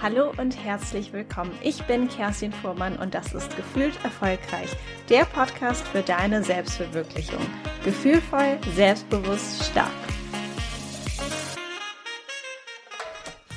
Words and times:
Hallo 0.00 0.32
und 0.36 0.64
herzlich 0.64 1.12
willkommen. 1.12 1.50
Ich 1.60 1.82
bin 1.82 2.06
Kerstin 2.06 2.52
Fuhrmann 2.52 2.96
und 2.98 3.14
das 3.14 3.34
ist 3.34 3.56
Gefühlt 3.56 3.94
Erfolgreich, 4.04 4.68
der 5.08 5.24
Podcast 5.24 5.84
für 5.88 6.02
deine 6.02 6.44
Selbstverwirklichung. 6.44 7.40
Gefühlvoll, 7.84 8.58
selbstbewusst, 8.76 9.64
stark. 9.64 9.90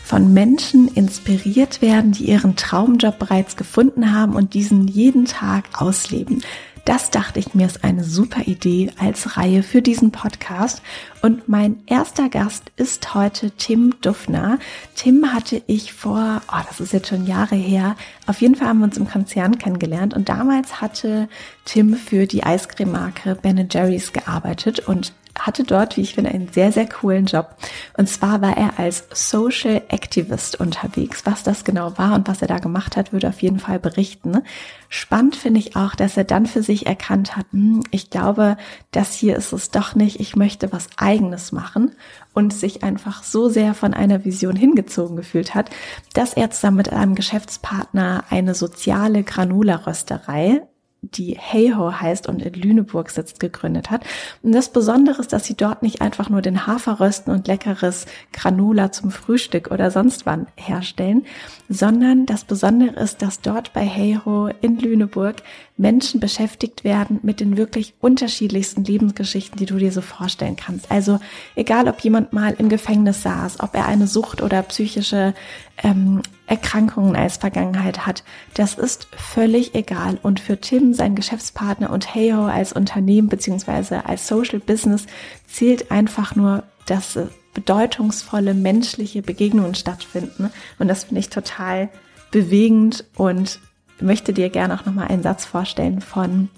Von 0.04 0.34
Menschen 0.34 0.88
inspiriert 0.88 1.84
werden, 1.84 2.12
die 2.12 2.32
ihren 2.32 2.56
Traumjob 2.56 3.20
bereits 3.20 3.56
gefunden 3.56 4.12
haben 4.12 4.36
und 4.36 4.56
diesen 4.56 4.88
jeden 4.88 5.26
Tag 5.26 5.66
ausleben. 5.80 6.44
Das 6.86 7.12
dachte 7.12 7.40
ich 7.40 7.54
mir 7.54 7.68
ist 7.68 7.84
eine 7.84 8.04
super 8.04 8.48
Idee 8.48 8.92
als 8.98 9.38
Reihe 9.38 9.62
für 9.62 9.84
diesen 9.84 10.12
Podcast. 10.12 10.82
Und 11.22 11.48
mein 11.48 11.84
erster 11.86 12.30
Gast 12.30 12.72
ist 12.78 13.14
heute 13.14 13.52
Tim 13.52 13.94
Duffner. 14.02 14.58
Tim 14.96 15.34
hatte 15.34 15.62
ich 15.68 15.94
vor, 15.94 16.42
oh, 16.52 16.60
das 16.68 16.80
ist 16.80 16.94
jetzt 16.94 17.10
schon 17.10 17.28
Jahre 17.28 17.56
her. 17.56 17.96
Auf 18.26 18.42
jeden 18.42 18.56
Fall 18.56 18.68
haben 18.68 18.80
wir 18.80 18.86
uns 18.86 18.98
im 18.98 19.08
Konzern 19.08 19.60
kennengelernt 19.60 20.14
und 20.14 20.30
damals 20.30 20.82
hatte 20.82 21.30
Tim 21.66 21.96
für 21.96 22.26
die 22.26 22.44
Eiscreme-Marke 22.44 23.36
Ben 23.36 23.68
Jerry's 23.70 24.14
gearbeitet 24.14 24.80
und 24.80 25.14
hatte 25.40 25.64
dort, 25.64 25.98
wie 25.98 26.02
ich 26.02 26.16
finde, 26.16 26.32
einen 26.32 26.50
sehr, 26.50 26.72
sehr 26.72 26.88
coolen 26.88 27.26
Job. 27.26 27.56
Und 27.98 28.08
zwar 28.08 28.42
war 28.42 28.58
er 28.58 28.80
als 28.80 29.06
Social 29.14 29.82
Activist 29.90 30.60
unterwegs. 30.60 31.22
Was 31.26 31.44
das 31.44 31.64
genau 31.64 31.98
war 31.98 32.14
und 32.16 32.28
was 32.28 32.42
er 32.42 32.48
da 32.48 32.60
gemacht 32.60 32.98
hat, 32.98 33.14
würde 33.14 33.30
auf 33.30 33.42
jeden 33.42 33.60
Fall 33.60 33.80
berichten. 33.80 34.42
Spannend 34.90 35.36
finde 35.36 35.60
ich 35.60 35.76
auch, 35.76 35.96
dass 35.96 36.18
er 36.18 36.26
dann 36.26 36.46
für 36.46 36.64
sich 36.64 36.86
erkannt 36.86 37.38
hat, 37.38 37.46
hm, 37.52 37.84
ich 37.92 38.10
glaube, 38.10 38.58
das 38.92 39.14
hier 39.14 39.36
ist 39.36 39.54
es 39.54 39.72
doch 39.72 39.96
nicht, 39.96 40.20
ich 40.20 40.36
möchte 40.36 40.72
was 40.72 40.90
eigenes 41.12 41.52
machen 41.52 41.92
und 42.34 42.54
sich 42.54 42.84
einfach 42.84 43.24
so 43.24 43.50
sehr 43.50 43.74
von 43.74 43.94
einer 43.94 44.24
Vision 44.24 44.56
hingezogen 44.56 45.18
gefühlt 45.18 45.54
hat, 45.54 45.70
dass 46.14 46.34
er 46.34 46.52
zusammen 46.52 46.78
mit 46.78 46.94
einem 46.94 47.16
Geschäftspartner 47.16 48.24
eine 48.30 48.56
soziale 48.56 49.24
Granula-Rösterei 49.24 50.62
die 51.02 51.36
Heyho 51.40 52.00
heißt 52.00 52.28
und 52.30 52.44
in 52.44 52.54
Lüneburg 52.54 53.10
sitzt, 53.10 53.40
gegründet 53.40 53.90
hat. 53.90 54.04
Und 54.44 54.52
das 54.52 54.70
Besondere 54.72 55.20
ist, 55.20 55.34
dass 55.34 55.46
sie 55.46 55.58
dort 55.58 55.82
nicht 55.82 56.00
einfach 56.00 56.30
nur 56.30 56.44
den 56.44 56.68
Hafer 56.68 57.00
rösten 57.00 57.32
und 57.32 57.48
leckeres 57.48 58.06
Granula 58.34 58.92
zum 58.92 59.10
Frühstück 59.10 59.72
oder 59.72 59.90
sonst 59.90 60.28
wann 60.28 60.46
herstellen, 60.56 61.26
sondern 61.72 62.26
das 62.26 62.44
Besondere 62.44 63.00
ist, 63.00 63.22
dass 63.22 63.40
dort 63.40 63.72
bei 63.72 63.86
Heyho 63.86 64.50
in 64.60 64.78
Lüneburg 64.78 65.38
Menschen 65.78 66.20
beschäftigt 66.20 66.84
werden 66.84 67.22
mit 67.24 67.40
den 67.40 67.56
wirklich 67.56 67.94
unterschiedlichsten 68.02 68.84
Lebensgeschichten, 68.84 69.58
die 69.58 69.66
du 69.66 69.78
dir 69.78 69.94
so 69.94 70.02
vorstellen 70.02 70.58
kannst. 70.58 70.92
Also 70.92 71.20
egal, 71.56 71.88
ob 71.88 72.02
jemand 72.02 72.34
mal 72.34 72.54
im 72.58 72.68
Gefängnis 72.68 73.24
saß, 73.24 73.62
ob 73.62 73.74
er 73.74 73.86
eine 73.86 74.06
Sucht 74.06 74.42
oder 74.42 74.62
psychische 74.64 75.34
ähm, 75.82 76.22
Erkrankungen 76.46 77.16
als 77.16 77.38
Vergangenheit 77.38 78.06
hat, 78.06 78.26
das 78.54 78.74
ist 78.74 79.08
völlig 79.16 79.74
egal. 79.74 80.20
Und 80.22 80.42
für 80.42 80.60
Tim, 80.60 80.94
sein 80.94 81.16
Geschäftspartner 81.16 81.90
und 81.90 82.14
Heyo 82.14 82.48
als 82.48 82.74
Unternehmen 82.74 83.30
beziehungsweise 83.30 84.06
als 84.06 84.28
Social 84.28 84.60
Business 84.60 85.06
zählt 85.48 85.90
einfach 85.90 86.36
nur, 86.36 86.64
dass 86.86 87.18
bedeutungsvolle 87.54 88.54
menschliche 88.54 89.22
Begegnungen 89.22 89.76
stattfinden. 89.76 90.52
Und 90.80 90.88
das 90.88 91.06
finde 91.06 91.20
ich 91.20 91.30
total 91.30 91.90
bewegend 92.32 93.06
und 93.16 93.60
möchte 94.00 94.34
dir 94.34 94.50
gerne 94.50 94.80
auch 94.80 94.86
nochmal 94.86 95.08
einen 95.08 95.24
Satz 95.24 95.46
vorstellen 95.46 96.02
von 96.02 96.50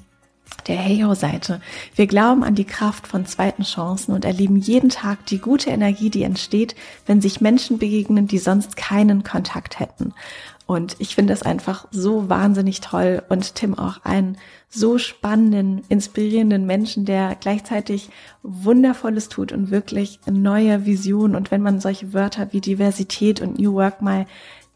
der 0.67 0.77
Heyo-Seite. 0.77 1.61
Wir 1.95 2.08
glauben 2.08 2.44
an 2.44 2.55
die 2.55 2.63
Kraft 2.63 3.08
von 3.08 3.25
zweiten 3.25 3.63
Chancen 3.63 4.13
und 4.13 4.23
erleben 4.23 4.55
jeden 4.58 4.89
Tag 4.89 5.25
die 5.25 5.39
gute 5.39 5.69
Energie, 5.69 6.09
die 6.09 6.23
entsteht, 6.23 6.75
wenn 7.05 7.22
sich 7.22 7.41
Menschen 7.41 7.79
begegnen, 7.79 8.28
die 8.28 8.38
sonst 8.38 8.78
keinen 8.78 9.23
Kontakt 9.23 9.79
hätten. 9.79 10.13
Und 10.66 10.96
ich 11.00 11.16
finde 11.16 11.34
es 11.34 11.41
einfach 11.41 11.88
so 11.91 12.29
wahnsinnig 12.29 12.79
toll 12.79 13.22
und 13.28 13.56
Tim 13.56 13.78
auch 13.78 14.03
einen 14.03 14.38
so 14.69 14.97
spannenden, 14.97 15.84
inspirierenden 15.90 16.66
Menschen, 16.66 17.06
der 17.06 17.35
gleichzeitig 17.40 18.09
Wundervolles 18.44 19.29
tut 19.29 19.51
und 19.51 19.72
wirklich 19.72 20.19
neue 20.25 20.85
Visionen. 20.85 21.35
Und 21.35 21.51
wenn 21.51 21.62
man 21.62 21.81
solche 21.81 22.13
Wörter 22.13 22.53
wie 22.53 22.62
Diversität 22.62 23.41
und 23.41 23.59
New 23.59 23.74
Work 23.74 24.01
mal 24.01 24.25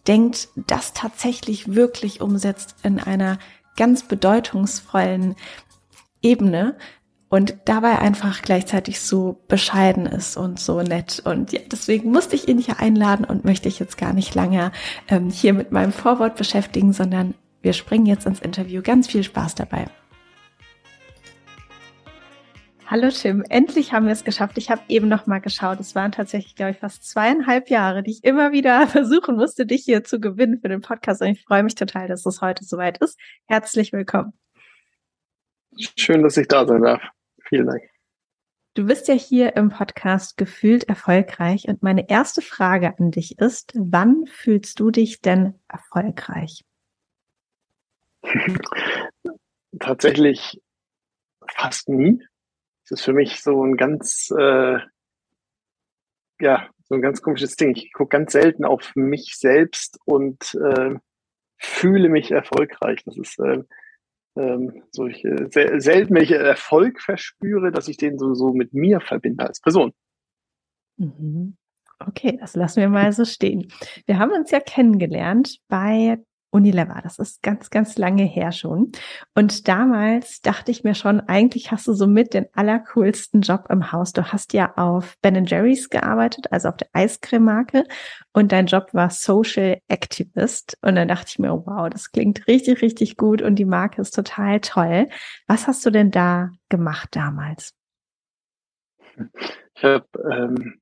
denkt, 0.07 0.49
das 0.55 0.93
tatsächlich 0.93 1.73
wirklich 1.73 2.21
umsetzt 2.21 2.75
in 2.83 2.99
einer 2.99 3.39
ganz 3.77 4.03
bedeutungsvollen 4.03 5.35
Ebene 6.21 6.75
und 7.29 7.57
dabei 7.65 7.99
einfach 7.99 8.41
gleichzeitig 8.41 9.01
so 9.01 9.41
bescheiden 9.47 10.05
ist 10.05 10.37
und 10.37 10.59
so 10.59 10.81
nett. 10.81 11.21
Und 11.25 11.51
ja, 11.51 11.59
deswegen 11.69 12.11
musste 12.11 12.35
ich 12.35 12.47
ihn 12.47 12.57
hier 12.57 12.79
einladen 12.79 13.25
und 13.25 13.43
möchte 13.43 13.67
ich 13.67 13.79
jetzt 13.79 13.97
gar 13.97 14.13
nicht 14.13 14.33
lange 14.33 14.71
ähm, 15.09 15.29
hier 15.29 15.53
mit 15.53 15.71
meinem 15.71 15.91
Vorwort 15.91 16.35
beschäftigen, 16.35 16.93
sondern 16.93 17.33
wir 17.61 17.73
springen 17.73 18.05
jetzt 18.05 18.25
ins 18.25 18.39
Interview. 18.39 18.81
Ganz 18.81 19.07
viel 19.07 19.23
Spaß 19.23 19.55
dabei. 19.55 19.87
Hallo 22.89 23.09
Tim, 23.09 23.43
endlich 23.49 23.91
haben 23.91 24.05
wir 24.05 24.13
es 24.13 24.23
geschafft. 24.23 24.57
Ich 24.57 24.71
habe 24.71 24.81
eben 24.87 25.09
noch 25.09 25.27
mal 25.27 25.39
geschaut. 25.39 25.81
Es 25.81 25.93
waren 25.93 26.13
tatsächlich, 26.13 26.55
glaube 26.55 26.71
ich, 26.71 26.77
fast 26.77 27.03
zweieinhalb 27.03 27.69
Jahre, 27.69 28.01
die 28.01 28.11
ich 28.11 28.23
immer 28.23 28.53
wieder 28.53 28.87
versuchen 28.87 29.35
musste, 29.35 29.65
dich 29.65 29.83
hier 29.83 30.05
zu 30.05 30.21
gewinnen 30.21 30.61
für 30.61 30.69
den 30.69 30.79
Podcast. 30.79 31.21
Und 31.21 31.27
ich 31.27 31.43
freue 31.43 31.63
mich 31.63 31.75
total, 31.75 32.07
dass 32.07 32.25
es 32.25 32.39
heute 32.39 32.63
soweit 32.63 32.99
ist. 32.99 33.19
Herzlich 33.47 33.91
willkommen. 33.91 34.31
Schön, 35.97 36.23
dass 36.23 36.37
ich 36.37 36.47
da 36.47 36.65
sein 36.65 36.81
darf. 36.81 37.01
Vielen 37.49 37.67
Dank. 37.67 37.83
Du 38.73 38.85
bist 38.85 39.07
ja 39.07 39.15
hier 39.15 39.55
im 39.55 39.69
Podcast 39.69 40.37
gefühlt 40.37 40.83
erfolgreich 40.83 41.67
und 41.67 41.81
meine 41.81 42.09
erste 42.09 42.43
Frage 42.43 42.95
an 42.99 43.09
dich 43.09 43.39
ist, 43.39 43.73
wann 43.75 44.27
fühlst 44.27 44.79
du 44.79 44.91
dich 44.91 45.21
denn 45.21 45.55
erfolgreich? 45.67 46.63
Tatsächlich 49.79 50.61
fast 51.47 51.89
nie. 51.89 52.23
Das 52.83 52.99
ist 52.99 53.05
für 53.05 53.13
mich 53.13 53.41
so 53.41 53.63
ein 53.63 53.77
ganz, 53.77 54.31
äh, 54.37 54.77
ja, 56.39 56.69
so 56.83 56.95
ein 56.95 57.01
ganz 57.01 57.21
komisches 57.21 57.55
Ding. 57.55 57.75
Ich 57.75 57.91
gucke 57.93 58.09
ganz 58.09 58.33
selten 58.33 58.63
auf 58.63 58.95
mich 58.95 59.37
selbst 59.37 59.97
und 60.05 60.53
äh, 60.53 60.95
fühle 61.57 62.09
mich 62.09 62.31
erfolgreich. 62.31 63.03
Das 63.05 63.17
ist 63.17 63.39
äh, 63.39 63.63
ähm, 64.39 64.83
so 64.91 65.07
ich 65.07 65.23
äh, 65.25 65.79
selten, 65.79 66.15
ich 66.17 66.31
Erfolg 66.31 67.01
verspüre, 67.01 67.71
dass 67.71 67.87
ich 67.87 67.97
den 67.97 68.17
so, 68.17 68.33
so 68.33 68.53
mit 68.53 68.73
mir 68.73 69.01
verbinde 69.01 69.45
als 69.45 69.59
Person. 69.59 69.93
Mhm. 70.97 71.57
Okay, 71.99 72.37
das 72.39 72.55
lassen 72.55 72.81
wir 72.81 72.89
mal 72.89 73.11
so 73.11 73.25
stehen. 73.25 73.71
Wir 74.05 74.19
haben 74.19 74.31
uns 74.31 74.51
ja 74.51 74.59
kennengelernt 74.59 75.57
bei 75.67 76.19
Unilever. 76.51 76.99
Das 77.03 77.19
ist 77.19 77.43
ganz, 77.43 77.69
ganz 77.69 77.97
lange 77.97 78.23
her 78.23 78.51
schon. 78.51 78.91
Und 79.35 79.67
damals 79.67 80.41
dachte 80.41 80.71
ich 80.71 80.83
mir 80.83 80.95
schon, 80.95 81.19
eigentlich 81.21 81.71
hast 81.71 81.87
du 81.87 81.93
somit 81.93 82.33
den 82.33 82.47
allercoolsten 82.53 83.41
Job 83.41 83.65
im 83.69 83.91
Haus. 83.91 84.13
Du 84.13 84.23
hast 84.31 84.53
ja 84.53 84.73
auf 84.75 85.15
Ben 85.21 85.45
Jerry's 85.45 85.89
gearbeitet, 85.89 86.51
also 86.51 86.69
auf 86.69 86.77
der 86.77 86.89
Eiscreme-Marke. 86.93 87.83
Und 88.33 88.51
dein 88.51 88.67
Job 88.67 88.93
war 88.93 89.09
Social 89.09 89.79
Activist. 89.87 90.77
Und 90.81 90.95
dann 90.95 91.07
dachte 91.07 91.27
ich 91.29 91.39
mir, 91.39 91.51
wow, 91.51 91.89
das 91.89 92.11
klingt 92.11 92.47
richtig, 92.47 92.81
richtig 92.81 93.17
gut. 93.17 93.41
Und 93.41 93.55
die 93.55 93.65
Marke 93.65 94.01
ist 94.01 94.15
total 94.15 94.61
toll. 94.61 95.09
Was 95.47 95.67
hast 95.67 95.85
du 95.85 95.89
denn 95.89 96.11
da 96.11 96.51
gemacht 96.69 97.09
damals? 97.11 97.73
Ich 99.75 99.83
habe 99.83 100.05
ähm, 100.31 100.79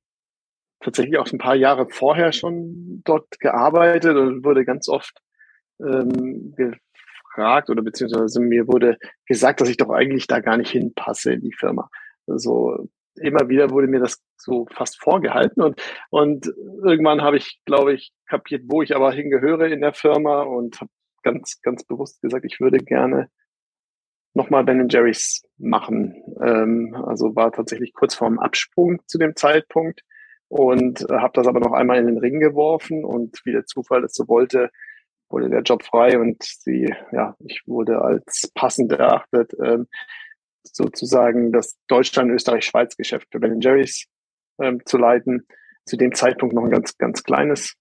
tatsächlich 0.80 1.18
auch 1.18 1.30
ein 1.32 1.38
paar 1.38 1.56
Jahre 1.56 1.88
vorher 1.88 2.32
schon 2.32 3.02
dort 3.04 3.40
gearbeitet 3.40 4.16
und 4.16 4.44
wurde 4.44 4.64
ganz 4.64 4.88
oft 4.88 5.20
ähm, 5.80 6.54
gefragt 6.56 7.70
oder 7.70 7.82
beziehungsweise 7.82 8.40
mir 8.40 8.66
wurde 8.66 8.98
gesagt, 9.26 9.60
dass 9.60 9.68
ich 9.68 9.76
doch 9.76 9.90
eigentlich 9.90 10.26
da 10.26 10.40
gar 10.40 10.56
nicht 10.56 10.70
hinpasse 10.70 11.32
in 11.32 11.42
die 11.42 11.52
Firma. 11.52 11.88
Also 12.26 12.88
immer 13.16 13.48
wieder 13.48 13.70
wurde 13.70 13.86
mir 13.86 14.00
das 14.00 14.22
so 14.36 14.66
fast 14.72 15.00
vorgehalten 15.00 15.62
und, 15.62 15.80
und 16.10 16.46
irgendwann 16.84 17.22
habe 17.22 17.36
ich, 17.36 17.60
glaube 17.64 17.94
ich, 17.94 18.12
kapiert, 18.26 18.64
wo 18.66 18.82
ich 18.82 18.94
aber 18.94 19.12
hingehöre 19.12 19.68
in 19.68 19.80
der 19.80 19.94
Firma 19.94 20.42
und 20.42 20.80
habe 20.80 20.90
ganz, 21.22 21.60
ganz 21.62 21.84
bewusst 21.84 22.20
gesagt, 22.20 22.44
ich 22.44 22.60
würde 22.60 22.78
gerne 22.78 23.30
nochmal 24.34 24.64
Ben 24.64 24.88
Jerry's 24.88 25.42
machen. 25.56 26.22
Ähm, 26.40 26.94
also 27.06 27.34
war 27.34 27.52
tatsächlich 27.52 27.94
kurz 27.94 28.14
vorm 28.14 28.38
Absprung 28.38 29.00
zu 29.06 29.18
dem 29.18 29.34
Zeitpunkt 29.34 30.02
und 30.48 31.08
äh, 31.10 31.14
habe 31.14 31.32
das 31.34 31.48
aber 31.48 31.58
noch 31.58 31.72
einmal 31.72 31.98
in 31.98 32.06
den 32.06 32.18
Ring 32.18 32.38
geworfen 32.38 33.04
und 33.04 33.40
wie 33.44 33.52
der 33.52 33.64
Zufall 33.64 34.04
es 34.04 34.14
so 34.14 34.28
wollte, 34.28 34.70
wurde 35.28 35.50
der 35.50 35.62
Job 35.62 35.82
frei 35.82 36.18
und 36.18 36.42
sie, 36.42 36.92
ja, 37.12 37.36
ich 37.40 37.62
wurde 37.66 38.00
als 38.02 38.50
passend 38.54 38.92
erachtet, 38.92 39.52
ähm, 39.62 39.86
sozusagen 40.62 41.52
das 41.52 41.76
Deutschland-Österreich-Schweiz-Geschäft 41.88 43.28
für 43.30 43.40
Ben 43.40 43.60
Jerry's 43.60 44.06
ähm, 44.60 44.80
zu 44.84 44.98
leiten. 44.98 45.46
Zu 45.84 45.96
dem 45.96 46.14
Zeitpunkt 46.14 46.54
noch 46.54 46.64
ein 46.64 46.70
ganz, 46.70 46.98
ganz 46.98 47.22
kleines, 47.22 47.74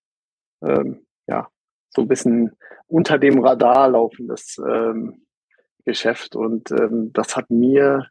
ähm, 0.63 1.06
ja, 1.27 1.50
so 1.89 2.03
ein 2.03 2.07
bisschen 2.07 2.51
unter 2.88 3.18
dem 3.18 3.39
Radar 3.39 3.89
laufendes 3.89 4.57
ähm, 4.59 5.25
Geschäft. 5.86 6.36
Und 6.36 6.71
ähm, 6.71 7.12
das 7.13 7.36
hat 7.36 7.50
mir 7.50 8.07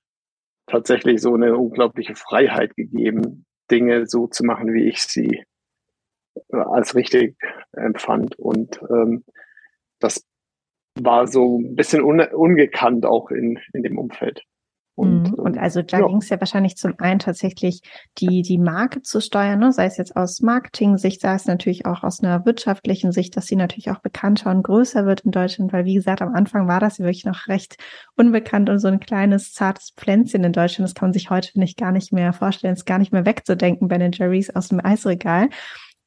tatsächlich 0.67 1.21
so 1.21 1.35
eine 1.35 1.57
unglaubliche 1.57 2.15
Freiheit 2.17 2.75
gegeben, 2.75 3.47
Dinge 3.71 4.07
so 4.07 4.27
zu 4.27 4.45
machen, 4.45 4.73
wie 4.73 4.89
ich 4.89 5.03
sie 5.03 5.45
als 6.51 6.95
richtig 6.95 7.37
empfand. 7.73 8.39
Und 8.39 8.81
ähm, 8.91 9.25
das 9.99 10.25
war 10.99 11.27
so 11.27 11.59
ein 11.59 11.75
bisschen 11.75 12.03
un 12.03 12.21
ungekannt 12.21 13.07
auch 13.07 13.31
in, 13.31 13.59
in 13.73 13.83
dem 13.83 13.99
Umfeld. 13.99 14.45
Und, 14.97 15.31
mhm. 15.31 15.35
und 15.35 15.57
ähm, 15.57 15.63
also 15.63 15.83
da 15.83 16.01
ja. 16.01 16.07
ging 16.07 16.19
es 16.19 16.29
ja 16.29 16.39
wahrscheinlich 16.39 16.77
zum 16.77 16.95
einen 16.99 17.19
tatsächlich 17.19 17.81
die, 18.19 18.43
die 18.43 18.59
Marke 18.59 19.03
zu 19.03 19.21
steuern, 19.21 19.59
ne? 19.59 19.73
sei 19.73 19.87
es 19.87 19.97
jetzt 19.97 20.17
aus 20.17 20.41
Marketing-Sicht, 20.41 21.21
sei 21.21 21.35
es 21.35 21.47
natürlich 21.47 21.85
auch 21.87 22.05
aus 22.05 22.23
einer 22.23 22.47
wirtschaftlichen 22.47 23.11
Sicht, 23.11 23.37
dass 23.37 23.47
sie 23.47 23.57
natürlich 23.57 23.91
auch 23.91 23.99
bekannter 23.99 24.51
und 24.51 24.63
größer 24.63 25.05
wird 25.05 25.23
in 25.23 25.33
Deutschland, 25.33 25.73
weil 25.73 25.85
wie 25.85 25.95
gesagt, 25.95 26.23
am 26.23 26.35
Anfang 26.35 26.69
war 26.69 26.79
das 26.79 26.99
ja 26.99 27.05
wirklich 27.05 27.25
noch 27.25 27.49
recht 27.49 27.77
unbekannt 28.15 28.71
und 28.71 28.79
so 28.79 28.87
ein 28.87 29.01
kleines, 29.01 29.53
zartes 29.53 29.93
Pflänzchen 29.97 30.45
in 30.45 30.53
Deutschland. 30.53 30.89
Das 30.89 30.95
kann 30.95 31.09
man 31.09 31.13
sich 31.13 31.29
heute, 31.29 31.51
finde 31.51 31.67
ich, 31.67 31.77
gar 31.77 31.91
nicht 31.91 32.13
mehr 32.13 32.33
vorstellen, 32.33 32.75
ist 32.75 32.87
gar 32.87 32.99
nicht 32.99 33.13
mehr 33.13 33.27
wegzudenken, 33.27 33.89
Ben 33.89 34.13
Jerry's 34.13 34.55
aus 34.55 34.69
dem 34.69 34.85
Eisregal. 34.85 35.49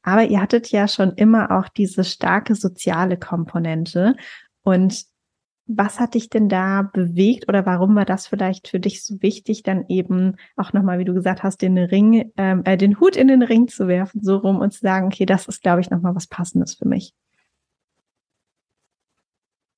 Aber 0.08 0.24
ihr 0.24 0.40
hattet 0.40 0.72
ja 0.72 0.88
schon 0.88 1.12
immer 1.16 1.52
auch 1.52 1.68
diese 1.68 2.06
starke 2.06 2.56
soziale 2.56 3.18
Komponente. 3.18 4.16
Und 4.64 5.04
was 5.66 6.00
hat 6.00 6.14
dich 6.14 6.30
denn 6.30 6.48
da 6.48 6.82
bewegt 6.82 7.50
oder 7.50 7.66
warum 7.66 7.94
war 7.94 8.06
das 8.06 8.26
vielleicht 8.26 8.70
für 8.70 8.80
dich 8.80 9.04
so 9.04 9.22
wichtig, 9.22 9.64
dann 9.64 9.84
eben 9.90 10.38
auch 10.56 10.72
nochmal, 10.72 11.00
wie 11.00 11.04
du 11.04 11.14
gesagt 11.14 11.44
hast, 11.44 11.62
den 11.62 11.78
Ring, 11.78 12.32
ähm, 12.38 12.62
äh, 12.64 12.78
den 12.78 13.02
Hut 13.02 13.18
in 13.18 13.28
den 13.28 13.42
Ring 13.42 13.68
zu 13.68 13.90
werfen, 13.90 14.24
so 14.24 14.38
rum 14.38 14.60
und 14.60 14.72
zu 14.72 14.80
sagen, 14.80 15.08
okay, 15.08 15.26
das 15.26 15.46
ist, 15.50 15.62
glaube 15.62 15.82
ich, 15.82 15.90
nochmal 15.90 16.16
was 16.16 16.28
Passendes 16.28 16.76
für 16.76 16.88
mich? 16.88 17.14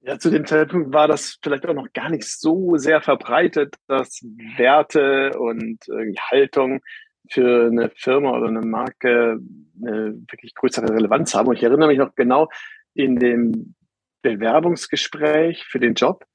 Ja, 0.02 0.20
zu 0.20 0.30
dem 0.30 0.46
Zeitpunkt 0.46 0.94
war 0.94 1.08
das 1.08 1.40
vielleicht 1.42 1.66
auch 1.66 1.74
noch 1.74 1.92
gar 1.92 2.12
nicht 2.12 2.26
so 2.26 2.78
sehr 2.78 3.02
verbreitet, 3.02 3.78
dass 3.88 4.22
Werte 4.58 5.32
und 5.40 5.90
äh, 5.90 6.14
Haltung 6.30 6.82
für 7.30 7.68
eine 7.68 7.92
Firma 7.96 8.38
oder 8.38 8.48
eine 8.48 8.62
Marke 8.62 9.40
eine 9.82 10.16
wirklich 10.30 10.54
größere 10.56 10.94
Relevanz 10.94 11.34
haben. 11.34 11.48
Und 11.48 11.58
ich 11.58 11.64
erinnere 11.64 11.90
mich 11.90 11.98
noch 11.98 12.16
genau 12.16 12.50
in 12.94 13.18
dem 13.18 13.76
Bewerbungsgespräch 14.22 15.66
für 15.66 15.80
den 15.80 15.94
Job 15.94 16.26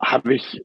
habe 0.00 0.34
ich, 0.34 0.62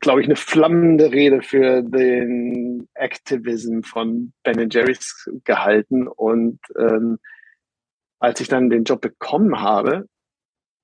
glaube 0.00 0.20
ich, 0.20 0.26
eine 0.26 0.36
flammende 0.36 1.12
Rede 1.12 1.42
für 1.42 1.82
den 1.82 2.88
Activism 2.94 3.82
von 3.82 4.32
Ben 4.42 4.68
Jerry's 4.70 5.28
gehalten. 5.44 6.08
Und 6.08 6.60
ähm, 6.78 7.18
als 8.18 8.40
ich 8.40 8.48
dann 8.48 8.70
den 8.70 8.84
Job 8.84 9.00
bekommen 9.00 9.60
habe, 9.60 10.06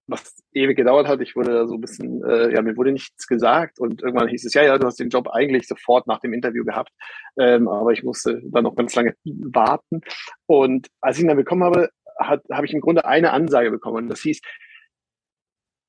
was 0.09 0.43
ewig 0.53 0.77
gedauert 0.77 1.07
hat, 1.07 1.21
ich 1.21 1.37
wurde 1.37 1.53
da 1.53 1.67
so 1.67 1.75
ein 1.75 1.81
bisschen, 1.81 2.25
äh, 2.25 2.53
ja, 2.53 2.63
mir 2.63 2.77
wurde 2.77 2.93
nichts 2.93 3.27
gesagt 3.27 3.79
und 3.79 4.03
irgendwann 4.03 4.29
hieß 4.29 4.45
es, 4.45 4.55
ja, 4.55 4.63
ja, 4.63 4.79
du 4.79 4.87
hast 4.87 4.99
den 4.99 5.11
Job 5.11 5.29
eigentlich 5.29 5.69
sofort 5.69 6.07
nach 6.07 6.21
dem 6.21 6.33
Interview 6.33 6.65
gehabt, 6.65 6.91
ähm, 7.39 7.69
aber 7.69 7.93
ich 7.93 8.03
musste 8.03 8.41
dann 8.51 8.65
noch 8.65 8.75
ganz 8.75 8.95
lange 8.95 9.15
warten. 9.25 10.01
Und 10.47 10.89
als 11.01 11.17
ich 11.17 11.23
ihn 11.23 11.29
dann 11.29 11.37
bekommen 11.37 11.63
habe, 11.63 11.91
hat, 12.19 12.43
habe 12.51 12.67
ich 12.67 12.73
im 12.73 12.81
Grunde 12.81 13.05
eine 13.05 13.33
Ansage 13.33 13.71
bekommen. 13.71 14.09
Das 14.09 14.21
hieß, 14.21 14.41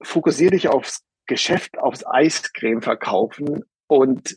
fokussiere 0.03 0.51
dich 0.51 0.67
aufs 0.67 1.03
Geschäft, 1.25 1.77
aufs 1.77 2.05
Eiscreme 2.05 2.81
verkaufen 2.81 3.63
und 3.87 4.35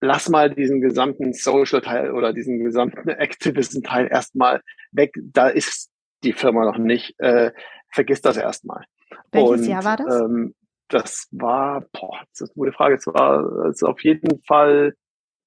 lass 0.00 0.28
mal 0.28 0.52
diesen 0.52 0.80
gesamten 0.80 1.32
Social-Teil 1.32 2.12
oder 2.12 2.32
diesen 2.32 2.62
gesamten 2.62 3.08
Activism-Teil 3.08 4.08
erstmal 4.10 4.62
weg. 4.92 5.12
Da 5.22 5.48
ist 5.48 5.90
die 6.24 6.32
Firma 6.32 6.64
noch 6.64 6.78
nicht. 6.78 7.18
Äh, 7.18 7.52
vergiss 7.92 8.20
das 8.20 8.36
erstmal. 8.36 8.84
Welches 9.32 9.60
und, 9.60 9.66
Jahr 9.66 9.84
war 9.84 9.96
das? 9.96 10.20
Ähm, 10.20 10.54
das 10.88 11.28
war, 11.30 11.82
boah, 11.92 12.20
das 12.30 12.40
ist 12.40 12.50
eine 12.50 12.54
gute 12.54 12.72
Frage. 12.72 12.96
Es 12.96 13.06
war 13.06 13.64
also 13.64 13.86
auf 13.86 14.02
jeden 14.02 14.42
Fall 14.42 14.94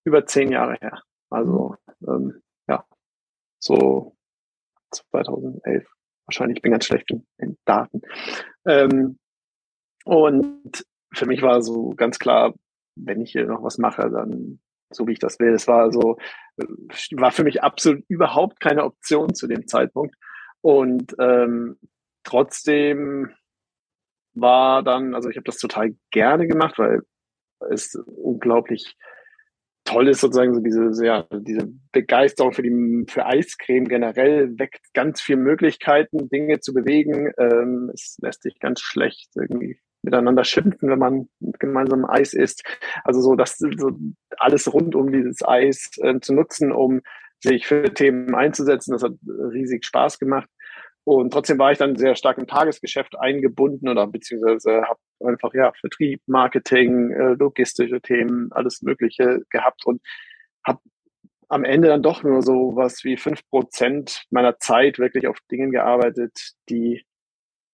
über 0.05 0.25
zehn 0.25 0.51
Jahre 0.51 0.77
her. 0.79 1.01
Also 1.29 1.75
ähm, 2.07 2.41
ja, 2.67 2.85
so 3.59 4.15
2011. 4.91 5.85
Wahrscheinlich, 6.25 6.57
ich 6.57 6.61
bin 6.61 6.71
ganz 6.71 6.85
schlecht 6.85 7.11
in, 7.11 7.25
in 7.37 7.57
Daten. 7.65 8.01
Ähm, 8.65 9.19
und 10.05 10.85
für 11.13 11.25
mich 11.25 11.41
war 11.41 11.61
so 11.61 11.93
ganz 11.95 12.19
klar, 12.19 12.53
wenn 12.95 13.21
ich 13.21 13.31
hier 13.31 13.45
noch 13.45 13.63
was 13.63 13.77
mache, 13.77 14.09
dann 14.09 14.59
so 14.91 15.07
wie 15.07 15.13
ich 15.13 15.19
das 15.19 15.39
will. 15.39 15.53
Es 15.53 15.67
war 15.67 15.91
so, 15.91 16.17
war 17.15 17.31
für 17.31 17.43
mich 17.43 17.63
absolut 17.63 18.03
überhaupt 18.07 18.59
keine 18.59 18.83
Option 18.83 19.33
zu 19.33 19.47
dem 19.47 19.67
Zeitpunkt. 19.67 20.15
Und 20.61 21.15
ähm, 21.19 21.77
trotzdem 22.23 23.33
war 24.33 24.83
dann, 24.83 25.15
also 25.15 25.29
ich 25.29 25.37
habe 25.37 25.45
das 25.45 25.57
total 25.57 25.95
gerne 26.11 26.47
gemacht, 26.47 26.77
weil 26.77 27.01
es 27.69 27.95
unglaublich 28.05 28.95
toll 29.85 30.07
ist 30.07 30.21
sozusagen 30.21 30.53
so 30.53 30.61
diese, 30.61 31.05
ja, 31.05 31.25
diese 31.31 31.69
Begeisterung 31.91 32.53
für 32.53 32.63
die 32.63 33.05
für 33.09 33.25
Eiscreme 33.25 33.87
generell 33.87 34.57
weckt 34.57 34.93
ganz 34.93 35.21
viele 35.21 35.39
Möglichkeiten, 35.39 36.29
Dinge 36.29 36.59
zu 36.59 36.73
bewegen. 36.73 37.31
Ähm, 37.37 37.91
es 37.93 38.17
lässt 38.21 38.43
sich 38.43 38.59
ganz 38.59 38.79
schlecht 38.81 39.29
irgendwie 39.35 39.77
miteinander 40.01 40.43
schimpfen, 40.43 40.89
wenn 40.89 40.99
man 40.99 41.29
gemeinsam 41.59 42.05
Eis 42.05 42.33
isst. 42.33 42.63
Also 43.03 43.21
so 43.21 43.35
das 43.35 43.57
so 43.57 43.91
alles 44.37 44.71
rund 44.73 44.95
um 44.95 45.11
dieses 45.11 45.45
Eis 45.45 45.91
äh, 46.01 46.19
zu 46.19 46.33
nutzen, 46.33 46.71
um 46.71 47.01
sich 47.39 47.67
für 47.67 47.93
Themen 47.93 48.35
einzusetzen. 48.35 48.93
Das 48.93 49.03
hat 49.03 49.13
riesig 49.25 49.85
Spaß 49.85 50.19
gemacht. 50.19 50.49
Und 51.05 51.33
trotzdem 51.33 51.59
war 51.59 51.71
ich 51.71 51.77
dann 51.77 51.97
sehr 51.97 52.15
stark 52.15 52.37
im 52.37 52.47
Tagesgeschäft 52.47 53.19
eingebunden 53.19 53.89
oder 53.89 54.07
beziehungsweise 54.07 54.83
habe 54.83 54.99
einfach 55.25 55.53
ja 55.53 55.73
Vertrieb, 55.73 56.21
Marketing, 56.27 57.11
äh, 57.11 57.33
logistische 57.33 57.99
Themen, 58.01 58.51
alles 58.51 58.81
Mögliche 58.81 59.41
gehabt 59.49 59.85
und 59.85 60.01
habe 60.65 60.79
am 61.49 61.65
Ende 61.65 61.89
dann 61.89 62.03
doch 62.03 62.23
nur 62.23 62.41
so 62.41 62.75
was 62.75 63.03
wie 63.03 63.17
fünf 63.17 63.47
Prozent 63.49 64.23
meiner 64.29 64.59
Zeit 64.59 64.97
wirklich 64.97 65.27
auf 65.27 65.37
Dingen 65.51 65.71
gearbeitet, 65.71 66.53
die 66.69 67.03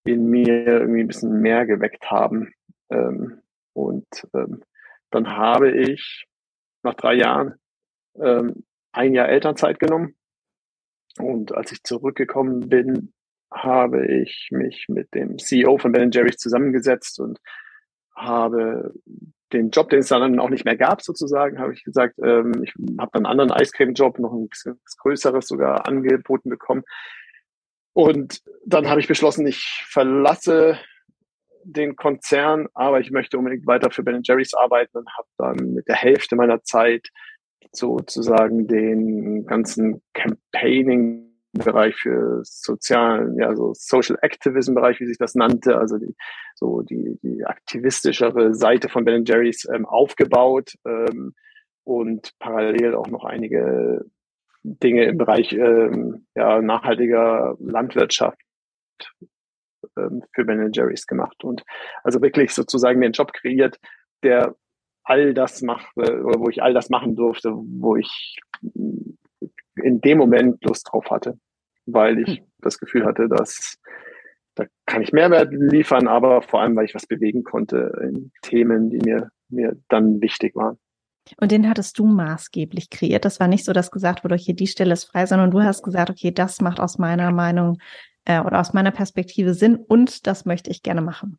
in 0.04 0.28
mir 0.28 0.66
irgendwie 0.66 1.00
ein 1.00 1.08
bisschen 1.08 1.40
mehr 1.40 1.66
geweckt 1.66 2.10
haben. 2.10 2.52
Ähm, 2.90 3.42
und 3.74 4.08
ähm, 4.34 4.62
dann 5.10 5.28
habe 5.36 5.70
ich 5.70 6.26
nach 6.82 6.94
drei 6.94 7.14
Jahren 7.14 7.54
ähm, 8.20 8.64
ein 8.92 9.14
Jahr 9.14 9.28
Elternzeit 9.28 9.78
genommen. 9.78 10.16
Und 11.18 11.54
als 11.54 11.70
ich 11.72 11.82
zurückgekommen 11.84 12.68
bin, 12.68 13.12
habe 13.52 14.06
ich 14.06 14.48
mich 14.50 14.86
mit 14.88 15.14
dem 15.14 15.38
CEO 15.38 15.78
von 15.78 15.92
Ben 15.92 16.10
Jerry's 16.10 16.38
zusammengesetzt 16.38 17.20
und 17.20 17.38
habe 18.14 18.92
den 19.52 19.70
Job, 19.70 19.90
den 19.90 20.00
es 20.00 20.08
dann 20.08 20.38
auch 20.38 20.50
nicht 20.50 20.64
mehr 20.64 20.76
gab, 20.76 21.02
sozusagen, 21.02 21.58
habe 21.58 21.72
ich 21.72 21.82
gesagt, 21.82 22.18
ähm, 22.22 22.62
ich 22.62 22.72
habe 22.98 23.14
einen 23.14 23.26
anderen 23.26 23.50
Eiscreme-Job, 23.50 24.18
noch 24.18 24.32
ein 24.32 24.48
größeres 24.98 25.46
sogar 25.46 25.86
angeboten 25.88 26.50
bekommen. 26.50 26.84
Und 27.92 28.42
dann 28.64 28.88
habe 28.88 29.00
ich 29.00 29.08
beschlossen, 29.08 29.46
ich 29.46 29.84
verlasse 29.88 30.78
den 31.64 31.96
Konzern, 31.96 32.68
aber 32.74 33.00
ich 33.00 33.10
möchte 33.10 33.38
unbedingt 33.38 33.66
weiter 33.66 33.90
für 33.90 34.02
Ben 34.02 34.22
Jerry's 34.22 34.54
arbeiten 34.54 34.98
und 34.98 35.10
habe 35.16 35.28
dann 35.36 35.74
mit 35.74 35.88
der 35.88 35.96
Hälfte 35.96 36.36
meiner 36.36 36.62
Zeit 36.62 37.08
sozusagen 37.72 38.66
den 38.66 39.44
ganzen 39.46 40.02
Campaigning 40.14 41.29
Bereich 41.52 41.96
für 41.96 42.40
sozialen, 42.44 43.36
ja, 43.36 43.54
so 43.56 43.72
Social 43.74 44.16
Activism 44.22 44.74
Bereich, 44.74 45.00
wie 45.00 45.06
sich 45.06 45.18
das 45.18 45.34
nannte, 45.34 45.78
also 45.78 45.98
die, 45.98 46.14
so 46.54 46.82
die, 46.82 47.18
die 47.22 47.44
aktivistischere 47.44 48.54
Seite 48.54 48.88
von 48.88 49.04
Ben 49.04 49.24
Jerry's 49.24 49.68
ähm, 49.72 49.84
aufgebaut 49.84 50.74
ähm, 50.86 51.34
und 51.82 52.32
parallel 52.38 52.94
auch 52.94 53.08
noch 53.08 53.24
einige 53.24 54.04
Dinge 54.62 55.04
im 55.04 55.18
Bereich 55.18 55.52
ähm, 55.52 56.26
ja, 56.36 56.62
nachhaltiger 56.62 57.56
Landwirtschaft 57.58 58.38
ähm, 59.96 60.22
für 60.32 60.44
Ben 60.44 60.70
Jerry's 60.72 61.06
gemacht 61.06 61.42
und 61.42 61.64
also 62.04 62.22
wirklich 62.22 62.52
sozusagen 62.52 63.00
den 63.00 63.12
Job 63.12 63.32
kreiert, 63.32 63.78
der 64.22 64.54
all 65.02 65.34
das 65.34 65.62
macht, 65.62 65.96
oder 65.96 66.38
wo 66.38 66.48
ich 66.48 66.62
all 66.62 66.74
das 66.74 66.90
machen 66.90 67.16
durfte, 67.16 67.50
wo 67.52 67.96
ich 67.96 68.38
in 69.82 70.00
dem 70.00 70.18
Moment 70.18 70.64
Lust 70.64 70.88
drauf 70.90 71.10
hatte, 71.10 71.38
weil 71.86 72.18
ich 72.18 72.38
hm. 72.38 72.44
das 72.60 72.78
Gefühl 72.78 73.04
hatte, 73.04 73.28
dass 73.28 73.78
da 74.56 74.66
kann 74.86 75.02
ich 75.02 75.12
Mehrwert 75.12 75.52
liefern, 75.52 76.08
aber 76.08 76.42
vor 76.42 76.60
allem, 76.60 76.76
weil 76.76 76.84
ich 76.84 76.94
was 76.94 77.06
bewegen 77.06 77.44
konnte 77.44 77.92
in 78.02 78.32
Themen, 78.42 78.90
die 78.90 78.98
mir, 78.98 79.30
mir 79.48 79.76
dann 79.88 80.20
wichtig 80.20 80.54
waren. 80.56 80.78
Und 81.36 81.52
den 81.52 81.68
hattest 81.68 81.98
du 81.98 82.06
maßgeblich 82.06 82.90
kreiert. 82.90 83.24
Das 83.24 83.38
war 83.40 83.46
nicht 83.46 83.64
so, 83.64 83.72
dass 83.72 83.90
gesagt 83.90 84.24
wurde, 84.24 84.34
okay, 84.34 84.52
die 84.52 84.66
Stelle 84.66 84.92
ist 84.92 85.04
frei, 85.04 85.26
sondern 85.26 85.50
du 85.50 85.62
hast 85.62 85.82
gesagt, 85.82 86.10
okay, 86.10 86.32
das 86.32 86.60
macht 86.60 86.80
aus 86.80 86.98
meiner 86.98 87.30
Meinung 87.30 87.78
äh, 88.24 88.40
oder 88.40 88.60
aus 88.60 88.72
meiner 88.72 88.90
Perspektive 88.90 89.54
Sinn 89.54 89.76
und 89.76 90.26
das 90.26 90.44
möchte 90.44 90.70
ich 90.70 90.82
gerne 90.82 91.02
machen. 91.02 91.38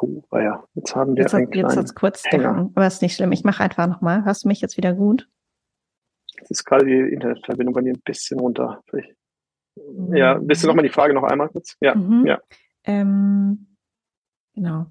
Oh, 0.00 0.22
ja, 0.32 0.64
jetzt 0.74 0.94
haben 0.94 1.16
wir 1.16 1.22
jetzt 1.22 1.34
einen 1.34 1.46
hat, 1.46 1.54
Jetzt 1.54 1.76
hat 1.76 1.84
es 1.84 1.94
kurz 1.94 2.24
Hänger. 2.26 2.70
aber 2.74 2.86
ist 2.86 3.02
nicht 3.02 3.16
schlimm. 3.16 3.32
Ich 3.32 3.44
mache 3.44 3.62
einfach 3.62 3.86
nochmal. 3.88 4.24
Hörst 4.24 4.44
du 4.44 4.48
mich 4.48 4.60
jetzt 4.60 4.76
wieder 4.76 4.92
gut? 4.94 5.28
Jetzt 6.38 6.50
ist 6.50 6.64
gerade 6.64 6.84
die 6.86 7.12
Internetverbindung 7.12 7.74
bei 7.74 7.80
dir 7.80 7.94
ein 7.94 8.02
bisschen 8.04 8.38
runter. 8.38 8.80
Vielleicht 8.86 9.14
ja, 10.12 10.38
willst 10.40 10.62
du 10.62 10.68
nochmal 10.68 10.84
die 10.84 10.92
Frage 10.92 11.14
noch 11.14 11.24
einmal 11.24 11.48
kurz? 11.48 11.76
Ja, 11.80 11.94
mhm. 11.94 12.26
ja. 12.26 12.38
Ähm, 12.84 13.76
genau. 14.54 14.86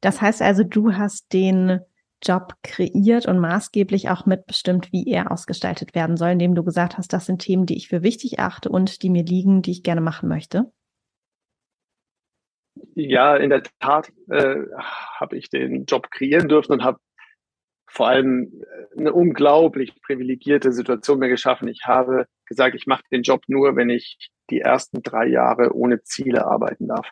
Das 0.00 0.20
heißt 0.20 0.42
also, 0.42 0.64
du 0.64 0.94
hast 0.94 1.32
den 1.32 1.80
Job 2.22 2.54
kreiert 2.62 3.26
und 3.26 3.38
maßgeblich 3.38 4.10
auch 4.10 4.26
mitbestimmt, 4.26 4.92
wie 4.92 5.06
er 5.06 5.32
ausgestaltet 5.32 5.94
werden 5.94 6.16
soll, 6.16 6.30
indem 6.30 6.54
du 6.54 6.62
gesagt 6.62 6.98
hast, 6.98 7.12
das 7.12 7.26
sind 7.26 7.42
Themen, 7.42 7.66
die 7.66 7.76
ich 7.76 7.88
für 7.88 8.02
wichtig 8.02 8.38
achte 8.38 8.68
und 8.68 9.02
die 9.02 9.10
mir 9.10 9.24
liegen, 9.24 9.62
die 9.62 9.70
ich 9.70 9.82
gerne 9.82 10.00
machen 10.00 10.28
möchte? 10.28 10.70
Ja, 12.94 13.36
in 13.36 13.50
der 13.50 13.62
Tat 13.78 14.12
äh, 14.28 14.56
habe 15.18 15.36
ich 15.36 15.48
den 15.48 15.84
Job 15.84 16.10
kreieren 16.10 16.48
dürfen 16.48 16.72
und 16.72 16.84
habe 16.84 16.98
vor 17.86 18.08
allem 18.08 18.62
äh, 18.62 18.98
eine 18.98 19.12
unglaublich 19.12 20.00
privilegierte 20.02 20.72
Situation 20.72 21.18
mir 21.18 21.28
geschaffen. 21.28 21.68
Ich 21.68 21.86
habe 21.86 22.26
gesagt, 22.46 22.74
ich 22.74 22.86
mache 22.86 23.02
den 23.10 23.22
Job 23.22 23.42
nur, 23.48 23.76
wenn 23.76 23.90
ich 23.90 24.30
die 24.50 24.60
ersten 24.60 25.02
drei 25.02 25.26
Jahre 25.26 25.74
ohne 25.74 26.02
Ziele 26.02 26.46
arbeiten 26.46 26.88
darf. 26.88 27.08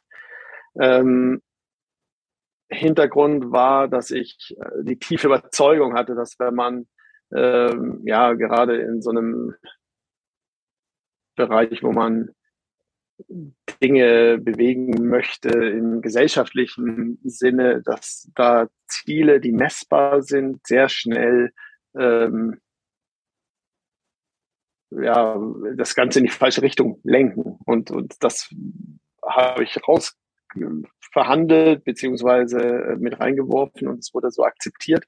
Ähm, 0.80 1.42
Hintergrund 2.70 3.50
war, 3.50 3.88
dass 3.88 4.10
ich 4.10 4.54
äh, 4.60 4.84
die 4.84 4.98
tiefe 4.98 5.28
Überzeugung 5.28 5.94
hatte, 5.94 6.14
dass 6.14 6.38
wenn 6.38 6.54
man 6.54 6.86
ähm, 7.34 8.02
ja 8.04 8.34
gerade 8.34 8.76
in 8.80 9.02
so 9.02 9.10
einem 9.10 9.54
Bereich, 11.36 11.82
wo 11.82 11.92
man 11.92 12.30
Dinge 13.82 14.38
bewegen 14.38 15.08
möchte 15.08 15.50
im 15.50 16.00
gesellschaftlichen 16.02 17.18
Sinne, 17.22 17.82
dass 17.82 18.30
da 18.34 18.68
Ziele, 18.86 19.40
die 19.40 19.52
messbar 19.52 20.22
sind, 20.22 20.66
sehr 20.66 20.88
schnell 20.88 21.52
ähm, 21.96 22.60
ja, 24.90 25.38
das 25.76 25.94
Ganze 25.94 26.18
in 26.18 26.24
die 26.24 26.30
falsche 26.30 26.62
Richtung 26.62 27.00
lenken. 27.04 27.58
Und, 27.64 27.90
und 27.90 28.16
das 28.20 28.52
habe 29.22 29.64
ich 29.64 29.76
raus 29.86 30.16
verhandelt 31.12 31.84
beziehungsweise 31.84 32.60
äh, 32.60 32.96
mit 32.96 33.20
reingeworfen 33.20 33.88
und 33.88 33.98
es 33.98 34.12
wurde 34.14 34.30
so 34.30 34.44
akzeptiert. 34.44 35.04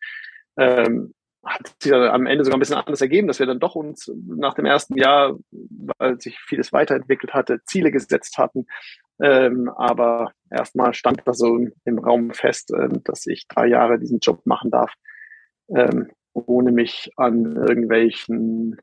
Ähm, 0.56 1.14
hat 1.44 1.74
sich 1.80 1.92
am 1.92 2.26
Ende 2.26 2.44
sogar 2.44 2.58
ein 2.58 2.60
bisschen 2.60 2.76
anders 2.76 3.00
ergeben, 3.00 3.26
dass 3.26 3.38
wir 3.38 3.46
dann 3.46 3.60
doch 3.60 3.74
uns 3.74 4.10
nach 4.26 4.54
dem 4.54 4.66
ersten 4.66 4.96
Jahr, 4.96 5.38
weil 5.98 6.20
sich 6.20 6.38
vieles 6.38 6.72
weiterentwickelt 6.72 7.32
hatte, 7.32 7.62
Ziele 7.64 7.90
gesetzt 7.90 8.36
hatten. 8.38 8.66
Ähm, 9.22 9.70
aber 9.76 10.32
erstmal 10.50 10.94
stand 10.94 11.22
da 11.24 11.34
so 11.34 11.66
im 11.84 11.98
Raum 11.98 12.32
fest, 12.32 12.72
ähm, 12.72 13.02
dass 13.04 13.26
ich 13.26 13.46
drei 13.48 13.66
Jahre 13.66 13.98
diesen 13.98 14.18
Job 14.18 14.44
machen 14.44 14.70
darf, 14.70 14.92
ähm, 15.74 16.10
ohne 16.32 16.72
mich 16.72 17.10
an 17.16 17.56
irgendwelchen 17.56 18.76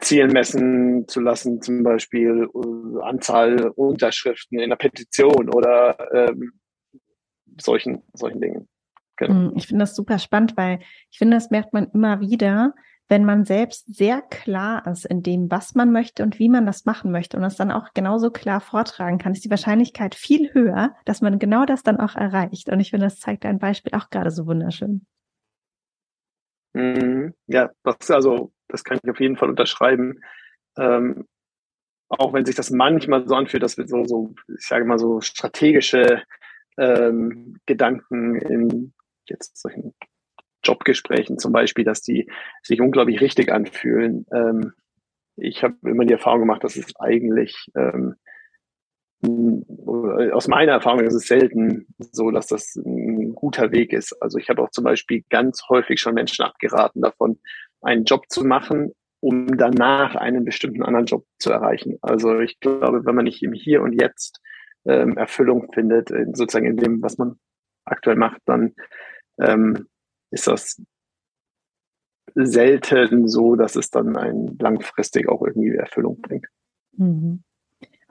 Zielen 0.00 0.32
messen 0.32 1.08
zu 1.08 1.20
lassen, 1.20 1.62
zum 1.62 1.82
Beispiel 1.82 2.48
äh, 2.54 3.02
Anzahl 3.02 3.68
Unterschriften 3.74 4.58
in 4.58 4.70
der 4.70 4.76
Petition 4.76 5.48
oder 5.52 5.96
ähm, 6.12 6.52
solchen, 7.60 8.02
solchen 8.12 8.40
Dingen. 8.40 8.68
Genau. 9.16 9.50
Hm, 9.50 9.52
ich 9.56 9.66
finde 9.66 9.82
das 9.82 9.96
super 9.96 10.18
spannend, 10.18 10.56
weil 10.56 10.80
ich 11.10 11.18
finde, 11.18 11.36
das 11.36 11.50
merkt 11.50 11.72
man 11.72 11.90
immer 11.92 12.20
wieder, 12.20 12.74
wenn 13.08 13.24
man 13.24 13.44
selbst 13.44 13.94
sehr 13.94 14.20
klar 14.20 14.84
ist 14.86 15.04
in 15.06 15.22
dem, 15.22 15.50
was 15.50 15.74
man 15.74 15.92
möchte 15.92 16.22
und 16.22 16.38
wie 16.38 16.48
man 16.48 16.66
das 16.66 16.84
machen 16.86 17.12
möchte 17.12 17.36
und 17.36 17.44
es 17.44 17.56
dann 17.56 17.70
auch 17.70 17.94
genauso 17.94 18.30
klar 18.30 18.60
vortragen 18.60 19.18
kann, 19.18 19.32
ist 19.32 19.44
die 19.44 19.50
Wahrscheinlichkeit 19.50 20.14
viel 20.14 20.52
höher, 20.52 20.94
dass 21.04 21.20
man 21.20 21.38
genau 21.38 21.66
das 21.66 21.84
dann 21.84 22.00
auch 22.00 22.16
erreicht. 22.16 22.68
Und 22.68 22.80
ich 22.80 22.90
finde, 22.90 23.06
das 23.06 23.20
zeigt 23.20 23.44
dein 23.44 23.60
Beispiel 23.60 23.94
auch 23.94 24.10
gerade 24.10 24.30
so 24.30 24.46
wunderschön. 24.46 25.06
Mhm. 26.74 27.32
Ja, 27.46 27.70
das, 27.84 28.10
also, 28.10 28.52
das 28.68 28.82
kann 28.82 28.98
ich 29.02 29.10
auf 29.10 29.20
jeden 29.20 29.36
Fall 29.36 29.50
unterschreiben. 29.50 30.20
Ähm, 30.76 31.26
auch 32.08 32.32
wenn 32.32 32.44
sich 32.44 32.56
das 32.56 32.70
manchmal 32.70 33.26
so 33.26 33.34
anfühlt, 33.34 33.62
dass 33.62 33.78
wir 33.78 33.86
so, 33.86 34.04
so 34.04 34.34
ich 34.48 34.66
sage 34.66 34.84
mal, 34.84 34.98
so 34.98 35.20
strategische 35.20 36.22
ähm, 36.76 37.56
Gedanken 37.66 38.36
in 38.36 38.92
jetzt 39.30 39.56
solchen 39.60 39.94
Jobgesprächen 40.62 41.38
zum 41.38 41.52
Beispiel, 41.52 41.84
dass 41.84 42.02
die 42.02 42.28
sich 42.62 42.80
unglaublich 42.80 43.20
richtig 43.20 43.52
anfühlen. 43.52 44.26
Ähm, 44.32 44.72
ich 45.36 45.62
habe 45.62 45.76
immer 45.82 46.04
die 46.04 46.14
Erfahrung 46.14 46.40
gemacht, 46.40 46.64
dass 46.64 46.76
es 46.76 46.94
eigentlich 46.98 47.70
ähm, 47.76 48.16
aus 50.32 50.46
meiner 50.46 50.72
Erfahrung 50.72 51.00
ist 51.00 51.14
es 51.14 51.26
selten 51.26 51.86
so, 51.98 52.30
dass 52.30 52.46
das 52.46 52.76
ein 52.76 53.34
guter 53.34 53.72
Weg 53.72 53.92
ist. 53.92 54.12
Also 54.20 54.38
ich 54.38 54.48
habe 54.50 54.62
auch 54.62 54.70
zum 54.70 54.84
Beispiel 54.84 55.24
ganz 55.30 55.62
häufig 55.68 56.00
schon 56.00 56.14
Menschen 56.14 56.44
abgeraten 56.44 57.00
davon, 57.02 57.38
einen 57.80 58.04
Job 58.04 58.24
zu 58.28 58.44
machen, 58.44 58.92
um 59.20 59.56
danach 59.56 60.14
einen 60.16 60.44
bestimmten 60.44 60.82
anderen 60.82 61.06
Job 61.06 61.24
zu 61.38 61.50
erreichen. 61.50 61.98
Also 62.02 62.40
ich 62.40 62.60
glaube, 62.60 63.04
wenn 63.04 63.14
man 63.14 63.24
nicht 63.24 63.42
im 63.42 63.52
Hier 63.52 63.82
und 63.82 64.00
Jetzt 64.00 64.40
ähm, 64.84 65.16
Erfüllung 65.16 65.72
findet, 65.72 66.10
in, 66.10 66.34
sozusagen 66.34 66.66
in 66.66 66.76
dem, 66.76 67.02
was 67.02 67.18
man 67.18 67.38
aktuell 67.84 68.16
macht, 68.16 68.40
dann 68.44 68.74
ähm, 69.38 69.86
ist 70.30 70.46
das 70.46 70.82
selten 72.34 73.28
so, 73.28 73.56
dass 73.56 73.76
es 73.76 73.90
dann 73.90 74.16
ein 74.16 74.56
langfristig 74.58 75.28
auch 75.28 75.42
irgendwie 75.42 75.70
Erfüllung 75.70 76.20
bringt. 76.20 76.46
Mhm. 76.96 77.42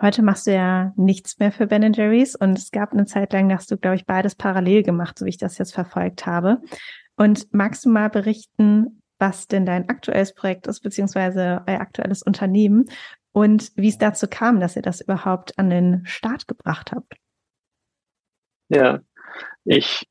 Heute 0.01 0.23
machst 0.23 0.47
du 0.47 0.53
ja 0.53 0.93
nichts 0.97 1.39
mehr 1.39 1.51
für 1.51 1.67
Ben 1.67 1.93
Jerry's 1.93 2.35
und 2.35 2.57
es 2.57 2.71
gab 2.71 2.91
eine 2.91 3.05
Zeit 3.05 3.31
lang, 3.31 3.47
dass 3.47 3.65
du, 3.65 3.77
glaube 3.77 3.95
ich, 3.95 4.05
beides 4.05 4.35
parallel 4.35 4.83
gemacht, 4.83 5.17
so 5.17 5.25
wie 5.25 5.29
ich 5.29 5.37
das 5.37 5.57
jetzt 5.57 5.73
verfolgt 5.73 6.25
habe. 6.25 6.61
Und 7.15 7.53
magst 7.53 7.85
du 7.85 7.89
mal 7.89 8.09
berichten, 8.09 9.01
was 9.19 9.47
denn 9.47 9.65
dein 9.65 9.87
aktuelles 9.87 10.33
Projekt 10.33 10.67
ist, 10.67 10.81
beziehungsweise 10.81 11.63
euer 11.65 11.79
aktuelles 11.79 12.21
Unternehmen 12.21 12.85
und 13.31 13.71
wie 13.75 13.87
es 13.87 13.97
dazu 13.97 14.27
kam, 14.29 14.59
dass 14.59 14.75
ihr 14.75 14.81
das 14.81 14.99
überhaupt 14.99 15.57
an 15.57 15.69
den 15.69 16.05
Start 16.05 16.47
gebracht 16.47 16.91
habt? 16.91 17.15
Ja, 18.67 18.99
ich, 19.63 20.05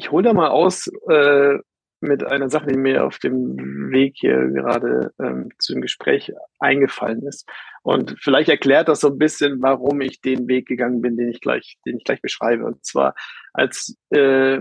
ich 0.00 0.10
hole 0.10 0.24
da 0.24 0.32
mal 0.32 0.48
aus, 0.48 0.90
äh, 1.10 1.58
mit 2.00 2.24
einer 2.24 2.48
Sache, 2.48 2.68
die 2.68 2.78
mir 2.78 3.04
auf 3.04 3.18
dem 3.18 3.90
Weg 3.90 4.14
hier 4.16 4.48
gerade 4.48 5.12
ähm, 5.20 5.50
zu 5.58 5.74
dem 5.74 5.82
Gespräch 5.82 6.32
eingefallen 6.58 7.22
ist. 7.24 7.46
Und 7.82 8.16
vielleicht 8.18 8.48
erklärt 8.48 8.88
das 8.88 9.00
so 9.00 9.08
ein 9.08 9.18
bisschen, 9.18 9.60
warum 9.60 10.00
ich 10.00 10.22
den 10.22 10.48
Weg 10.48 10.66
gegangen 10.66 11.02
bin, 11.02 11.18
den 11.18 11.28
ich 11.28 11.42
gleich, 11.42 11.76
den 11.84 11.98
ich 11.98 12.04
gleich 12.04 12.22
beschreibe. 12.22 12.64
Und 12.64 12.82
zwar, 12.86 13.14
als 13.52 13.98
äh, 14.08 14.60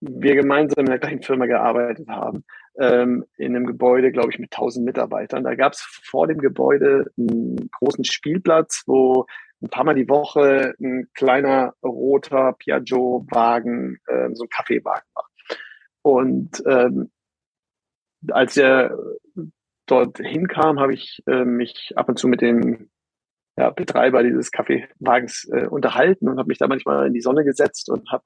wir 0.00 0.34
gemeinsam 0.34 0.84
in 0.84 0.90
der 0.90 0.98
gleichen 0.98 1.22
Firma 1.22 1.46
gearbeitet 1.46 2.06
haben, 2.08 2.44
ähm, 2.78 3.24
in 3.38 3.56
einem 3.56 3.64
Gebäude, 3.64 4.12
glaube 4.12 4.30
ich, 4.30 4.38
mit 4.38 4.52
1000 4.52 4.84
Mitarbeitern. 4.84 5.44
Da 5.44 5.54
gab 5.54 5.72
es 5.72 5.80
vor 5.80 6.26
dem 6.26 6.38
Gebäude 6.38 7.06
einen 7.16 7.70
großen 7.70 8.04
Spielplatz, 8.04 8.82
wo 8.86 9.24
ein 9.64 9.70
paar 9.70 9.84
Mal 9.84 9.94
die 9.94 10.08
Woche 10.08 10.74
ein 10.80 11.08
kleiner 11.14 11.74
roter 11.82 12.52
Piaggio-Wagen, 12.52 13.98
äh, 14.06 14.28
so 14.34 14.44
ein 14.44 14.48
Kaffeewagen 14.48 15.08
war. 15.14 15.28
Und 16.02 16.62
ähm, 16.66 17.10
als 18.30 18.56
er 18.56 18.96
dort 19.86 20.18
hinkam, 20.18 20.80
habe 20.80 20.94
ich 20.94 21.22
äh, 21.26 21.44
mich 21.44 21.92
ab 21.96 22.08
und 22.08 22.18
zu 22.18 22.28
mit 22.28 22.40
dem 22.40 22.90
ja, 23.56 23.70
Betreiber 23.70 24.22
dieses 24.22 24.50
Kaffeewagens 24.50 25.48
äh, 25.52 25.66
unterhalten 25.66 26.28
und 26.28 26.38
habe 26.38 26.48
mich 26.48 26.58
da 26.58 26.66
manchmal 26.66 27.06
in 27.06 27.14
die 27.14 27.20
Sonne 27.20 27.44
gesetzt 27.44 27.88
und 27.88 28.10
habe 28.10 28.24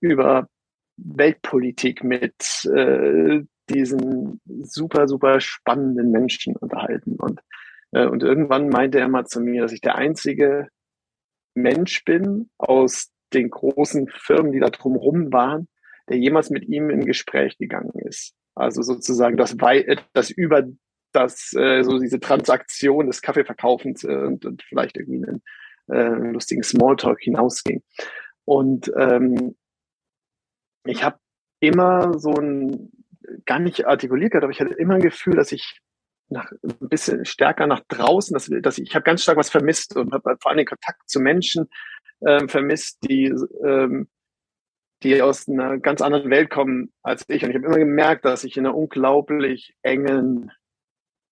über 0.00 0.48
Weltpolitik 0.96 2.02
mit 2.02 2.64
äh, 2.74 3.42
diesen 3.68 4.40
super, 4.62 5.08
super 5.08 5.40
spannenden 5.40 6.10
Menschen 6.10 6.56
unterhalten. 6.56 7.16
Und, 7.16 7.40
und 8.04 8.22
irgendwann 8.22 8.68
meinte 8.68 8.98
er 8.98 9.08
mal 9.08 9.26
zu 9.26 9.40
mir, 9.40 9.62
dass 9.62 9.72
ich 9.72 9.80
der 9.80 9.96
einzige 9.96 10.68
Mensch 11.54 12.04
bin 12.04 12.50
aus 12.58 13.10
den 13.32 13.50
großen 13.50 14.08
Firmen, 14.08 14.52
die 14.52 14.60
da 14.60 14.70
drumherum 14.70 15.32
waren, 15.32 15.68
der 16.08 16.18
jemals 16.18 16.50
mit 16.50 16.68
ihm 16.68 16.90
in 16.90 17.04
Gespräch 17.04 17.58
gegangen 17.58 17.92
ist. 18.04 18.34
Also 18.54 18.82
sozusagen 18.82 19.36
das, 19.36 19.56
das 20.12 20.30
über 20.30 20.64
das, 21.12 21.52
äh, 21.54 21.82
so 21.82 21.98
diese 21.98 22.20
Transaktion 22.20 23.06
des 23.06 23.22
Kaffeeverkaufens 23.22 24.04
äh, 24.04 24.16
und, 24.16 24.44
und 24.44 24.62
vielleicht 24.62 24.96
irgendwie 24.96 25.26
einen 25.26 25.42
äh, 25.88 26.32
lustigen 26.32 26.62
Smalltalk 26.62 27.20
hinausging. 27.20 27.82
Und 28.44 28.92
ähm, 28.96 29.56
ich 30.84 31.02
habe 31.02 31.18
immer 31.60 32.18
so 32.18 32.34
ein, 32.34 32.92
gar 33.44 33.58
nicht 33.58 33.86
artikuliert 33.86 34.32
gehabt, 34.32 34.44
aber 34.44 34.52
ich 34.52 34.60
hatte 34.60 34.74
immer 34.74 34.94
ein 34.94 35.02
Gefühl, 35.02 35.34
dass 35.34 35.52
ich 35.52 35.80
nach, 36.28 36.50
ein 36.62 36.88
bisschen 36.88 37.24
stärker 37.24 37.66
nach 37.66 37.82
draußen, 37.88 38.34
dass, 38.34 38.50
dass 38.62 38.78
ich, 38.78 38.88
ich 38.88 38.94
habe 38.94 39.04
ganz 39.04 39.22
stark 39.22 39.36
was 39.36 39.50
vermisst 39.50 39.96
und 39.96 40.12
habe 40.12 40.36
vor 40.40 40.50
allem 40.50 40.58
den 40.58 40.66
Kontakt 40.66 41.08
zu 41.08 41.20
Menschen 41.20 41.68
ähm, 42.26 42.48
vermisst, 42.48 42.98
die 43.08 43.32
ähm, 43.64 44.08
die 45.02 45.20
aus 45.20 45.48
einer 45.48 45.78
ganz 45.78 46.00
anderen 46.00 46.30
Welt 46.30 46.50
kommen 46.50 46.92
als 47.02 47.24
ich. 47.28 47.44
Und 47.44 47.50
ich 47.50 47.56
habe 47.56 47.66
immer 47.66 47.78
gemerkt, 47.78 48.24
dass 48.24 48.44
ich 48.44 48.56
in 48.56 48.66
einer 48.66 48.76
unglaublich 48.76 49.74
engen 49.82 50.50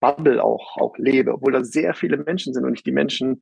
Bubble 0.01 0.43
auch, 0.43 0.77
auch 0.77 0.99
lebe, 0.99 1.33
obwohl 1.33 1.53
da 1.53 1.65
sehr 1.65 1.95
viele 1.95 2.19
Menschen 2.19 2.53
sind 2.53 2.65
und 2.65 2.75
ich 2.75 2.83
die 2.83 2.93
Menschen 2.93 3.41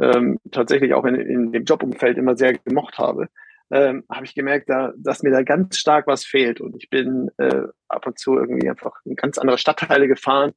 ähm, 0.00 0.38
tatsächlich 0.50 0.94
auch 0.94 1.04
in, 1.04 1.16
in 1.16 1.52
dem 1.52 1.64
Jobumfeld 1.64 2.18
immer 2.18 2.36
sehr 2.36 2.54
gemocht 2.54 2.98
habe, 2.98 3.28
ähm, 3.70 4.04
habe 4.08 4.24
ich 4.24 4.34
gemerkt, 4.34 4.68
da, 4.68 4.92
dass 4.96 5.22
mir 5.22 5.30
da 5.30 5.42
ganz 5.42 5.76
stark 5.76 6.06
was 6.06 6.24
fehlt. 6.24 6.60
Und 6.60 6.76
ich 6.76 6.88
bin 6.88 7.30
äh, 7.38 7.62
ab 7.88 8.06
und 8.06 8.18
zu 8.18 8.36
irgendwie 8.36 8.68
einfach 8.68 8.92
in 9.04 9.16
ganz 9.16 9.38
andere 9.38 9.58
Stadtteile 9.58 10.06
gefahren 10.06 10.52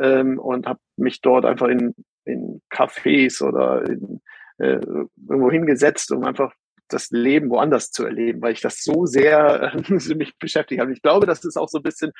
ähm, 0.00 0.38
und 0.38 0.66
habe 0.66 0.80
mich 0.96 1.20
dort 1.20 1.44
einfach 1.44 1.68
in, 1.68 1.94
in 2.24 2.60
Cafés 2.70 3.42
oder 3.42 3.84
in, 3.88 4.20
äh, 4.58 4.80
irgendwo 5.28 5.50
hingesetzt, 5.50 6.12
um 6.12 6.24
einfach 6.24 6.52
das 6.88 7.10
Leben 7.10 7.50
woanders 7.50 7.90
zu 7.90 8.04
erleben, 8.04 8.40
weil 8.40 8.52
ich 8.52 8.60
das 8.60 8.82
so 8.82 9.06
sehr 9.06 9.72
äh, 9.88 10.14
mich 10.14 10.38
beschäftigt 10.38 10.80
habe. 10.80 10.92
Ich 10.92 11.02
glaube, 11.02 11.26
das 11.26 11.44
ist 11.44 11.56
auch 11.56 11.68
so 11.68 11.78
ein 11.78 11.82
bisschen 11.82 12.12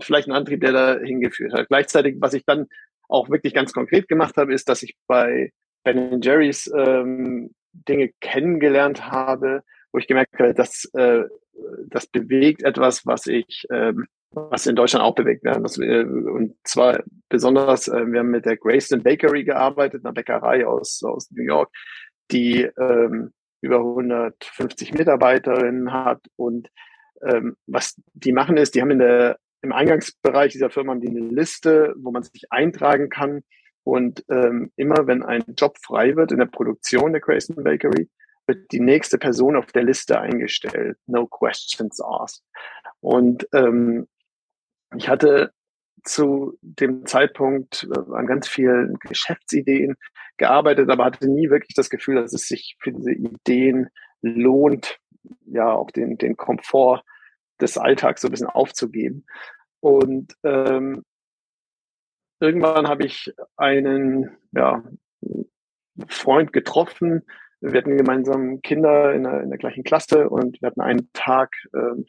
vielleicht 0.00 0.28
ein 0.28 0.34
Antrieb, 0.34 0.60
der 0.60 0.72
da 0.72 0.98
hingeführt 0.98 1.52
hat. 1.52 1.68
Gleichzeitig, 1.68 2.16
was 2.20 2.34
ich 2.34 2.44
dann 2.44 2.66
auch 3.08 3.28
wirklich 3.28 3.54
ganz 3.54 3.72
konkret 3.72 4.08
gemacht 4.08 4.36
habe, 4.36 4.54
ist, 4.54 4.68
dass 4.68 4.82
ich 4.82 4.96
bei 5.06 5.52
Ben 5.84 6.20
Jerry's 6.22 6.70
ähm, 6.74 7.54
Dinge 7.72 8.10
kennengelernt 8.20 9.10
habe, 9.10 9.62
wo 9.92 9.98
ich 9.98 10.06
gemerkt 10.06 10.38
habe, 10.38 10.54
dass 10.54 10.86
äh, 10.94 11.24
das 11.88 12.06
bewegt 12.06 12.62
etwas, 12.62 13.06
was 13.06 13.26
ich, 13.26 13.66
ähm, 13.70 14.06
was 14.34 14.66
in 14.66 14.76
Deutschland 14.76 15.04
auch 15.04 15.14
bewegt 15.14 15.44
werden. 15.44 15.62
Das, 15.62 15.78
äh, 15.78 16.04
und 16.04 16.56
zwar 16.64 17.02
besonders, 17.28 17.88
äh, 17.88 18.06
wir 18.06 18.20
haben 18.20 18.30
mit 18.30 18.46
der 18.46 18.56
Grayston 18.56 19.02
Bakery 19.02 19.44
gearbeitet, 19.44 20.04
einer 20.04 20.12
Bäckerei 20.12 20.66
aus, 20.66 21.02
aus 21.02 21.30
New 21.30 21.42
York, 21.42 21.70
die 22.30 22.62
ähm, 22.62 23.32
über 23.60 23.78
150 23.78 24.94
Mitarbeiterinnen 24.94 25.92
hat. 25.92 26.20
Und 26.36 26.68
ähm, 27.22 27.56
was 27.66 28.00
die 28.12 28.32
machen 28.32 28.56
ist, 28.56 28.74
die 28.74 28.82
haben 28.82 28.90
in 28.90 28.98
der 28.98 29.38
im 29.64 29.72
Eingangsbereich 29.72 30.52
dieser 30.52 30.68
Firma 30.68 30.92
haben 30.92 31.00
die 31.00 31.08
eine 31.08 31.20
Liste, 31.20 31.94
wo 31.96 32.10
man 32.10 32.22
sich 32.22 32.52
eintragen 32.52 33.08
kann. 33.08 33.42
Und 33.82 34.24
ähm, 34.28 34.70
immer 34.76 35.06
wenn 35.06 35.22
ein 35.22 35.42
Job 35.56 35.78
frei 35.82 36.16
wird 36.16 36.32
in 36.32 36.38
der 36.38 36.46
Produktion 36.46 37.12
der 37.12 37.22
Grayson 37.22 37.64
Bakery, 37.64 38.10
wird 38.46 38.70
die 38.72 38.80
nächste 38.80 39.18
Person 39.18 39.56
auf 39.56 39.72
der 39.72 39.84
Liste 39.84 40.20
eingestellt. 40.20 40.98
No 41.06 41.26
questions 41.26 41.98
asked. 42.00 42.42
Und 43.00 43.48
ähm, 43.54 44.06
ich 44.96 45.08
hatte 45.08 45.52
zu 46.04 46.58
dem 46.60 47.06
Zeitpunkt 47.06 47.88
äh, 47.94 48.12
an 48.14 48.26
ganz 48.26 48.48
vielen 48.48 48.98
Geschäftsideen 49.00 49.96
gearbeitet, 50.36 50.90
aber 50.90 51.04
hatte 51.04 51.28
nie 51.28 51.50
wirklich 51.50 51.74
das 51.74 51.90
Gefühl, 51.90 52.16
dass 52.16 52.32
es 52.32 52.48
sich 52.48 52.76
für 52.80 52.92
diese 52.92 53.12
Ideen 53.12 53.88
lohnt, 54.20 54.98
ja 55.46 55.72
auch 55.72 55.90
den, 55.90 56.18
den 56.18 56.36
Komfort 56.36 57.02
des 57.60 57.78
Alltags 57.78 58.20
so 58.20 58.28
ein 58.28 58.32
bisschen 58.32 58.48
aufzugeben. 58.48 59.24
Und 59.80 60.34
ähm, 60.42 61.04
irgendwann 62.40 62.88
habe 62.88 63.04
ich 63.04 63.32
einen 63.56 64.36
ja, 64.52 64.82
Freund 66.08 66.52
getroffen. 66.52 67.22
Wir 67.60 67.78
hatten 67.80 67.96
gemeinsam 67.96 68.60
Kinder 68.60 69.14
in 69.14 69.22
der, 69.22 69.42
in 69.42 69.50
der 69.50 69.58
gleichen 69.58 69.84
Klasse 69.84 70.28
und 70.28 70.60
wir 70.60 70.66
hatten 70.66 70.80
einen 70.80 71.10
Tag 71.12 71.54
ähm, 71.74 72.06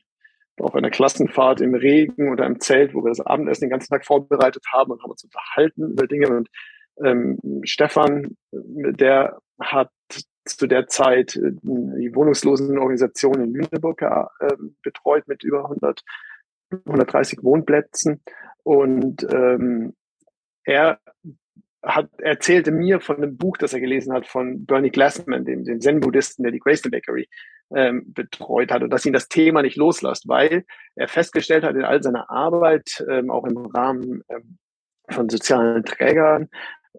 auf 0.59 0.75
einer 0.75 0.89
Klassenfahrt 0.89 1.61
im 1.61 1.75
Regen 1.75 2.31
oder 2.31 2.45
im 2.45 2.59
Zelt, 2.59 2.93
wo 2.93 3.03
wir 3.03 3.09
das 3.09 3.19
Abendessen 3.19 3.65
den 3.65 3.71
ganzen 3.71 3.89
Tag 3.89 4.05
vorbereitet 4.05 4.63
haben 4.71 4.91
und 4.91 5.03
haben 5.03 5.11
uns 5.11 5.23
unterhalten 5.23 5.91
über 5.91 6.07
Dinge. 6.07 6.29
Und 6.29 6.49
ähm, 7.03 7.39
Stefan, 7.63 8.37
der 8.51 9.37
hat 9.59 9.89
zu 10.45 10.67
der 10.67 10.87
Zeit 10.87 11.35
äh, 11.35 11.51
die 11.63 12.13
Wohnungslosenorganisation 12.13 13.41
in 13.41 13.53
Lüneburg 13.53 14.01
äh, 14.01 14.55
betreut 14.81 15.27
mit 15.27 15.43
über 15.43 15.65
100, 15.65 16.03
130 16.71 17.43
Wohnplätzen. 17.43 18.21
Und 18.63 19.25
ähm, 19.31 19.93
er 20.63 20.99
hat, 21.83 22.09
erzählte 22.19 22.71
mir 22.71 22.99
von 22.99 23.17
einem 23.17 23.37
Buch, 23.37 23.57
das 23.57 23.73
er 23.73 23.79
gelesen 23.79 24.13
hat 24.13 24.25
von 24.25 24.65
Bernie 24.65 24.89
Glassman, 24.89 25.45
dem, 25.45 25.63
dem 25.65 25.81
Zen-Buddhisten, 25.81 26.43
der 26.43 26.51
die 26.51 26.59
Graceland 26.59 26.93
Bakery 26.93 27.27
ähm, 27.73 28.13
betreut 28.13 28.71
hat 28.71 28.83
und 28.83 28.89
dass 28.89 29.05
ihn 29.05 29.13
das 29.13 29.27
Thema 29.27 29.61
nicht 29.61 29.77
loslässt, 29.77 30.27
weil 30.27 30.65
er 30.95 31.07
festgestellt 31.07 31.63
hat 31.63 31.75
in 31.75 31.83
all 31.83 32.03
seiner 32.03 32.29
Arbeit, 32.29 33.03
ähm, 33.09 33.31
auch 33.31 33.45
im 33.45 33.57
Rahmen 33.57 34.21
ähm, 34.29 34.57
von 35.09 35.29
sozialen 35.29 35.83
Trägern, 35.83 36.49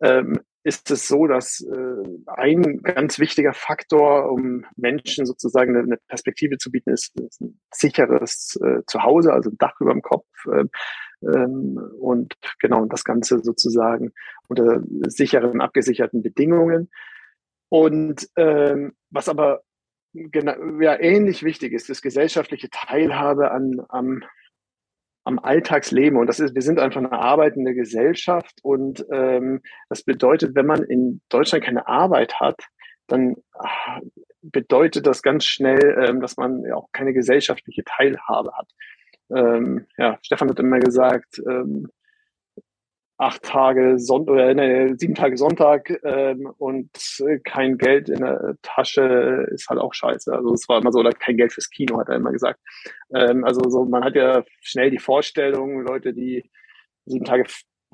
ähm, 0.02 0.40
ist 0.66 0.90
es 0.90 1.06
so, 1.06 1.28
dass 1.28 1.60
äh, 1.60 2.08
ein 2.26 2.82
ganz 2.82 3.20
wichtiger 3.20 3.52
Faktor, 3.52 4.32
um 4.32 4.64
Menschen 4.74 5.24
sozusagen 5.24 5.76
eine, 5.76 5.96
Perspektive 6.08 6.58
zu 6.58 6.72
bieten, 6.72 6.90
ist, 6.90 7.18
ist 7.20 7.40
ein 7.40 7.60
sicheres 7.72 8.58
äh, 8.64 8.82
Zuhause, 8.88 9.32
also 9.32 9.50
ein 9.50 9.58
Dach 9.58 9.80
über 9.80 9.92
dem 9.92 10.02
Kopf. 10.02 10.26
Äh, 10.46 10.64
und 11.20 12.34
genau 12.58 12.84
das 12.86 13.04
Ganze 13.04 13.38
sozusagen 13.42 14.12
unter 14.48 14.82
sicheren, 15.06 15.60
abgesicherten 15.60 16.22
Bedingungen. 16.22 16.90
Und 17.68 18.28
ähm, 18.36 18.92
was 19.10 19.28
aber 19.28 19.62
ja, 20.80 20.98
ähnlich 20.98 21.42
wichtig 21.42 21.72
ist, 21.72 21.90
ist 21.90 22.02
gesellschaftliche 22.02 22.70
Teilhabe 22.70 23.50
an, 23.50 23.82
am, 23.88 24.24
am 25.24 25.38
Alltagsleben. 25.38 26.18
Und 26.18 26.26
das 26.26 26.40
ist, 26.40 26.54
wir 26.54 26.62
sind 26.62 26.80
einfach 26.80 27.00
eine 27.00 27.12
arbeitende 27.12 27.74
Gesellschaft. 27.74 28.58
Und 28.62 29.04
ähm, 29.12 29.62
das 29.88 30.02
bedeutet, 30.02 30.54
wenn 30.54 30.66
man 30.66 30.82
in 30.84 31.20
Deutschland 31.28 31.64
keine 31.64 31.86
Arbeit 31.86 32.40
hat, 32.40 32.60
dann 33.06 33.36
ach, 33.52 34.00
bedeutet 34.42 35.06
das 35.06 35.22
ganz 35.22 35.44
schnell, 35.44 36.04
ähm, 36.06 36.20
dass 36.20 36.36
man 36.36 36.70
auch 36.72 36.88
keine 36.92 37.12
gesellschaftliche 37.12 37.84
Teilhabe 37.84 38.52
hat. 38.56 38.68
Ähm, 39.30 39.86
ja, 39.98 40.18
Stefan 40.22 40.48
hat 40.48 40.58
immer 40.58 40.78
gesagt, 40.78 41.40
ähm, 41.48 41.88
acht 43.18 43.42
Tage 43.42 43.98
Sonntag 43.98 44.32
oder 44.32 44.54
nee, 44.54 44.94
sieben 44.96 45.14
Tage 45.14 45.36
Sonntag 45.38 45.90
ähm, 46.04 46.52
und 46.58 46.90
kein 47.44 47.78
Geld 47.78 48.10
in 48.10 48.20
der 48.20 48.56
Tasche 48.62 49.46
ist 49.52 49.68
halt 49.68 49.80
auch 49.80 49.94
scheiße. 49.94 50.32
Also 50.32 50.52
es 50.52 50.68
war 50.68 50.80
immer 50.80 50.92
so, 50.92 51.00
oder 51.00 51.12
kein 51.12 51.36
Geld 51.36 51.52
fürs 51.52 51.70
Kino, 51.70 51.98
hat 51.98 52.08
er 52.08 52.16
immer 52.16 52.32
gesagt. 52.32 52.60
Ähm, 53.14 53.44
also 53.44 53.68
so, 53.70 53.84
man 53.86 54.04
hat 54.04 54.16
ja 54.16 54.44
schnell 54.60 54.90
die 54.90 54.98
Vorstellung, 54.98 55.80
Leute, 55.80 56.12
die 56.12 56.50
sieben 57.06 57.24
Tage 57.24 57.44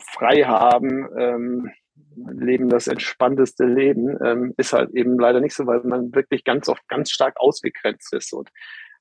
frei 0.00 0.42
haben, 0.42 1.08
ähm, 1.16 1.70
leben 2.16 2.68
das 2.68 2.88
entspannteste 2.88 3.64
Leben, 3.64 4.18
ähm, 4.24 4.54
ist 4.56 4.72
halt 4.72 4.90
eben 4.90 5.18
leider 5.18 5.40
nicht 5.40 5.54
so, 5.54 5.66
weil 5.66 5.82
man 5.84 6.12
wirklich 6.14 6.42
ganz 6.42 6.68
oft 6.68 6.86
ganz 6.88 7.10
stark 7.10 7.38
ausgegrenzt 7.38 8.12
ist. 8.12 8.32
Und 8.32 8.50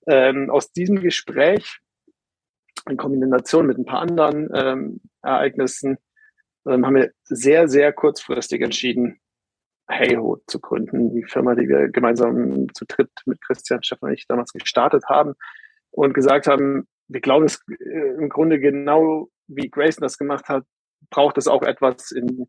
ähm, 0.07 0.51
aus 0.51 0.71
diesem 0.71 1.01
Gespräch 1.01 1.79
in 2.89 2.97
Kombination 2.97 3.65
mit 3.65 3.77
ein 3.77 3.85
paar 3.85 4.01
anderen 4.01 4.49
ähm, 4.53 5.01
Ereignissen 5.21 5.97
ähm, 6.67 6.85
haben 6.85 6.95
wir 6.95 7.11
sehr, 7.23 7.67
sehr 7.67 7.93
kurzfristig 7.93 8.61
entschieden, 8.61 9.19
Heyho 9.87 10.41
zu 10.47 10.59
gründen, 10.59 11.13
die 11.13 11.23
Firma, 11.23 11.55
die 11.55 11.67
wir 11.67 11.89
gemeinsam 11.89 12.67
zu 12.73 12.85
dritt 12.85 13.11
mit 13.25 13.41
Christian 13.41 13.83
Stefan 13.83 14.09
und 14.09 14.15
ich 14.15 14.27
damals 14.27 14.53
gestartet 14.53 15.05
haben 15.09 15.33
und 15.91 16.13
gesagt 16.13 16.47
haben, 16.47 16.87
wir 17.07 17.21
glauben 17.21 17.45
es 17.45 17.61
äh, 17.67 18.15
im 18.17 18.29
Grunde 18.29 18.59
genau 18.59 19.29
wie 19.47 19.69
Grayson 19.69 20.01
das 20.01 20.17
gemacht 20.17 20.47
hat, 20.47 20.63
braucht 21.09 21.37
es 21.37 21.47
auch 21.47 21.63
etwas 21.63 22.11
in, 22.11 22.47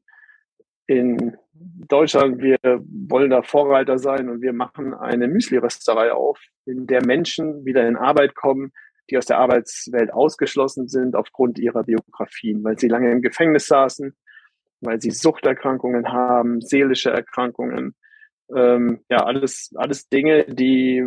in 0.86 1.36
Deutschland. 1.52 2.40
Wir 2.40 2.58
wollen 2.62 3.30
da 3.30 3.42
Vorreiter 3.42 3.98
sein 3.98 4.28
und 4.28 4.40
wir 4.40 4.52
machen 4.52 4.94
eine 4.94 5.26
Müsli-Rösterei 5.26 6.12
auf, 6.12 6.38
in 6.64 6.86
der 6.86 7.04
Menschen 7.04 7.64
wieder 7.64 7.86
in 7.88 7.96
Arbeit 7.96 8.34
kommen, 8.34 8.72
die 9.10 9.18
aus 9.18 9.26
der 9.26 9.38
Arbeitswelt 9.38 10.12
ausgeschlossen 10.12 10.88
sind 10.88 11.16
aufgrund 11.16 11.58
ihrer 11.58 11.84
Biografien, 11.84 12.62
weil 12.64 12.78
sie 12.78 12.88
lange 12.88 13.10
im 13.10 13.22
Gefängnis 13.22 13.66
saßen, 13.66 14.14
weil 14.80 15.00
sie 15.00 15.10
Suchterkrankungen 15.10 16.08
haben, 16.08 16.60
seelische 16.60 17.10
Erkrankungen, 17.10 17.94
ähm, 18.54 19.04
ja, 19.08 19.24
alles, 19.24 19.70
alles 19.74 20.08
Dinge, 20.08 20.44
die 20.46 21.04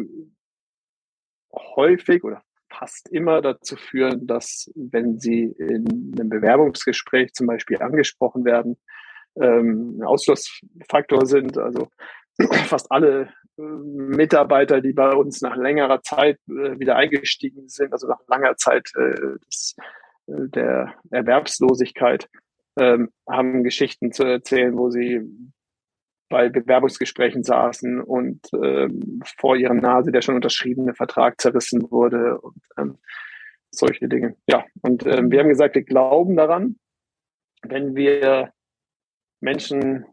häufig 1.53 2.23
oder 2.23 2.43
fast 2.69 3.09
immer 3.09 3.41
dazu 3.41 3.75
führen, 3.75 4.27
dass 4.27 4.71
wenn 4.75 5.19
sie 5.19 5.43
in 5.57 6.13
einem 6.13 6.29
Bewerbungsgespräch 6.29 7.33
zum 7.33 7.47
Beispiel 7.47 7.81
angesprochen 7.81 8.43
werden, 8.45 8.77
ähm, 9.35 9.97
ein 9.99 10.03
Ausschlussfaktor 10.03 11.25
sind. 11.25 11.57
Also 11.57 11.89
fast 12.67 12.91
alle 12.91 13.29
Mitarbeiter, 13.57 14.81
die 14.81 14.93
bei 14.93 15.11
uns 15.11 15.41
nach 15.41 15.55
längerer 15.55 16.01
Zeit 16.01 16.39
äh, 16.49 16.79
wieder 16.79 16.95
eingestiegen 16.95 17.67
sind, 17.69 17.93
also 17.93 18.07
nach 18.07 18.19
langer 18.27 18.57
Zeit 18.57 18.91
äh, 18.95 19.37
des, 19.45 19.75
der 20.27 20.95
Erwerbslosigkeit, 21.11 22.29
ähm, 22.77 23.09
haben 23.29 23.63
Geschichten 23.63 24.11
zu 24.11 24.23
erzählen, 24.23 24.77
wo 24.77 24.89
sie 24.89 25.21
bei 26.27 26.49
Bewerbungsgesprächen 26.49 27.43
saßen 27.43 28.01
und 28.01 28.41
ähm, 28.53 29.21
vor 29.37 29.55
ihrer 29.55 29.75
Nase 29.75 30.11
der 30.11 30.21
schon 30.21 30.35
unterschriebene 30.35 30.93
Vertrag 30.93 31.39
zerrissen 31.39 31.89
wurde 31.91 32.41
und 32.41 32.61
ähm, 32.77 32.97
solche 33.71 34.07
Dinge. 34.09 34.35
Ja, 34.47 34.65
und 34.81 35.05
wir 35.05 35.39
haben 35.39 35.49
gesagt, 35.49 35.75
wir 35.75 35.83
glauben 35.83 36.37
daran, 36.37 36.77
wenn 37.61 37.95
wir 37.95 38.53
Menschen 39.41 40.05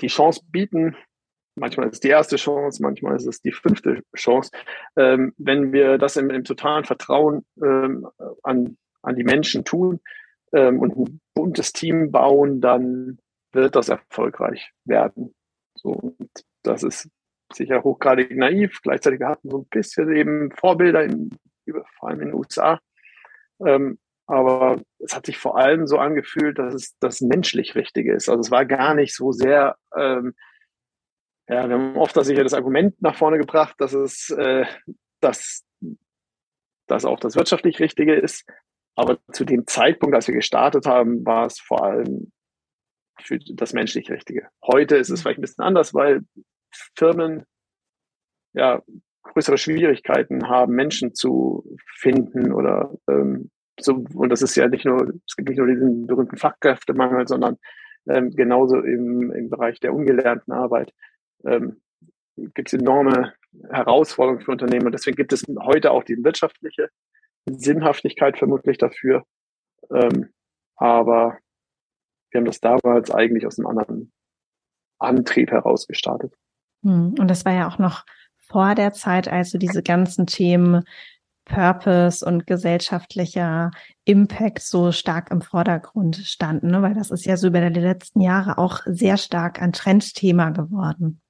die 0.00 0.06
Chance 0.06 0.40
bieten, 0.50 0.96
manchmal 1.58 1.86
ist 1.88 1.94
es 1.94 2.00
die 2.00 2.08
erste 2.08 2.36
Chance, 2.36 2.82
manchmal 2.82 3.16
ist 3.16 3.26
es 3.26 3.40
die 3.40 3.52
fünfte 3.52 4.02
Chance. 4.16 4.50
Ähm, 4.96 5.34
wenn 5.38 5.72
wir 5.72 5.98
das 5.98 6.16
im, 6.16 6.30
im 6.30 6.44
totalen 6.44 6.84
Vertrauen 6.84 7.44
ähm, 7.62 8.08
an, 8.42 8.76
an 9.02 9.16
die 9.16 9.24
Menschen 9.24 9.64
tun 9.64 10.00
ähm, 10.52 10.80
und 10.80 10.96
ein 10.96 11.20
buntes 11.34 11.72
Team 11.72 12.10
bauen, 12.10 12.60
dann 12.60 13.18
wird 13.52 13.76
das 13.76 13.88
erfolgreich 13.88 14.72
werden. 14.84 15.34
So, 15.74 15.90
und 15.90 16.30
das 16.62 16.82
ist 16.82 17.08
sicher 17.52 17.82
hochgradig 17.82 18.36
naiv. 18.36 18.80
Gleichzeitig 18.82 19.20
hatten 19.22 19.48
wir 19.48 19.52
so 19.52 19.58
ein 19.58 19.68
bisschen 19.70 20.14
eben 20.14 20.50
Vorbilder, 20.52 21.04
in, 21.04 21.30
vor 21.98 22.08
allem 22.08 22.20
in 22.20 22.28
den 22.28 22.34
USA. 22.34 22.80
Ähm, 23.64 23.98
aber 24.26 24.82
es 24.98 25.16
hat 25.16 25.24
sich 25.24 25.38
vor 25.38 25.56
allem 25.56 25.86
so 25.86 25.96
angefühlt, 25.98 26.58
dass 26.58 26.74
es 26.74 26.98
das 27.00 27.22
menschlich 27.22 27.74
Richtige 27.74 28.12
ist. 28.12 28.28
Also 28.28 28.40
es 28.40 28.50
war 28.50 28.66
gar 28.66 28.94
nicht 28.94 29.14
so 29.14 29.32
sehr 29.32 29.76
ähm, 29.96 30.34
ja, 31.48 31.68
wir 31.68 31.76
haben 31.76 31.96
oft 31.96 32.16
das 32.16 32.26
sicher 32.26 32.42
das 32.42 32.54
Argument 32.54 33.00
nach 33.00 33.16
vorne 33.16 33.38
gebracht, 33.38 33.76
dass 33.78 33.94
es, 33.94 34.30
äh, 34.30 34.66
dass 35.20 35.64
das 36.86 37.04
auch 37.04 37.18
das 37.20 37.36
wirtschaftlich 37.36 37.80
Richtige 37.80 38.14
ist. 38.14 38.46
Aber 38.94 39.18
zu 39.32 39.44
dem 39.44 39.66
Zeitpunkt, 39.66 40.14
als 40.14 40.26
wir 40.26 40.34
gestartet 40.34 40.86
haben, 40.86 41.24
war 41.24 41.46
es 41.46 41.58
vor 41.60 41.84
allem 41.84 42.32
für 43.20 43.38
das 43.38 43.72
menschlich 43.72 44.10
Richtige. 44.10 44.48
Heute 44.62 44.96
ist 44.96 45.10
es 45.10 45.22
vielleicht 45.22 45.38
ein 45.38 45.42
bisschen 45.42 45.64
anders, 45.64 45.94
weil 45.94 46.22
Firmen 46.96 47.44
ja 48.52 48.82
größere 49.22 49.58
Schwierigkeiten 49.58 50.48
haben, 50.48 50.74
Menschen 50.74 51.14
zu 51.14 51.76
finden 51.96 52.52
oder 52.52 52.94
ähm, 53.08 53.50
so, 53.80 54.04
und 54.14 54.30
das 54.30 54.42
ist 54.42 54.56
ja 54.56 54.68
nicht 54.68 54.84
nur, 54.84 55.12
es 55.26 55.36
gibt 55.36 55.48
nicht 55.48 55.58
nur 55.58 55.68
diesen 55.68 56.06
berühmten 56.06 56.36
Fachkräftemangel, 56.36 57.28
sondern 57.28 57.58
ähm, 58.08 58.30
genauso 58.30 58.80
im, 58.80 59.30
im 59.30 59.50
Bereich 59.50 59.78
der 59.80 59.94
ungelernten 59.94 60.52
Arbeit 60.52 60.92
ähm, 61.44 61.80
gibt 62.36 62.72
es 62.72 62.80
enorme 62.80 63.34
Herausforderungen 63.70 64.42
für 64.42 64.52
Unternehmen 64.52 64.86
und 64.86 64.92
deswegen 64.92 65.16
gibt 65.16 65.32
es 65.32 65.44
heute 65.60 65.90
auch 65.90 66.04
die 66.04 66.22
wirtschaftliche 66.22 66.90
Sinnhaftigkeit 67.46 68.38
vermutlich 68.38 68.78
dafür. 68.78 69.24
Ähm, 69.90 70.32
aber 70.76 71.38
wir 72.30 72.38
haben 72.38 72.44
das 72.44 72.60
damals 72.60 73.10
eigentlich 73.10 73.46
aus 73.46 73.58
einem 73.58 73.66
anderen 73.68 74.12
Antrieb 74.98 75.50
heraus 75.50 75.86
gestartet. 75.86 76.34
Hm, 76.82 77.14
und 77.18 77.28
das 77.28 77.44
war 77.44 77.52
ja 77.52 77.68
auch 77.68 77.78
noch 77.78 78.04
vor 78.36 78.74
der 78.74 78.92
Zeit, 78.92 79.28
als 79.28 79.50
so 79.50 79.58
diese 79.58 79.82
ganzen 79.82 80.26
Themen 80.26 80.84
Purpose 81.44 82.24
und 82.24 82.46
gesellschaftlicher 82.46 83.70
Impact 84.04 84.60
so 84.60 84.92
stark 84.92 85.30
im 85.30 85.40
Vordergrund 85.40 86.16
standen, 86.16 86.70
ne? 86.70 86.82
weil 86.82 86.94
das 86.94 87.10
ist 87.10 87.24
ja 87.24 87.36
so 87.36 87.48
über 87.48 87.68
die 87.70 87.80
letzten 87.80 88.20
Jahre 88.20 88.58
auch 88.58 88.80
sehr 88.84 89.16
stark 89.16 89.60
ein 89.60 89.72
Trendthema 89.72 90.50
geworden. 90.50 91.20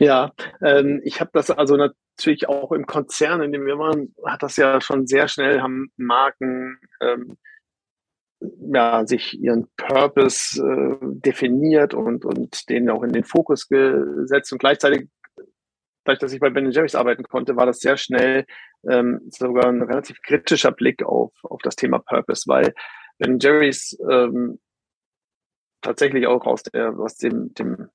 Ja, 0.00 0.32
ähm, 0.62 1.02
ich 1.04 1.20
habe 1.20 1.30
das 1.34 1.50
also 1.50 1.76
natürlich 1.76 2.48
auch 2.48 2.72
im 2.72 2.86
Konzern, 2.86 3.42
in 3.42 3.52
dem 3.52 3.66
wir 3.66 3.78
waren, 3.78 4.14
hat 4.24 4.42
das 4.42 4.56
ja 4.56 4.80
schon 4.80 5.06
sehr 5.06 5.28
schnell, 5.28 5.60
haben 5.60 5.92
Marken 5.98 6.80
ähm, 7.02 7.36
ja, 8.40 9.06
sich 9.06 9.38
ihren 9.38 9.68
Purpose 9.76 10.58
äh, 10.58 10.96
definiert 11.02 11.92
und, 11.92 12.24
und 12.24 12.70
den 12.70 12.88
auch 12.88 13.02
in 13.02 13.12
den 13.12 13.24
Fokus 13.24 13.68
gesetzt. 13.68 14.50
Und 14.52 14.58
gleichzeitig 14.58 15.10
dadurch, 16.04 16.18
dass 16.18 16.32
ich 16.32 16.40
bei 16.40 16.48
Ben 16.48 16.70
Jerry's 16.70 16.94
arbeiten 16.94 17.24
konnte, 17.24 17.56
war 17.56 17.66
das 17.66 17.80
sehr 17.80 17.98
schnell 17.98 18.46
ähm, 18.88 19.20
sogar 19.28 19.66
ein 19.66 19.82
relativ 19.82 20.22
kritischer 20.22 20.72
Blick 20.72 21.02
auf, 21.02 21.32
auf 21.42 21.60
das 21.62 21.76
Thema 21.76 21.98
Purpose, 21.98 22.44
weil 22.46 22.72
Ben 23.18 23.38
Jerry's 23.38 23.98
ähm, 24.10 24.58
tatsächlich 25.82 26.26
auch 26.26 26.46
aus 26.46 26.62
der, 26.62 26.98
aus 26.98 27.16
dem, 27.16 27.52
dem 27.52 27.90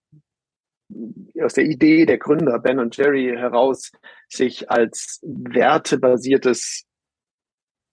aus 1.42 1.54
der 1.54 1.66
Idee 1.66 2.06
der 2.06 2.18
Gründer 2.18 2.60
Ben 2.60 2.80
und 2.80 2.96
Jerry 2.96 3.34
heraus 3.36 3.92
sich 4.30 4.70
als 4.70 5.20
wertebasiertes 5.24 6.86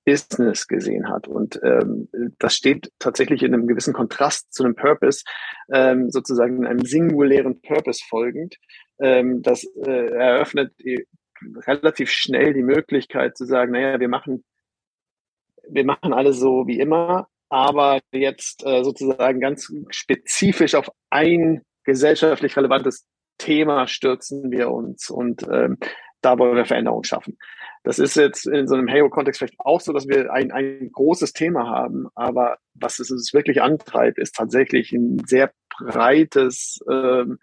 Business 0.04 0.66
gesehen 0.66 1.08
hat. 1.08 1.28
Und 1.28 1.60
ähm, 1.62 2.08
das 2.38 2.56
steht 2.56 2.90
tatsächlich 2.98 3.42
in 3.42 3.54
einem 3.54 3.66
gewissen 3.66 3.94
Kontrast 3.94 4.52
zu 4.52 4.64
einem 4.64 4.74
Purpose, 4.74 5.22
ähm, 5.72 6.10
sozusagen 6.10 6.58
in 6.58 6.66
einem 6.66 6.84
singulären 6.84 7.60
Purpose 7.60 8.02
folgend. 8.08 8.56
Ähm, 9.00 9.42
das 9.42 9.64
äh, 9.84 10.06
eröffnet 10.12 10.72
relativ 11.66 12.10
schnell 12.10 12.52
die 12.52 12.62
Möglichkeit 12.62 13.36
zu 13.36 13.44
sagen, 13.44 13.72
naja, 13.72 14.00
wir 14.00 14.08
machen, 14.08 14.44
wir 15.68 15.84
machen 15.84 16.12
alles 16.12 16.38
so 16.38 16.66
wie 16.66 16.80
immer, 16.80 17.28
aber 17.48 18.00
jetzt 18.12 18.64
äh, 18.64 18.82
sozusagen 18.82 19.40
ganz 19.40 19.72
spezifisch 19.90 20.74
auf 20.74 20.90
ein 21.10 21.62
gesellschaftlich 21.84 22.56
relevantes 22.56 23.06
Thema 23.38 23.86
stürzen 23.86 24.50
wir 24.50 24.70
uns 24.70 25.10
und 25.10 25.42
ähm, 25.50 25.78
da 26.20 26.38
wollen 26.38 26.56
wir 26.56 26.64
Veränderungen 26.64 27.04
schaffen. 27.04 27.36
Das 27.82 27.98
ist 27.98 28.14
jetzt 28.14 28.46
in 28.46 28.68
so 28.68 28.76
einem 28.76 28.88
Halo-Kontext 28.88 29.38
vielleicht 29.38 29.58
auch 29.58 29.80
so, 29.80 29.92
dass 29.92 30.06
wir 30.06 30.32
ein, 30.32 30.52
ein 30.52 30.90
großes 30.92 31.32
Thema 31.32 31.68
haben, 31.68 32.06
aber 32.14 32.58
was 32.74 33.00
es 33.00 33.10
uns 33.10 33.34
wirklich 33.34 33.60
antreibt, 33.60 34.18
ist 34.18 34.36
tatsächlich 34.36 34.92
ein 34.92 35.20
sehr 35.26 35.52
breites 35.78 36.78
ähm, 36.88 37.38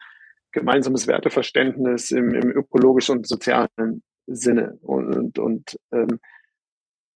gemeinsames 0.52 1.08
Werteverständnis 1.08 2.12
im, 2.12 2.34
im 2.34 2.52
ökologischen 2.52 3.18
und 3.18 3.28
sozialen 3.28 4.02
Sinne. 4.28 4.78
Und, 4.82 5.14
und, 5.14 5.40
und 5.40 5.80
ähm, 5.92 6.20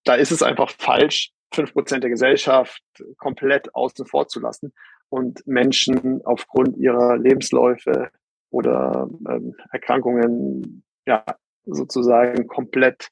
da 0.03 0.15
ist 0.15 0.31
es 0.31 0.43
einfach 0.43 0.69
falsch, 0.69 1.31
fünf 1.53 1.73
Prozent 1.73 2.03
der 2.03 2.11
Gesellschaft 2.11 2.81
komplett 3.17 3.73
außen 3.73 4.05
vor 4.05 4.27
zu 4.27 4.39
lassen 4.39 4.73
und 5.13 5.45
Menschen 5.45 6.25
aufgrund 6.25 6.75
ihrer 6.77 7.17
Lebensläufe 7.17 8.09
oder 8.49 9.07
ähm, 9.29 9.55
Erkrankungen 9.71 10.83
ja 11.05 11.23
sozusagen 11.65 12.47
komplett 12.47 13.09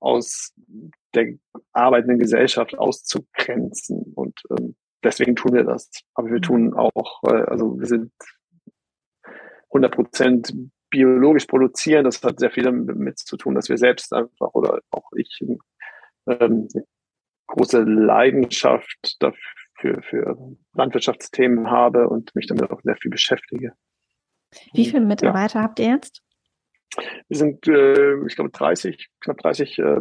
aus 0.00 0.52
der 1.14 1.34
arbeitenden 1.72 2.18
Gesellschaft 2.18 2.76
auszugrenzen. 2.76 4.12
Und 4.16 4.40
ähm, 4.50 4.74
deswegen 5.04 5.36
tun 5.36 5.52
wir 5.52 5.62
das. 5.62 5.88
Aber 6.14 6.28
wir 6.28 6.40
tun 6.40 6.74
auch, 6.74 7.22
äh, 7.22 7.44
also 7.44 7.78
wir 7.78 7.86
sind 7.86 8.10
100 9.68 9.94
Prozent 9.94 10.52
biologisch 10.90 11.46
produzieren. 11.46 12.04
Das 12.04 12.20
hat 12.24 12.40
sehr 12.40 12.50
viel 12.50 12.64
damit 12.64 13.20
zu 13.20 13.36
tun, 13.36 13.54
dass 13.54 13.68
wir 13.68 13.78
selbst 13.78 14.12
einfach 14.12 14.54
oder 14.54 14.80
auch 14.90 15.12
ich 15.16 15.40
ähm, 16.26 16.66
große 17.46 17.82
Leidenschaft 17.84 19.16
dafür 19.20 19.57
für 19.78 20.36
Landwirtschaftsthemen 20.74 21.70
habe 21.70 22.08
und 22.08 22.34
mich 22.34 22.46
damit 22.46 22.70
auch 22.70 22.80
sehr 22.82 22.96
viel 22.96 23.10
beschäftige. 23.10 23.72
Wie 24.72 24.86
viele 24.86 25.04
Mitarbeiter 25.04 25.60
ja. 25.60 25.64
habt 25.64 25.78
ihr 25.78 25.90
jetzt? 25.90 26.22
Wir 27.28 27.36
sind, 27.36 27.66
äh, 27.68 28.26
ich 28.26 28.34
glaube, 28.34 28.50
30, 28.50 29.08
knapp 29.20 29.38
30 29.38 29.78
äh, 29.78 30.00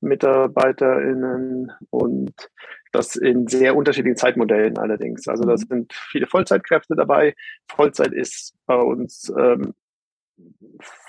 MitarbeiterInnen 0.00 1.72
und 1.90 2.32
das 2.92 3.16
in 3.16 3.46
sehr 3.46 3.76
unterschiedlichen 3.76 4.16
Zeitmodellen 4.16 4.78
allerdings. 4.78 5.26
Also 5.28 5.44
da 5.44 5.52
mhm. 5.52 5.56
sind 5.56 5.92
viele 5.92 6.26
Vollzeitkräfte 6.26 6.94
dabei. 6.94 7.34
Vollzeit 7.68 8.12
ist 8.12 8.54
bei 8.66 8.76
uns 8.76 9.32
ähm, 9.36 9.74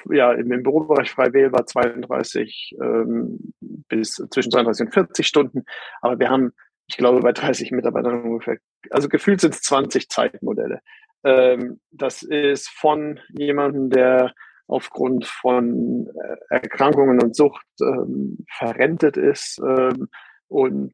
ja 0.09 0.31
im, 0.33 0.51
im 0.51 0.63
Bürobereich 0.63 1.11
frei 1.11 1.33
wählbar 1.33 1.65
32 1.65 2.75
ähm, 2.81 3.53
bis 3.61 4.15
zwischen 4.31 4.51
32 4.51 4.87
und 4.87 4.93
40 4.93 5.27
Stunden. 5.27 5.65
Aber 6.01 6.19
wir 6.19 6.29
haben, 6.29 6.53
ich 6.87 6.97
glaube, 6.97 7.19
bei 7.21 7.31
30 7.31 7.71
Mitarbeitern 7.71 8.23
ungefähr, 8.23 8.57
also 8.91 9.09
gefühlt 9.09 9.41
sind 9.41 9.55
es 9.55 9.61
20 9.61 10.09
Zeitmodelle. 10.09 10.81
Ähm, 11.23 11.79
das 11.91 12.21
ist 12.21 12.69
von 12.69 13.19
jemandem, 13.29 13.89
der 13.89 14.33
aufgrund 14.67 15.25
von 15.25 16.07
äh, 16.07 16.37
Erkrankungen 16.49 17.21
und 17.21 17.35
Sucht 17.35 17.65
ähm, 17.81 18.45
verrentet 18.57 19.17
ist 19.17 19.59
ähm, 19.59 20.07
und 20.47 20.93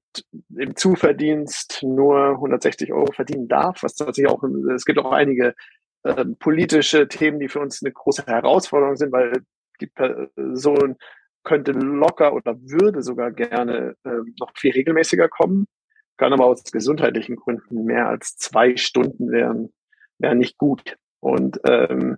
im 0.58 0.76
Zuverdienst 0.76 1.84
nur 1.84 2.32
160 2.32 2.92
Euro 2.94 3.12
verdienen 3.12 3.48
darf, 3.48 3.84
was 3.84 3.96
tatsächlich 3.96 4.32
auch, 4.32 4.44
es 4.74 4.86
gibt 4.86 5.00
auch 5.00 5.12
einige 5.12 5.54
äh, 6.04 6.26
politische 6.40 7.08
Themen, 7.08 7.40
die 7.40 7.50
für 7.50 7.60
uns 7.60 7.82
eine 7.84 7.92
große 7.92 8.26
Herausforderung 8.26 8.96
sind, 8.96 9.12
weil 9.12 9.44
die 9.82 9.88
Person 9.88 10.96
könnte 11.44 11.72
locker 11.72 12.34
oder 12.34 12.56
würde 12.62 13.02
sogar 13.02 13.32
gerne 13.32 13.96
äh, 14.04 14.20
noch 14.40 14.52
viel 14.56 14.72
regelmäßiger 14.72 15.28
kommen, 15.28 15.66
kann 16.22 16.34
aber 16.34 16.46
aus 16.46 16.64
gesundheitlichen 16.64 17.36
Gründen 17.36 17.84
mehr 17.84 18.08
als 18.08 18.38
zwei 18.38 18.78
Stunden 18.78 19.32
wären, 19.32 19.74
wären 20.20 20.38
nicht 20.38 20.60
gut. 20.60 20.96
Und 21.20 21.60
ähm, 21.66 22.18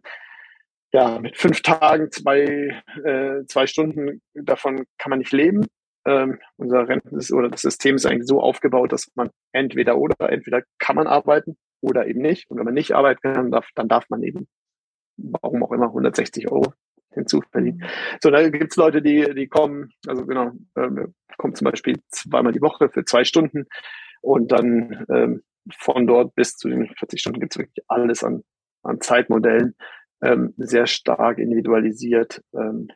ja, 0.92 1.20
mit 1.20 1.38
fünf 1.38 1.62
Tagen, 1.62 2.12
zwei, 2.12 2.84
äh, 3.02 3.46
zwei 3.48 3.66
Stunden, 3.66 4.22
davon 4.34 4.86
kann 4.98 5.10
man 5.10 5.20
nicht 5.20 5.32
leben. 5.32 5.68
Ähm, 6.06 6.39
unser 6.58 6.86
Renten 6.86 7.18
oder 7.34 7.50
das 7.50 7.62
System 7.62 7.96
ist 7.96 8.06
eigentlich 8.06 8.28
so 8.28 8.42
aufgebaut, 8.42 8.92
dass 8.92 9.10
man 9.16 9.30
entweder 9.54 9.98
oder, 9.98 10.30
entweder 10.30 10.63
kann 10.80 10.98
man 10.98 11.08
arbeiten 11.08 11.56
oder 11.80 12.06
eben 12.06 12.22
nicht. 12.22 12.50
Und 12.50 12.58
wenn 12.58 12.66
man 12.66 12.74
nicht 12.74 12.92
arbeiten 12.92 13.22
kann, 13.22 13.52
darf, 13.52 13.70
dann 13.74 13.88
darf 13.88 14.10
man 14.10 14.22
eben, 14.22 14.50
warum 15.16 15.63
auch 15.63 15.72
immer, 15.72 15.88
160 15.88 16.52
Euro 16.52 16.74
hinzuverdienen. 17.13 17.84
So, 18.21 18.30
da 18.30 18.47
gibt's 18.49 18.76
Leute, 18.76 19.02
die, 19.02 19.34
die 19.36 19.47
kommen, 19.47 19.91
also 20.08 20.26
genau, 20.26 20.52
ähm, 20.78 21.13
kommen 21.38 21.56
zum 21.56 21.65
Beispiel 21.65 21.97
zweimal 22.10 22.54
die 22.54 22.62
Woche 22.62 22.89
für 22.89 23.06
zwei 23.06 23.23
Stunden 23.23 23.65
und 24.21 24.52
dann 24.52 25.06
ähm, 25.10 25.43
von 25.78 26.08
dort 26.08 26.36
bis 26.36 26.56
zu 26.58 26.69
den 26.69 26.88
40 26.88 27.19
Stunden 27.19 27.39
gibt's 27.39 27.58
wirklich 27.58 27.84
alles 27.88 28.23
an, 28.23 28.43
an 28.84 28.99
Zeitmodellen 29.02 29.76
ähm, 30.21 30.54
sehr 30.58 30.88
stark 30.88 31.38
individualisiert 31.38 32.41
ähm, 32.54 32.88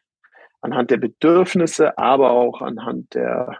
anhand 0.61 0.91
der 0.91 0.97
Bedürfnisse, 0.97 1.97
aber 1.97 2.31
auch 2.31 2.61
anhand 2.61 3.13
der, 3.13 3.59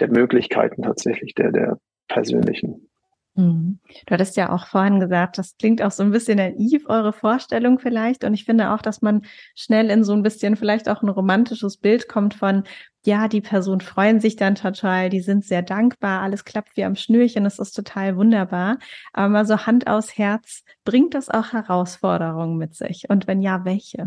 der 0.00 0.08
Möglichkeiten 0.08 0.82
tatsächlich, 0.82 1.34
der, 1.34 1.50
der 1.52 1.78
persönlichen. 2.08 2.90
Mhm. 3.36 3.80
Du 4.06 4.14
hattest 4.14 4.36
ja 4.36 4.50
auch 4.50 4.66
vorhin 4.66 5.00
gesagt, 5.00 5.38
das 5.38 5.56
klingt 5.56 5.82
auch 5.82 5.90
so 5.90 6.04
ein 6.04 6.12
bisschen 6.12 6.38
naiv, 6.38 6.84
eure 6.88 7.12
Vorstellung 7.12 7.80
vielleicht. 7.80 8.22
Und 8.22 8.32
ich 8.32 8.44
finde 8.44 8.72
auch, 8.72 8.80
dass 8.80 9.02
man 9.02 9.22
schnell 9.56 9.90
in 9.90 10.04
so 10.04 10.12
ein 10.12 10.22
bisschen 10.22 10.56
vielleicht 10.56 10.88
auch 10.88 11.02
ein 11.02 11.08
romantisches 11.08 11.78
Bild 11.78 12.08
kommt 12.08 12.34
von, 12.34 12.62
ja, 13.04 13.26
die 13.26 13.40
Personen 13.40 13.80
freuen 13.80 14.20
sich 14.20 14.36
dann 14.36 14.54
total, 14.54 15.10
die 15.10 15.20
sind 15.20 15.44
sehr 15.44 15.62
dankbar, 15.62 16.22
alles 16.22 16.44
klappt 16.44 16.76
wie 16.76 16.84
am 16.84 16.94
Schnürchen, 16.94 17.44
es 17.44 17.58
ist 17.58 17.72
total 17.72 18.16
wunderbar. 18.16 18.78
Aber 19.12 19.28
mal 19.28 19.46
so 19.46 19.66
Hand 19.66 19.88
aus 19.88 20.16
Herz, 20.16 20.62
bringt 20.84 21.14
das 21.14 21.28
auch 21.28 21.52
Herausforderungen 21.52 22.56
mit 22.56 22.74
sich? 22.74 23.10
Und 23.10 23.26
wenn 23.26 23.42
ja, 23.42 23.64
welche? 23.64 24.06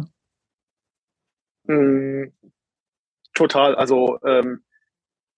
Mm, 1.66 2.32
total. 3.34 3.76
Also 3.76 4.20
ähm, 4.24 4.64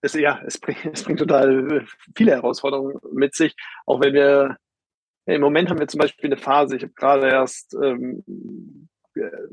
es, 0.02 0.14
ja, 0.14 0.42
es 0.46 0.60
bringt, 0.60 0.86
es 0.94 1.04
bringt 1.04 1.20
total 1.20 1.86
viele 2.16 2.32
Herausforderungen 2.32 3.00
mit 3.12 3.36
sich, 3.36 3.56
auch 3.86 4.02
wenn 4.02 4.14
wir 4.14 4.58
im 5.26 5.42
Moment 5.42 5.70
haben 5.70 5.80
wir 5.80 5.88
zum 5.88 6.00
Beispiel 6.00 6.30
eine 6.30 6.38
Phase, 6.38 6.76
ich 6.76 6.84
habe 6.84 6.94
gerade 6.94 7.28
erst 7.28 7.76
ähm, 7.76 8.24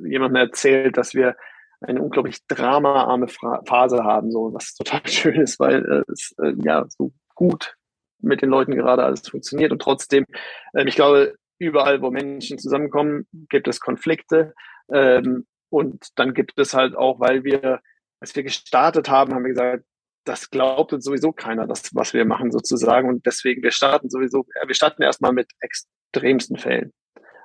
jemandem 0.03 0.37
erzählt, 0.37 0.97
dass 0.97 1.15
wir 1.15 1.37
eine 1.81 2.01
unglaublich 2.01 2.47
dramaarme 2.47 3.29
Phase 3.29 4.03
haben, 4.03 4.31
so 4.31 4.55
was 4.55 4.75
total 4.75 5.03
schön 5.07 5.41
ist, 5.41 5.61
weil 5.61 5.85
äh, 5.85 6.13
es 6.13 6.35
äh, 6.43 6.55
ja 6.63 6.87
so 6.89 7.13
gut 7.35 7.77
mit 8.21 8.41
den 8.41 8.49
Leuten 8.49 8.75
gerade 8.75 9.05
alles 9.05 9.29
funktioniert. 9.29 9.73
Und 9.73 9.83
trotzdem, 9.83 10.25
äh, 10.73 10.89
ich 10.89 10.95
glaube, 10.95 11.35
überall, 11.59 12.01
wo 12.01 12.11
Menschen 12.11 12.59
zusammenkommen, 12.59 13.27
gibt 13.51 13.69
es 13.69 13.81
Konflikte 13.81 14.55
ähm, 14.91 15.47
und 15.69 16.09
dann 16.17 16.33
gibt 16.35 16.59
es 16.59 16.75
halt 16.75 16.97
auch, 16.97 17.21
weil 17.21 17.45
wir, 17.45 17.81
als 18.21 18.35
wir 18.35 18.43
gestartet 18.43 19.11
haben, 19.11 19.35
haben 19.35 19.45
wir 19.45 19.51
gesagt, 19.51 19.85
das 20.27 20.51
glaubt 20.51 20.93
uns 20.93 21.05
sowieso 21.05 21.33
keiner, 21.33 21.67
das, 21.67 21.95
was 21.95 22.13
wir 22.13 22.25
machen 22.25 22.51
sozusagen 22.51 23.09
und 23.09 23.25
deswegen, 23.25 23.63
wir 23.63 23.71
starten 23.71 24.11
sowieso, 24.11 24.45
wir 24.67 24.75
starten 24.75 25.03
erstmal 25.03 25.33
mit 25.33 25.53
extremsten 25.61 26.57
Fällen. 26.57 26.93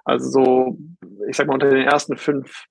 Also 0.04 0.30
so, 0.30 0.78
ich 1.30 1.38
sag 1.38 1.48
mal, 1.48 1.54
unter 1.54 1.70
den 1.70 1.88
ersten 1.88 2.18
fünf 2.18 2.66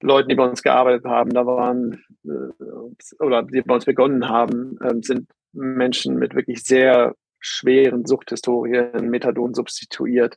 Leuten, 0.00 0.30
die 0.30 0.34
bei 0.34 0.48
uns 0.48 0.62
gearbeitet 0.62 1.04
haben, 1.04 1.30
da 1.30 1.46
waren 1.46 2.02
äh, 2.24 3.22
oder 3.22 3.42
die 3.42 3.62
bei 3.62 3.74
uns 3.74 3.84
begonnen 3.84 4.28
haben, 4.28 4.78
äh, 4.80 4.94
sind 5.02 5.30
Menschen 5.52 6.16
mit 6.16 6.34
wirklich 6.34 6.64
sehr 6.64 7.14
schweren 7.38 8.06
Suchthistorien, 8.06 9.10
Methadon 9.10 9.52
substituiert, 9.52 10.36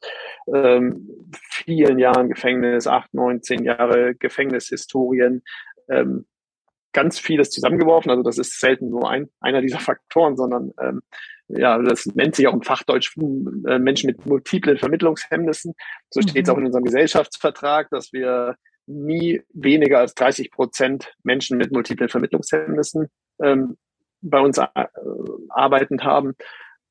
ähm, 0.54 1.32
vielen 1.50 2.00
Jahren 2.00 2.30
Gefängnis, 2.30 2.88
acht, 2.88 3.14
neun, 3.14 3.42
zehn 3.42 3.64
Jahre 3.64 4.16
Gefängnishistorien, 4.16 5.44
ähm, 5.88 6.26
ganz 6.96 7.20
vieles 7.20 7.52
zusammengeworfen. 7.52 8.10
Also 8.10 8.24
das 8.24 8.38
ist 8.38 8.58
selten 8.58 8.90
nur 8.90 9.10
ein, 9.10 9.30
einer 9.42 9.62
dieser 9.62 9.80
Faktoren, 9.80 10.38
sondern 10.38 10.72
ähm, 10.80 11.02
ja, 11.50 11.78
das 11.78 12.06
nennt 12.08 12.36
sich 12.36 12.48
auch 12.48 12.54
im 12.54 12.62
Fachdeutsch 12.64 13.18
äh, 13.18 13.78
Menschen 13.80 14.08
mit 14.08 14.26
multiplen 14.26 14.78
Vermittlungshemmnissen. 14.78 15.74
So 16.10 16.22
steht 16.22 16.44
es 16.44 16.48
mhm. 16.48 16.54
auch 16.54 16.58
in 16.58 16.66
unserem 16.68 16.86
Gesellschaftsvertrag, 16.86 17.90
dass 17.90 18.14
wir 18.14 18.56
nie 18.88 19.42
weniger 19.54 20.00
als 20.00 20.16
30 20.16 20.52
Prozent 20.52 21.14
Menschen 21.24 21.58
mit 21.58 21.72
multiplen 21.72 22.08
Vermittlungshemmnissen 22.08 23.10
ähm, 23.42 23.78
bei 24.22 24.40
uns 24.40 24.58
äh, 24.58 24.68
arbeitend 25.50 26.06
haben. 26.06 26.34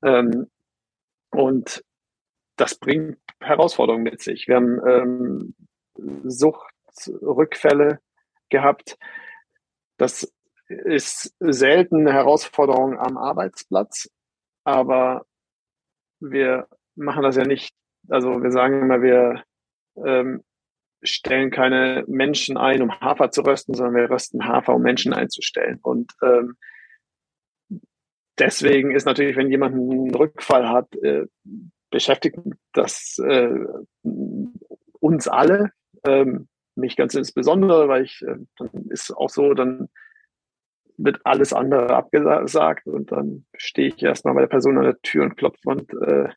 Ähm, 0.04 0.48
und 1.30 1.82
das 2.56 2.74
bringt 2.74 3.16
Herausforderungen 3.40 4.04
mit 4.04 4.20
sich. 4.20 4.48
Wir 4.48 4.56
haben 4.56 4.80
ähm, 4.86 5.54
Suchtrückfälle 6.24 8.00
gehabt. 8.50 8.98
Das 10.04 10.30
ist 10.68 11.34
selten 11.40 12.00
eine 12.00 12.12
Herausforderung 12.12 12.98
am 12.98 13.16
Arbeitsplatz, 13.16 14.10
aber 14.62 15.24
wir 16.20 16.68
machen 16.94 17.22
das 17.22 17.36
ja 17.36 17.46
nicht. 17.46 17.74
Also 18.10 18.42
wir 18.42 18.50
sagen 18.50 18.82
immer, 18.82 19.00
wir 19.00 19.44
ähm, 19.96 20.44
stellen 21.02 21.50
keine 21.50 22.04
Menschen 22.06 22.58
ein, 22.58 22.82
um 22.82 23.00
Hafer 23.00 23.30
zu 23.30 23.40
rösten, 23.40 23.72
sondern 23.72 23.94
wir 23.94 24.10
rösten 24.10 24.46
Hafer, 24.46 24.74
um 24.74 24.82
Menschen 24.82 25.14
einzustellen. 25.14 25.78
Und 25.80 26.12
ähm, 26.22 26.58
deswegen 28.38 28.94
ist 28.94 29.06
natürlich, 29.06 29.38
wenn 29.38 29.50
jemand 29.50 29.74
einen 29.74 30.14
Rückfall 30.14 30.68
hat, 30.68 30.94
äh, 30.96 31.24
beschäftigt 31.88 32.36
das 32.74 33.18
äh, 33.26 33.54
uns 35.00 35.28
alle, 35.28 35.70
ähm, 36.04 36.48
mich 36.76 36.96
ganz 36.96 37.14
insbesondere, 37.14 37.88
weil 37.88 38.04
ich, 38.04 38.22
äh, 38.22 38.36
dann 38.56 38.86
ist 38.90 39.10
auch 39.12 39.30
so, 39.30 39.54
dann 39.54 39.88
wird 40.96 41.20
alles 41.24 41.52
andere 41.52 41.94
abgesagt 41.94 42.86
und 42.86 43.10
dann 43.10 43.46
stehe 43.56 43.88
ich 43.88 44.02
erstmal 44.02 44.34
bei 44.34 44.42
der 44.42 44.48
Person 44.48 44.78
an 44.78 44.84
der 44.84 45.00
Tür 45.02 45.24
und 45.24 45.36
klopfe 45.36 45.68
und 45.68 45.92
äh, 46.02 46.28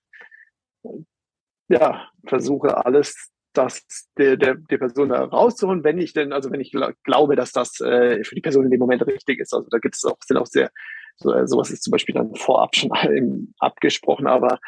ja, 1.69 2.09
versuche 2.25 2.85
alles 2.85 3.31
das 3.53 3.85
der, 4.17 4.37
der, 4.37 4.55
der 4.55 4.77
Person 4.77 5.09
da 5.09 5.23
rauszuholen, 5.23 5.83
wenn 5.83 5.97
ich 5.97 6.13
denn, 6.13 6.31
also 6.31 6.51
wenn 6.51 6.61
ich 6.61 6.73
glaube, 7.03 7.35
dass 7.35 7.51
das 7.51 7.79
äh, 7.81 8.23
für 8.23 8.35
die 8.35 8.41
Person 8.41 8.65
in 8.65 8.71
dem 8.71 8.79
Moment 8.79 9.05
richtig 9.07 9.39
ist. 9.39 9.53
Also 9.53 9.67
da 9.69 9.79
gibt 9.79 9.95
es 9.95 10.05
auch, 10.05 10.17
sind 10.25 10.37
auch 10.37 10.45
sehr, 10.45 10.69
so, 11.17 11.33
äh, 11.33 11.47
sowas 11.47 11.71
ist 11.71 11.83
zum 11.83 11.91
Beispiel 11.91 12.13
dann 12.13 12.35
vorab 12.35 12.75
schon 12.75 12.91
abgesprochen, 13.59 14.27
aber 14.27 14.59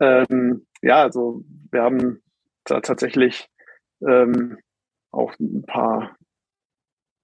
ähm, 0.00 0.66
ja, 0.82 1.02
also 1.02 1.42
wir 1.70 1.82
haben 1.82 2.22
da 2.64 2.80
tatsächlich 2.80 3.48
ähm, 4.06 4.58
auch 5.14 5.38
ein 5.38 5.64
paar 5.66 6.16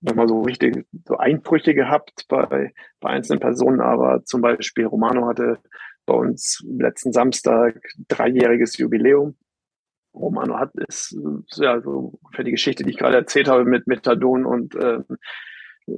nochmal 0.01 0.29
so 0.29 0.41
richtig 0.43 0.87
so 1.07 1.17
Einbrüche 1.17 1.75
gehabt 1.75 2.27
bei, 2.29 2.73
bei 3.01 3.11
einzelnen 3.11 3.41
Personen, 3.41 3.81
aber 3.81 4.25
zum 4.25 4.41
Beispiel 4.41 4.87
Romano 4.87 5.27
hatte 5.27 5.59
bei 6.07 6.15
uns 6.15 6.65
letzten 6.67 7.13
Samstag 7.13 7.81
dreijähriges 8.09 8.79
Jubiläum 8.79 9.37
Romano 10.15 10.59
hat, 10.59 10.75
ist 10.75 11.17
ja 11.57 11.81
so 11.81 12.19
für 12.35 12.45
die 12.45 12.51
Geschichte, 12.51 12.83
die 12.83 12.91
ich 12.91 12.99
gerade 12.99 13.17
erzählt 13.17 13.49
habe 13.49 13.65
mit 13.65 13.87
Methadon 13.87 14.45
und 14.45 14.75
äh, 14.75 15.01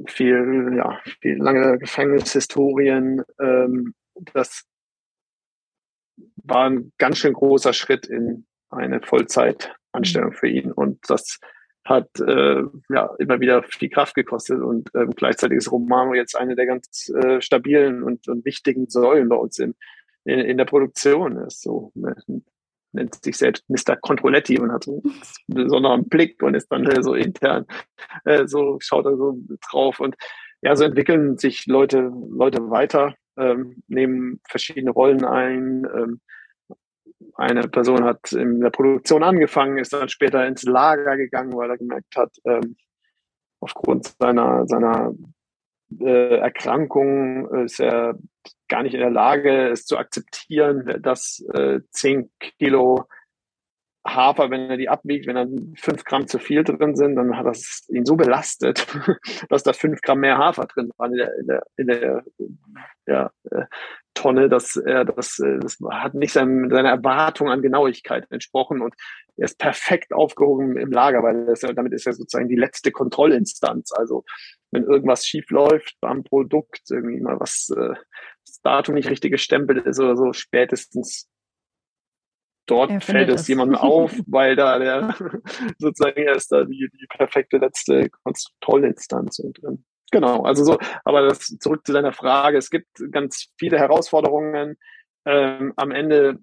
viel, 0.07 0.75
ja, 0.77 1.01
viel 1.21 1.39
lange 1.39 1.79
Gefängnishistorien. 1.79 3.23
Ähm, 3.41 3.95
das 4.35 4.65
war 6.37 6.69
ein 6.69 6.93
ganz 6.99 7.19
schön 7.19 7.33
großer 7.33 7.73
Schritt 7.73 8.07
in 8.07 8.47
eine 8.71 9.01
Vollzeitanstellung 9.01 10.33
für 10.33 10.49
ihn 10.49 10.73
und 10.73 10.99
das 11.09 11.39
hat 11.85 12.09
äh, 12.21 12.63
ja 12.91 13.15
immer 13.19 13.41
wieder 13.41 13.63
viel 13.65 13.91
Kraft 13.91 14.15
gekostet 14.15 14.61
und 14.61 14.95
äh, 14.95 15.07
gleichzeitig 15.17 15.59
ist 15.59 15.73
Romano 15.73 16.15
jetzt 16.15 16.37
eine 16.37 16.55
der 16.55 16.67
ganz 16.67 17.11
äh, 17.11 17.41
stabilen 17.41 18.03
und, 18.03 18.29
und 18.29 18.45
wichtigen 18.45 18.89
Säulen 18.89 19.29
bei 19.29 19.37
uns 19.37 19.59
in, 19.59 19.75
in, 20.25 20.39
in 20.39 20.59
der 20.59 20.65
Produktion 20.65 21.37
ist 21.39 21.63
so 21.63 21.91
ne, 21.95 22.15
nennt 22.93 23.25
sich 23.25 23.37
selbst 23.37 23.65
Mr. 23.69 23.97
Controletti 23.97 24.59
und 24.59 24.71
hat 24.71 24.85
so 24.85 25.03
einen 25.03 25.15
besonderen 25.49 26.09
Blick 26.09 26.43
und 26.43 26.55
ist 26.55 26.69
dann 26.69 26.87
so 27.03 27.15
intern, 27.15 27.67
äh, 28.25 28.47
so 28.47 28.79
schaut 28.81 29.07
er 29.07 29.17
so 29.17 29.39
drauf 29.71 29.99
und 29.99 30.17
ja, 30.63 30.77
so 30.77 30.85
entwickeln 30.85 31.39
sich 31.39 31.67
Leute, 31.67 32.13
Leute 32.31 32.71
weiter, 32.71 33.17
ähm, 33.37 33.83
nehmen 33.89 34.41
verschiedene 34.49 34.93
Rollen 34.93 35.25
ein. 35.25 35.87
Ähm, 35.93 36.21
eine 37.37 37.69
Person 37.69 38.05
hat 38.05 38.33
in 38.33 38.61
der 38.61 38.71
Produktion 38.71 39.23
angefangen, 39.23 39.79
ist 39.79 39.93
dann 39.93 40.09
später 40.09 40.47
ins 40.47 40.63
Lager 40.65 41.17
gegangen, 41.17 41.55
weil 41.55 41.71
er 41.71 41.79
gemerkt 41.79 42.17
hat, 42.17 42.31
ähm, 42.45 42.77
aufgrund 43.61 44.07
seiner, 44.19 44.67
seiner 44.67 45.15
äh, 46.01 46.39
Erkrankung 46.39 47.65
ist 47.65 47.81
er 47.81 48.19
gar 48.69 48.83
nicht 48.83 48.95
in 48.95 49.01
der 49.01 49.11
Lage, 49.11 49.69
es 49.69 49.85
zu 49.85 49.99
akzeptieren, 49.99 51.01
dass 51.03 51.45
äh, 51.55 51.81
10 51.91 52.31
Kilo 52.59 53.07
Hafer, 54.05 54.51
wenn 54.51 54.69
er 54.69 54.77
die 54.77 54.89
abwiegt, 54.89 55.27
wenn 55.27 55.37
da 55.37 55.47
fünf 55.77 56.05
Gramm 56.05 56.27
zu 56.27 56.39
viel 56.39 56.65
drin 56.65 56.97
sind, 56.97 57.15
dann 57.15 57.37
hat 57.37 57.47
das 57.47 57.87
ihn 57.89 58.05
so 58.05 58.17
belastet, 58.17 58.87
dass 59.49 59.63
da 59.63 59.73
fünf 59.73 60.01
Gramm 60.01 60.21
mehr 60.21 60.39
Hafer 60.39 60.67
drin 60.67 60.91
waren 60.97 61.13
in 61.13 61.19
der, 61.19 61.37
in 61.39 61.47
der, 61.47 61.63
in 61.77 61.87
der 61.87 62.25
ja, 63.07 63.31
äh, 63.51 63.65
Tonne, 64.15 64.49
dass 64.49 64.77
er 64.77 65.05
das, 65.05 65.39
äh, 65.39 65.59
das 65.59 65.79
hat 65.91 66.15
nicht 66.15 66.33
seinem, 66.33 66.71
seiner 66.71 66.91
Erwartung 66.91 67.49
an 67.49 67.63
Genauigkeit 67.63 68.27
entsprochen 68.31 68.83
und 68.83 68.95
er 69.37 69.47
ist 69.47 69.59
perfekt 69.59 70.13
aufgehoben 70.13 70.77
im 70.77 70.91
Lager, 70.91 71.23
weil 71.23 71.47
das, 71.47 71.61
damit 71.61 71.93
ist 71.93 72.07
er 72.07 72.13
sozusagen 72.13 72.49
die 72.49 72.57
letzte 72.57 72.93
Kontrollinstanz. 72.93 73.93
Also 73.93 74.25
wenn 74.71 74.85
irgendwas 74.85 75.27
schief 75.27 75.51
läuft 75.51 75.97
beim 76.01 76.23
Produkt, 76.23 76.83
irgendwie 76.91 77.21
mal 77.21 77.41
was 77.41 77.71
äh, 77.71 77.95
das 78.47 78.61
Datum 78.63 78.95
nicht 78.95 79.09
richtig 79.09 79.33
gestempelt 79.33 79.87
ist 79.87 80.01
oder 80.01 80.17
so, 80.17 80.33
spätestens 80.33 81.29
dort 82.67 83.03
fällt 83.03 83.31
es 83.31 83.49
jemandem 83.49 83.77
auf, 83.77 84.13
weil 84.27 84.57
da 84.57 84.79
der 84.79 85.15
sozusagen 85.79 86.21
er 86.23 86.37
ist 86.37 86.53
da 86.53 86.65
die, 86.65 86.89
die 87.01 87.07
perfekte 87.07 87.59
letzte 87.59 88.11
Kontrollinstanz. 88.11 89.39
Und 89.39 89.59
ähm, 89.65 89.85
genau, 90.13 90.45
also 90.45 90.65
so, 90.65 90.79
aber 91.05 91.23
das 91.23 91.47
zurück 91.59 91.85
zu 91.85 91.93
deiner 91.93 92.13
Frage, 92.13 92.59
es 92.59 92.71
gibt 92.71 92.87
ganz 93.11 93.49
viele 93.59 93.79
Herausforderungen. 93.79 94.77
Ähm, 95.25 95.73
am 95.77 95.91
Ende 95.91 96.39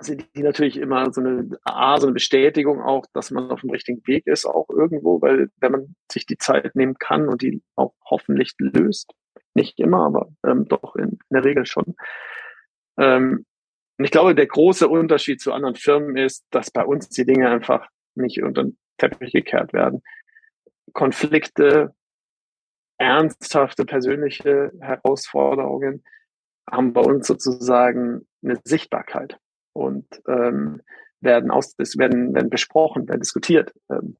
sind 0.00 0.24
die 0.34 0.42
natürlich 0.42 0.76
immer 0.78 1.12
so 1.12 1.20
eine 1.20 1.58
A, 1.64 1.98
so 1.98 2.06
eine 2.06 2.14
Bestätigung 2.14 2.80
auch, 2.80 3.04
dass 3.12 3.30
man 3.30 3.50
auf 3.50 3.60
dem 3.60 3.70
richtigen 3.70 4.06
Weg 4.06 4.26
ist, 4.26 4.46
auch 4.46 4.68
irgendwo, 4.70 5.20
weil 5.20 5.50
wenn 5.58 5.72
man 5.72 5.96
sich 6.10 6.24
die 6.24 6.38
Zeit 6.38 6.74
nehmen 6.76 6.94
kann 6.98 7.28
und 7.28 7.42
die 7.42 7.62
auch 7.74 7.94
hoffentlich 8.08 8.54
löst, 8.58 9.12
nicht 9.54 9.78
immer, 9.80 10.06
aber 10.06 10.28
ähm, 10.46 10.66
doch 10.68 10.94
in, 10.94 11.10
in 11.10 11.18
der 11.34 11.44
Regel 11.44 11.66
schon. 11.66 11.96
Ähm, 12.96 13.44
und 13.98 14.04
ich 14.04 14.12
glaube, 14.12 14.36
der 14.36 14.46
große 14.46 14.86
Unterschied 14.86 15.40
zu 15.40 15.52
anderen 15.52 15.74
Firmen 15.74 16.16
ist, 16.16 16.46
dass 16.50 16.70
bei 16.70 16.84
uns 16.84 17.08
die 17.08 17.26
Dinge 17.26 17.50
einfach 17.50 17.88
nicht 18.14 18.40
unter 18.42 18.62
den 18.62 18.78
Teppich 18.98 19.32
gekehrt 19.32 19.72
werden. 19.72 20.02
Konflikte 20.92 21.94
ernsthafte 22.98 23.84
persönliche 23.84 24.72
Herausforderungen 24.80 26.04
haben 26.70 26.92
bei 26.92 27.00
uns 27.00 27.26
sozusagen 27.26 28.26
eine 28.42 28.58
Sichtbarkeit 28.64 29.38
und 29.72 30.06
ähm, 30.26 30.82
werden 31.20 31.50
aus, 31.50 31.76
werden, 31.78 32.34
werden 32.34 32.50
besprochen, 32.50 33.08
werden 33.08 33.20
diskutiert. 33.20 33.72
Ähm, 33.90 34.16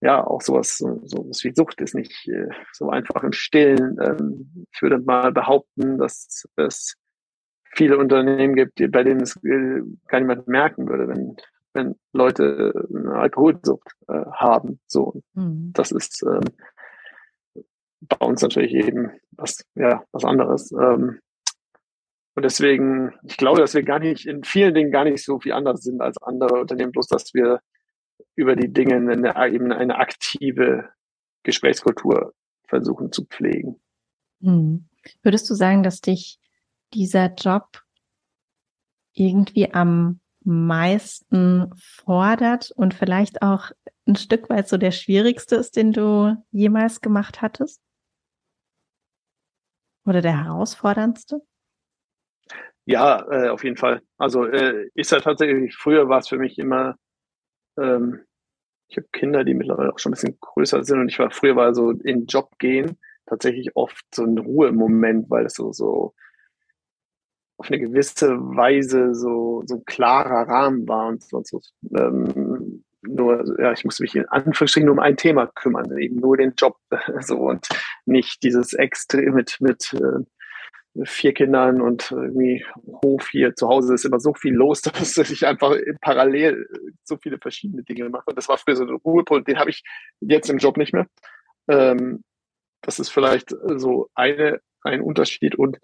ja, 0.00 0.24
auch 0.24 0.42
sowas, 0.42 0.76
so, 0.76 1.00
sowas 1.04 1.42
wie 1.42 1.52
Sucht 1.54 1.80
ist 1.80 1.94
nicht 1.94 2.28
äh, 2.28 2.48
so 2.72 2.90
einfach 2.90 3.24
im 3.24 3.32
Stillen. 3.32 3.98
Ähm, 4.00 4.66
ich 4.72 4.82
würde 4.82 4.98
mal 4.98 5.32
behaupten, 5.32 5.98
dass 5.98 6.46
es 6.56 6.94
viele 7.74 7.98
Unternehmen 7.98 8.54
gibt, 8.54 8.78
bei 8.90 9.02
denen 9.02 9.22
es 9.22 9.36
äh, 9.44 9.82
gar 10.06 10.20
niemand 10.20 10.46
merken 10.46 10.88
würde, 10.88 11.08
wenn, 11.08 11.36
wenn 11.72 11.96
Leute 12.12 12.86
eine 12.94 13.14
Alkoholsucht 13.14 13.92
äh, 14.08 14.24
haben. 14.32 14.80
So, 14.86 15.22
mhm. 15.34 15.72
das 15.72 15.90
ist 15.90 16.22
ähm, 16.22 16.44
bei 18.00 18.24
uns 18.24 18.42
natürlich 18.42 18.74
eben 18.74 19.10
was, 19.32 19.64
ja, 19.74 20.04
was 20.12 20.24
anderes. 20.24 20.72
Ähm, 20.72 21.20
und 22.34 22.44
deswegen, 22.44 23.14
ich 23.24 23.36
glaube, 23.36 23.60
dass 23.60 23.74
wir 23.74 23.82
gar 23.82 23.98
nicht 23.98 24.26
in 24.26 24.44
vielen 24.44 24.74
Dingen 24.74 24.92
gar 24.92 25.04
nicht 25.04 25.24
so 25.24 25.40
viel 25.40 25.52
anders 25.52 25.82
sind 25.82 26.00
als 26.00 26.22
andere 26.22 26.60
Unternehmen, 26.60 26.92
bloß 26.92 27.08
dass 27.08 27.34
wir 27.34 27.60
über 28.36 28.54
die 28.54 28.72
Dinge 28.72 28.96
eine, 28.96 29.52
eben 29.52 29.72
eine 29.72 29.96
aktive 29.96 30.88
Gesprächskultur 31.42 32.34
versuchen 32.68 33.10
zu 33.10 33.24
pflegen. 33.24 33.80
Hm. 34.40 34.88
Würdest 35.22 35.50
du 35.50 35.54
sagen, 35.54 35.82
dass 35.82 36.00
dich 36.00 36.38
dieser 36.94 37.34
Job 37.34 37.82
irgendwie 39.14 39.72
am 39.72 40.20
meisten 40.44 41.72
fordert 41.76 42.70
und 42.70 42.94
vielleicht 42.94 43.42
auch 43.42 43.72
ein 44.06 44.16
Stück 44.16 44.48
weit 44.48 44.68
so 44.68 44.76
der 44.76 44.92
schwierigste 44.92 45.56
ist, 45.56 45.76
den 45.76 45.92
du 45.92 46.36
jemals 46.52 47.00
gemacht 47.00 47.42
hattest? 47.42 47.80
Oder 50.08 50.22
der 50.22 50.44
herausforderndste? 50.44 51.42
Ja, 52.86 53.26
äh, 53.30 53.48
auf 53.50 53.62
jeden 53.62 53.76
Fall. 53.76 54.00
Also 54.16 54.46
äh, 54.46 54.88
ist 54.94 55.12
ja 55.12 55.20
tatsächlich, 55.20 55.76
früher 55.76 56.08
war 56.08 56.20
es 56.20 56.28
für 56.28 56.38
mich 56.38 56.58
immer, 56.58 56.96
ähm, 57.78 58.20
ich 58.88 58.96
habe 58.96 59.06
Kinder, 59.12 59.44
die 59.44 59.52
mittlerweile 59.52 59.92
auch 59.92 59.98
schon 59.98 60.12
ein 60.12 60.14
bisschen 60.14 60.38
größer 60.40 60.82
sind 60.82 61.00
und 61.00 61.08
ich 61.10 61.18
war 61.18 61.30
früher 61.30 61.56
war 61.56 61.74
so 61.74 61.90
in 61.90 62.24
Job 62.24 62.58
gehen 62.58 62.98
tatsächlich 63.28 63.76
oft 63.76 64.02
so 64.14 64.24
ein 64.24 64.38
Ruhemoment, 64.38 65.28
weil 65.28 65.46
es 65.46 65.54
so, 65.54 65.72
so 65.72 66.14
auf 67.58 67.68
eine 67.68 67.78
gewisse 67.78 68.38
Weise 68.38 69.14
so, 69.14 69.62
so 69.66 69.76
ein 69.76 69.84
klarer 69.84 70.48
Rahmen 70.48 70.88
war 70.88 71.08
und 71.08 71.22
so, 71.22 71.42
so 71.44 71.60
ähm, 71.94 72.47
nur, 73.18 73.44
ja, 73.60 73.72
ich 73.72 73.84
musste 73.84 74.02
mich 74.02 74.14
in 74.14 74.28
Anführungsstrichen 74.28 74.86
nur 74.86 74.94
um 74.94 75.00
ein 75.00 75.16
Thema 75.16 75.46
kümmern, 75.46 75.96
eben 75.98 76.16
nur 76.16 76.36
den 76.36 76.54
Job, 76.56 76.76
so 77.20 77.36
und 77.36 77.68
nicht 78.06 78.42
dieses 78.42 78.72
Extrem 78.72 79.34
mit, 79.34 79.56
mit 79.60 79.92
äh, 79.94 80.24
vier 81.04 81.32
Kindern 81.34 81.80
und 81.80 82.10
irgendwie 82.10 82.64
Hof 83.02 83.28
hier 83.28 83.54
zu 83.54 83.68
Hause 83.68 83.94
ist 83.94 84.04
immer 84.04 84.20
so 84.20 84.34
viel 84.34 84.54
los, 84.54 84.82
dass 84.82 85.16
ich 85.16 85.46
einfach 85.46 85.76
parallel 86.00 86.66
so 87.04 87.16
viele 87.16 87.38
verschiedene 87.38 87.82
Dinge 87.82 88.08
mache. 88.08 88.34
Das 88.34 88.48
war 88.48 88.58
früher 88.58 88.76
so 88.76 88.84
ein 88.84 88.90
Ruhepunkt, 88.90 89.48
den 89.48 89.58
habe 89.58 89.70
ich 89.70 89.82
jetzt 90.20 90.50
im 90.50 90.58
Job 90.58 90.76
nicht 90.76 90.92
mehr. 90.92 91.06
Ähm, 91.68 92.22
das 92.82 92.98
ist 92.98 93.10
vielleicht 93.10 93.54
so 93.76 94.08
eine, 94.14 94.60
ein 94.82 95.00
Unterschied 95.00 95.56
und 95.56 95.78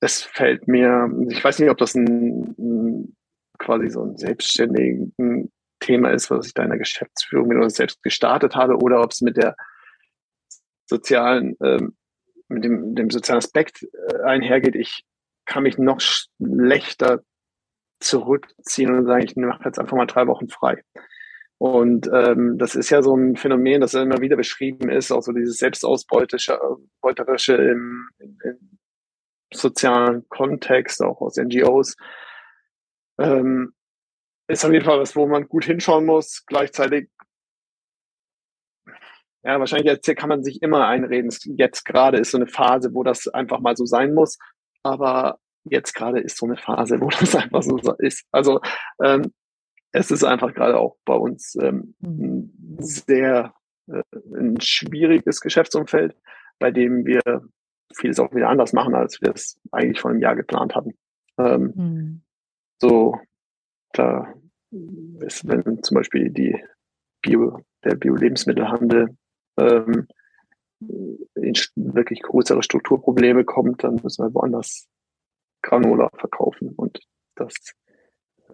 es 0.00 0.22
fällt 0.22 0.66
mir, 0.66 1.10
ich 1.28 1.44
weiß 1.44 1.58
nicht, 1.58 1.70
ob 1.70 1.78
das 1.78 1.94
ein, 1.94 2.54
ein 2.58 3.16
quasi 3.58 3.90
so 3.90 4.02
ein 4.02 4.16
selbstständigen 4.16 5.12
Thema 5.80 6.10
ist, 6.10 6.30
was 6.30 6.46
ich 6.46 6.54
da 6.54 6.62
in 6.62 6.70
der 6.70 6.78
Geschäftsführung 6.78 7.48
mit 7.48 7.70
selbst 7.72 8.02
gestartet 8.02 8.54
habe, 8.54 8.76
oder 8.76 9.00
ob 9.02 9.10
es 9.12 9.20
mit 9.20 9.36
der 9.36 9.56
sozialen, 10.86 11.56
ähm, 11.62 11.96
mit 12.48 12.64
dem, 12.64 12.94
dem 12.94 13.10
sozialen 13.10 13.38
Aspekt 13.38 13.82
äh, 13.82 14.22
einhergeht. 14.22 14.76
Ich 14.76 15.04
kann 15.46 15.62
mich 15.62 15.78
noch 15.78 16.00
schlechter 16.00 17.22
zurückziehen 18.00 18.94
und 18.94 19.06
sagen, 19.06 19.24
ich 19.24 19.36
mache 19.36 19.64
jetzt 19.64 19.78
einfach 19.78 19.96
mal 19.96 20.06
drei 20.06 20.26
Wochen 20.26 20.48
frei. 20.48 20.82
Und 21.58 22.08
ähm, 22.12 22.56
das 22.56 22.74
ist 22.74 22.88
ja 22.88 23.02
so 23.02 23.14
ein 23.14 23.36
Phänomen, 23.36 23.82
das 23.82 23.92
immer 23.92 24.20
wieder 24.20 24.36
beschrieben 24.36 24.88
ist, 24.88 25.12
auch 25.12 25.20
so 25.20 25.32
dieses 25.32 25.58
Selbstausbeuterische 25.58 26.54
im, 27.54 28.08
im, 28.18 28.38
im 28.42 28.78
sozialen 29.52 30.26
Kontext, 30.28 31.02
auch 31.02 31.20
aus 31.20 31.36
NGOs. 31.36 31.96
Ähm, 33.18 33.74
ist 34.50 34.64
auf 34.64 34.72
jeden 34.72 34.84
Fall 34.84 35.00
was, 35.00 35.16
wo 35.16 35.26
man 35.26 35.48
gut 35.48 35.64
hinschauen 35.64 36.04
muss. 36.04 36.44
Gleichzeitig, 36.46 37.08
ja, 39.42 39.58
wahrscheinlich 39.58 39.86
jetzt 39.86 40.16
kann 40.16 40.28
man 40.28 40.42
sich 40.42 40.62
immer 40.62 40.86
einreden. 40.86 41.30
Jetzt 41.56 41.84
gerade 41.84 42.18
ist 42.18 42.32
so 42.32 42.38
eine 42.38 42.46
Phase, 42.46 42.92
wo 42.92 43.02
das 43.02 43.28
einfach 43.28 43.60
mal 43.60 43.76
so 43.76 43.86
sein 43.86 44.12
muss. 44.12 44.38
Aber 44.82 45.38
jetzt 45.64 45.94
gerade 45.94 46.20
ist 46.20 46.36
so 46.36 46.46
eine 46.46 46.56
Phase, 46.56 47.00
wo 47.00 47.08
das 47.20 47.34
einfach 47.34 47.62
so 47.62 47.78
ist. 47.98 48.24
Also 48.32 48.60
ähm, 49.02 49.32
es 49.92 50.10
ist 50.10 50.24
einfach 50.24 50.54
gerade 50.54 50.78
auch 50.78 50.96
bei 51.04 51.14
uns 51.14 51.56
ähm, 51.60 51.94
mhm. 52.00 52.52
ein 52.78 52.82
sehr 52.82 53.54
äh, 53.88 54.02
ein 54.34 54.60
schwieriges 54.60 55.40
Geschäftsumfeld, 55.40 56.16
bei 56.58 56.70
dem 56.70 57.06
wir 57.06 57.22
vieles 57.94 58.20
auch 58.20 58.32
wieder 58.34 58.48
anders 58.48 58.72
machen, 58.72 58.94
als 58.94 59.20
wir 59.20 59.32
es 59.34 59.58
eigentlich 59.72 60.00
vor 60.00 60.10
einem 60.10 60.20
Jahr 60.20 60.36
geplant 60.36 60.74
hatten. 60.74 60.96
Ähm, 61.38 61.72
mhm. 61.74 62.22
So 62.80 63.18
da 63.92 64.32
ist, 65.20 65.46
wenn 65.46 65.82
zum 65.82 65.96
Beispiel 65.96 66.30
die 66.30 66.56
Bio, 67.22 67.60
der 67.84 67.96
Bio-Lebensmittelhandel 67.96 69.16
ähm, 69.58 70.06
in 70.80 71.54
wirklich 71.76 72.22
größere 72.22 72.62
Strukturprobleme 72.62 73.44
kommt, 73.44 73.84
dann 73.84 74.00
müssen 74.02 74.24
wir 74.24 74.34
woanders 74.34 74.88
Granola 75.62 76.08
verkaufen. 76.16 76.72
Und 76.76 77.00
das, 77.34 77.54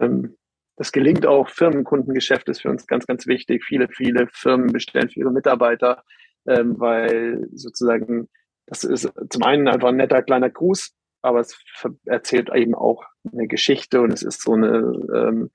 ähm, 0.00 0.36
das 0.76 0.90
gelingt 0.90 1.26
auch. 1.26 1.48
Firmenkundengeschäft 1.48 2.48
ist 2.48 2.62
für 2.62 2.70
uns 2.70 2.86
ganz, 2.86 3.06
ganz 3.06 3.26
wichtig. 3.26 3.64
Viele, 3.64 3.88
viele 3.88 4.26
Firmen 4.32 4.72
bestellen 4.72 5.08
für 5.08 5.20
ihre 5.20 5.32
Mitarbeiter, 5.32 6.02
ähm, 6.46 6.74
weil 6.78 7.46
sozusagen 7.52 8.28
das 8.66 8.82
ist 8.84 9.12
zum 9.30 9.42
einen 9.44 9.68
einfach 9.68 9.88
ein 9.88 9.96
netter 9.96 10.22
kleiner 10.22 10.50
Gruß, 10.50 10.92
aber 11.22 11.40
es 11.40 11.58
erzählt 12.04 12.50
eben 12.54 12.74
auch 12.74 13.04
eine 13.32 13.46
Geschichte 13.46 14.00
und 14.00 14.12
es 14.12 14.22
ist 14.22 14.42
so 14.42 14.54
eine, 14.54 14.78
ähm, 15.14 15.50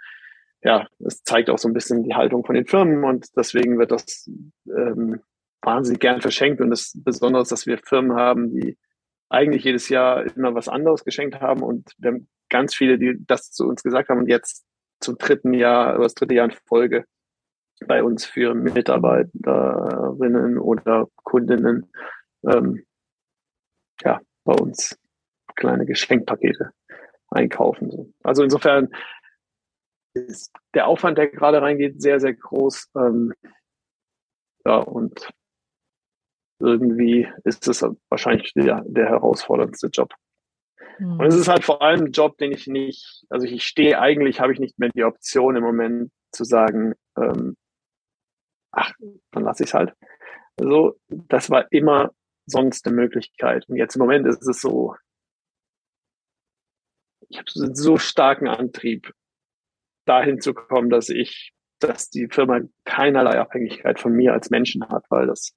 ja, 0.64 0.88
es 1.00 1.24
zeigt 1.24 1.50
auch 1.50 1.58
so 1.58 1.68
ein 1.68 1.74
bisschen 1.74 2.04
die 2.04 2.14
Haltung 2.14 2.46
von 2.46 2.56
den 2.56 2.68
Firmen 2.68 3.04
und 3.04 3.28
deswegen 3.36 3.80
wird 3.80 3.92
das 3.92 4.30
ähm, 4.68 5.22
wahnsinnig 5.62 6.00
gern 6.00 6.22
verschenkt 6.22 6.62
und 6.62 6.72
es 6.72 6.94
ist 6.94 7.04
besonders, 7.04 7.50
dass 7.50 7.66
wir 7.66 7.78
Firmen 7.78 8.16
haben, 8.16 8.52
die 8.52 8.78
eigentlich 9.30 9.64
jedes 9.64 9.90
Jahr 9.90 10.26
immer 10.36 10.54
was 10.54 10.68
anderes 10.68 11.04
geschenkt 11.04 11.40
haben 11.40 11.64
und 11.64 11.94
wir 11.98 12.12
haben 12.12 12.28
ganz 12.50 12.76
viele, 12.76 13.00
die 13.00 13.16
das 13.26 13.52
zu 13.52 13.68
uns 13.68 13.82
gesagt 13.82 14.10
haben 14.10 14.20
und 14.20 14.28
jetzt 14.28 14.66
zum 15.00 15.18
dritten 15.18 15.54
Jahr, 15.54 15.96
oder 15.96 16.04
das 16.04 16.14
dritte 16.14 16.36
Jahr 16.36 16.46
in 16.46 16.56
Folge 16.68 17.06
bei 17.88 18.04
uns 18.04 18.26
für 18.26 18.54
Mitarbeiterinnen 18.54 20.60
oder 20.60 21.08
Kundinnen 21.24 21.92
ähm, 22.48 22.84
ja, 24.04 24.20
bei 24.44 24.54
uns 24.54 25.00
kleine 25.56 25.86
Geschenkpakete 25.86 26.72
einkaufen. 27.30 27.90
So. 27.90 28.14
Also 28.24 28.44
insofern 28.44 28.90
ist 30.14 30.52
der 30.74 30.88
Aufwand, 30.88 31.18
der 31.18 31.28
gerade 31.28 31.62
reingeht, 31.62 32.02
sehr, 32.02 32.20
sehr 32.20 32.34
groß. 32.34 32.90
Ähm, 32.96 33.34
ja, 34.66 34.78
und 34.78 35.30
irgendwie 36.60 37.28
ist 37.44 37.68
es 37.68 37.84
wahrscheinlich 38.10 38.54
der, 38.54 38.84
der 38.86 39.10
herausforderndste 39.10 39.88
Job. 39.88 40.14
Mhm. 41.00 41.20
Und 41.20 41.26
es 41.26 41.36
ist 41.36 41.48
halt 41.48 41.64
vor 41.64 41.82
allem 41.82 42.06
ein 42.06 42.12
Job, 42.12 42.38
den 42.38 42.52
ich 42.52 42.68
nicht, 42.68 43.26
also 43.30 43.48
ich 43.48 43.66
stehe 43.66 44.00
eigentlich, 44.00 44.40
habe 44.40 44.54
ich 44.54 44.60
nicht 44.60 44.78
mehr 44.78 44.90
die 44.90 45.04
Option 45.04 45.56
im 45.56 45.64
Moment 45.64 46.12
zu 46.32 46.44
sagen, 46.44 46.94
ähm, 47.18 47.58
ach, 48.72 48.94
dann 49.32 49.44
lasse 49.44 49.64
ich 49.64 49.70
es 49.70 49.74
halt. 49.74 49.94
Also 50.60 51.00
das 51.08 51.50
war 51.50 51.72
immer 51.72 52.12
sonst 52.46 52.86
eine 52.86 52.96
Möglichkeit. 52.96 53.68
Und 53.68 53.78
jetzt 53.78 53.96
im 53.96 54.02
Moment 54.02 54.28
ist 54.28 54.48
es 54.48 54.62
so, 54.62 54.96
ich 57.30 57.38
habe 57.38 57.48
so 57.48 57.98
starken 57.98 58.48
Antrieb, 58.48 59.14
dahin 60.06 60.40
zu 60.42 60.54
kommen, 60.54 60.90
dass 60.90 61.10
ich, 61.10 61.54
dass 61.80 62.10
die 62.10 62.28
Firma 62.30 62.60
keinerlei 62.86 63.40
Abhängigkeit 63.40 64.00
von 64.00 64.14
mir 64.14 64.34
als 64.34 64.50
Menschen 64.50 64.88
hat, 64.90 65.06
weil 65.10 65.28
das 65.28 65.54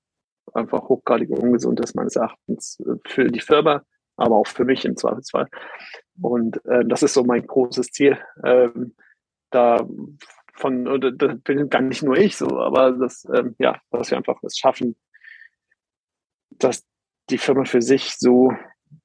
einfach 0.52 0.88
hochgradig 0.88 1.30
ungesund 1.30 1.80
ist, 1.80 1.94
meines 1.94 2.16
Erachtens, 2.16 2.78
äh, 2.80 2.96
für 3.06 3.30
die 3.30 3.40
Firma, 3.40 3.82
aber 4.16 4.36
auch 4.36 4.46
für 4.46 4.64
mich 4.64 4.84
im 4.84 4.96
Zweifelsfall. 4.96 5.48
Und 6.20 6.64
äh, 6.66 6.84
das 6.86 7.02
ist 7.02 7.14
so 7.14 7.24
mein 7.24 7.46
großes 7.46 7.90
Ziel. 7.90 8.18
Ähm, 8.44 8.94
da 9.50 9.86
von, 10.54 10.86
oder 10.86 11.10
das 11.12 11.40
bin 11.40 11.68
gar 11.68 11.80
nicht 11.82 12.02
nur 12.02 12.16
ich 12.16 12.36
so, 12.36 12.58
aber 12.60 12.92
das, 12.92 13.26
ähm, 13.34 13.56
ja, 13.58 13.80
dass 13.90 14.10
wir 14.10 14.18
einfach 14.18 14.40
es 14.42 14.56
schaffen, 14.56 14.96
dass 16.50 16.84
die 17.30 17.38
Firma 17.38 17.64
für 17.64 17.82
sich 17.82 18.16
so, 18.16 18.52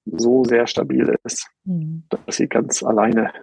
so 0.06 0.44
sehr 0.44 0.68
stabil 0.68 1.16
ist, 1.24 1.50
mhm. 1.64 2.04
dass 2.10 2.38
sie 2.38 2.48
ganz 2.48 2.84
alleine 2.84 3.34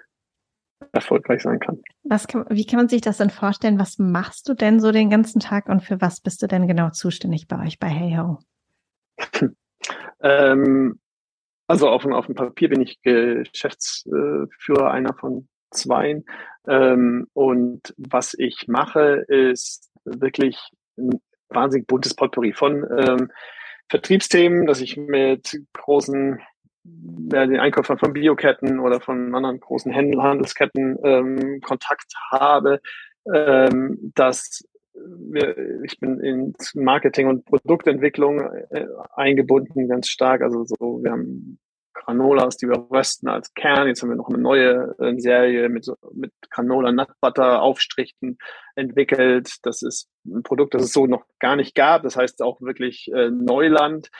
erfolgreich 0.92 1.42
sein 1.42 1.58
kann. 1.58 1.80
Was 2.04 2.26
kann, 2.26 2.44
wie 2.48 2.66
kann 2.66 2.78
man 2.78 2.88
sich 2.88 3.00
das 3.00 3.18
denn 3.18 3.30
vorstellen? 3.30 3.78
Was 3.78 3.98
machst 3.98 4.48
du 4.48 4.54
denn 4.54 4.80
so 4.80 4.92
den 4.92 5.10
ganzen 5.10 5.40
Tag 5.40 5.68
und 5.68 5.82
für 5.82 6.00
was 6.00 6.20
bist 6.20 6.42
du 6.42 6.46
denn 6.46 6.66
genau 6.66 6.90
zuständig 6.90 7.48
bei 7.48 7.64
euch 7.64 7.78
bei 7.78 7.88
HeyHo? 7.88 8.38
ähm, 10.20 11.00
also 11.66 11.88
auf, 11.88 12.04
auf 12.04 12.26
dem 12.26 12.34
Papier 12.34 12.68
bin 12.68 12.80
ich 12.80 13.00
Geschäftsführer 13.02 14.90
einer 14.90 15.14
von 15.14 15.48
zweien. 15.70 16.24
Ähm, 16.66 17.26
und 17.32 17.94
was 17.96 18.34
ich 18.34 18.66
mache, 18.68 19.24
ist 19.28 19.90
wirklich 20.04 20.58
ein 20.96 21.20
wahnsinnig 21.48 21.86
buntes 21.86 22.14
Potpourri 22.14 22.52
von 22.52 22.86
ähm, 22.96 23.30
Vertriebsthemen, 23.88 24.66
dass 24.66 24.80
ich 24.80 24.96
mit 24.96 25.60
großen 25.72 26.40
den 26.86 27.60
Einkauf 27.60 27.86
von 27.86 28.12
Bioketten 28.12 28.78
oder 28.78 29.00
von 29.00 29.34
anderen 29.34 29.60
großen 29.60 29.92
Händel, 29.92 30.22
Handelsketten 30.22 30.96
ähm, 31.02 31.60
Kontakt 31.60 32.12
habe, 32.30 32.80
ähm, 33.32 34.12
dass 34.14 34.64
wir, 34.94 35.82
ich 35.84 35.98
bin 36.00 36.20
in 36.20 36.54
Marketing 36.74 37.28
und 37.28 37.44
Produktentwicklung 37.44 38.40
äh, 38.70 38.86
eingebunden 39.14 39.88
ganz 39.88 40.08
stark. 40.08 40.42
Also 40.42 40.64
so, 40.64 41.00
wir 41.02 41.10
haben 41.10 41.58
Granolas, 41.92 42.56
die 42.56 42.68
wir 42.68 42.86
rösten 42.90 43.28
als 43.28 43.52
Kern. 43.54 43.88
Jetzt 43.88 44.02
haben 44.02 44.10
wir 44.10 44.16
noch 44.16 44.28
eine 44.28 44.38
neue 44.38 44.94
äh, 44.98 45.18
Serie 45.18 45.68
mit, 45.68 45.90
mit 46.14 46.32
Granola 46.50 46.92
Nut 46.92 47.08
Butter 47.20 47.62
Aufstrichen 47.62 48.38
entwickelt. 48.74 49.56
Das 49.62 49.82
ist 49.82 50.08
ein 50.26 50.42
Produkt, 50.42 50.74
das 50.74 50.82
es 50.82 50.92
so 50.92 51.06
noch 51.06 51.24
gar 51.40 51.56
nicht 51.56 51.74
gab. 51.74 52.02
Das 52.02 52.16
heißt 52.16 52.42
auch 52.42 52.60
wirklich 52.60 53.10
äh, 53.12 53.30
Neuland. 53.30 54.10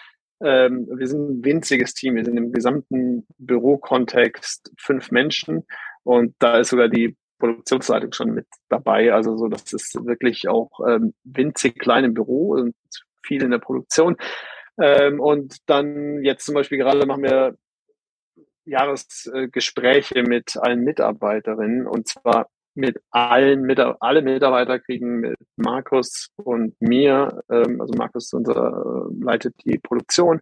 Ähm, 0.43 0.87
wir 0.95 1.07
sind 1.07 1.31
ein 1.31 1.45
winziges 1.45 1.95
Team. 1.95 2.17
Wir 2.17 2.25
sind 2.25 2.37
im 2.37 2.53
gesamten 2.53 3.27
Bürokontext 3.39 4.73
fünf 4.79 5.11
Menschen 5.11 5.67
und 6.03 6.35
da 6.39 6.59
ist 6.59 6.71
sogar 6.71 6.89
die 6.89 7.17
Produktionsleitung 7.39 8.13
schon 8.13 8.33
mit 8.33 8.47
dabei. 8.69 9.13
Also 9.13 9.37
so, 9.37 9.49
das 9.49 9.73
ist 9.73 9.95
wirklich 10.07 10.49
auch 10.49 10.71
ähm, 10.87 11.15
winzig 11.25 11.79
klein 11.79 12.05
im 12.05 12.15
Büro 12.15 12.53
und 12.53 12.75
viel 13.23 13.43
in 13.43 13.51
der 13.51 13.59
Produktion. 13.59 14.17
Ähm, 14.81 15.21
und 15.21 15.57
dann 15.67 16.23
jetzt 16.23 16.47
zum 16.47 16.55
Beispiel 16.55 16.79
gerade 16.79 17.07
machen 17.07 17.23
wir 17.23 17.57
Jahresgespräche 18.65 20.23
mit 20.23 20.57
allen 20.57 20.83
Mitarbeiterinnen 20.83 21.87
und 21.87 22.09
zwar 22.09 22.49
mit 22.77 23.01
allen 23.11 23.63
Mitarbeiter, 23.63 23.99
alle 24.01 24.23
Mitarbeiter 24.23 24.79
kriegen 24.79 25.21
mit 25.21 25.37
Markus 25.57 26.29
und 26.37 26.75
mir, 26.81 27.43
ähm, 27.51 27.81
also 27.81 27.95
Markus 27.97 28.33
unser, 28.33 29.09
äh, 29.11 29.25
leitet 29.25 29.55
die 29.65 29.79
Produktion 29.79 30.41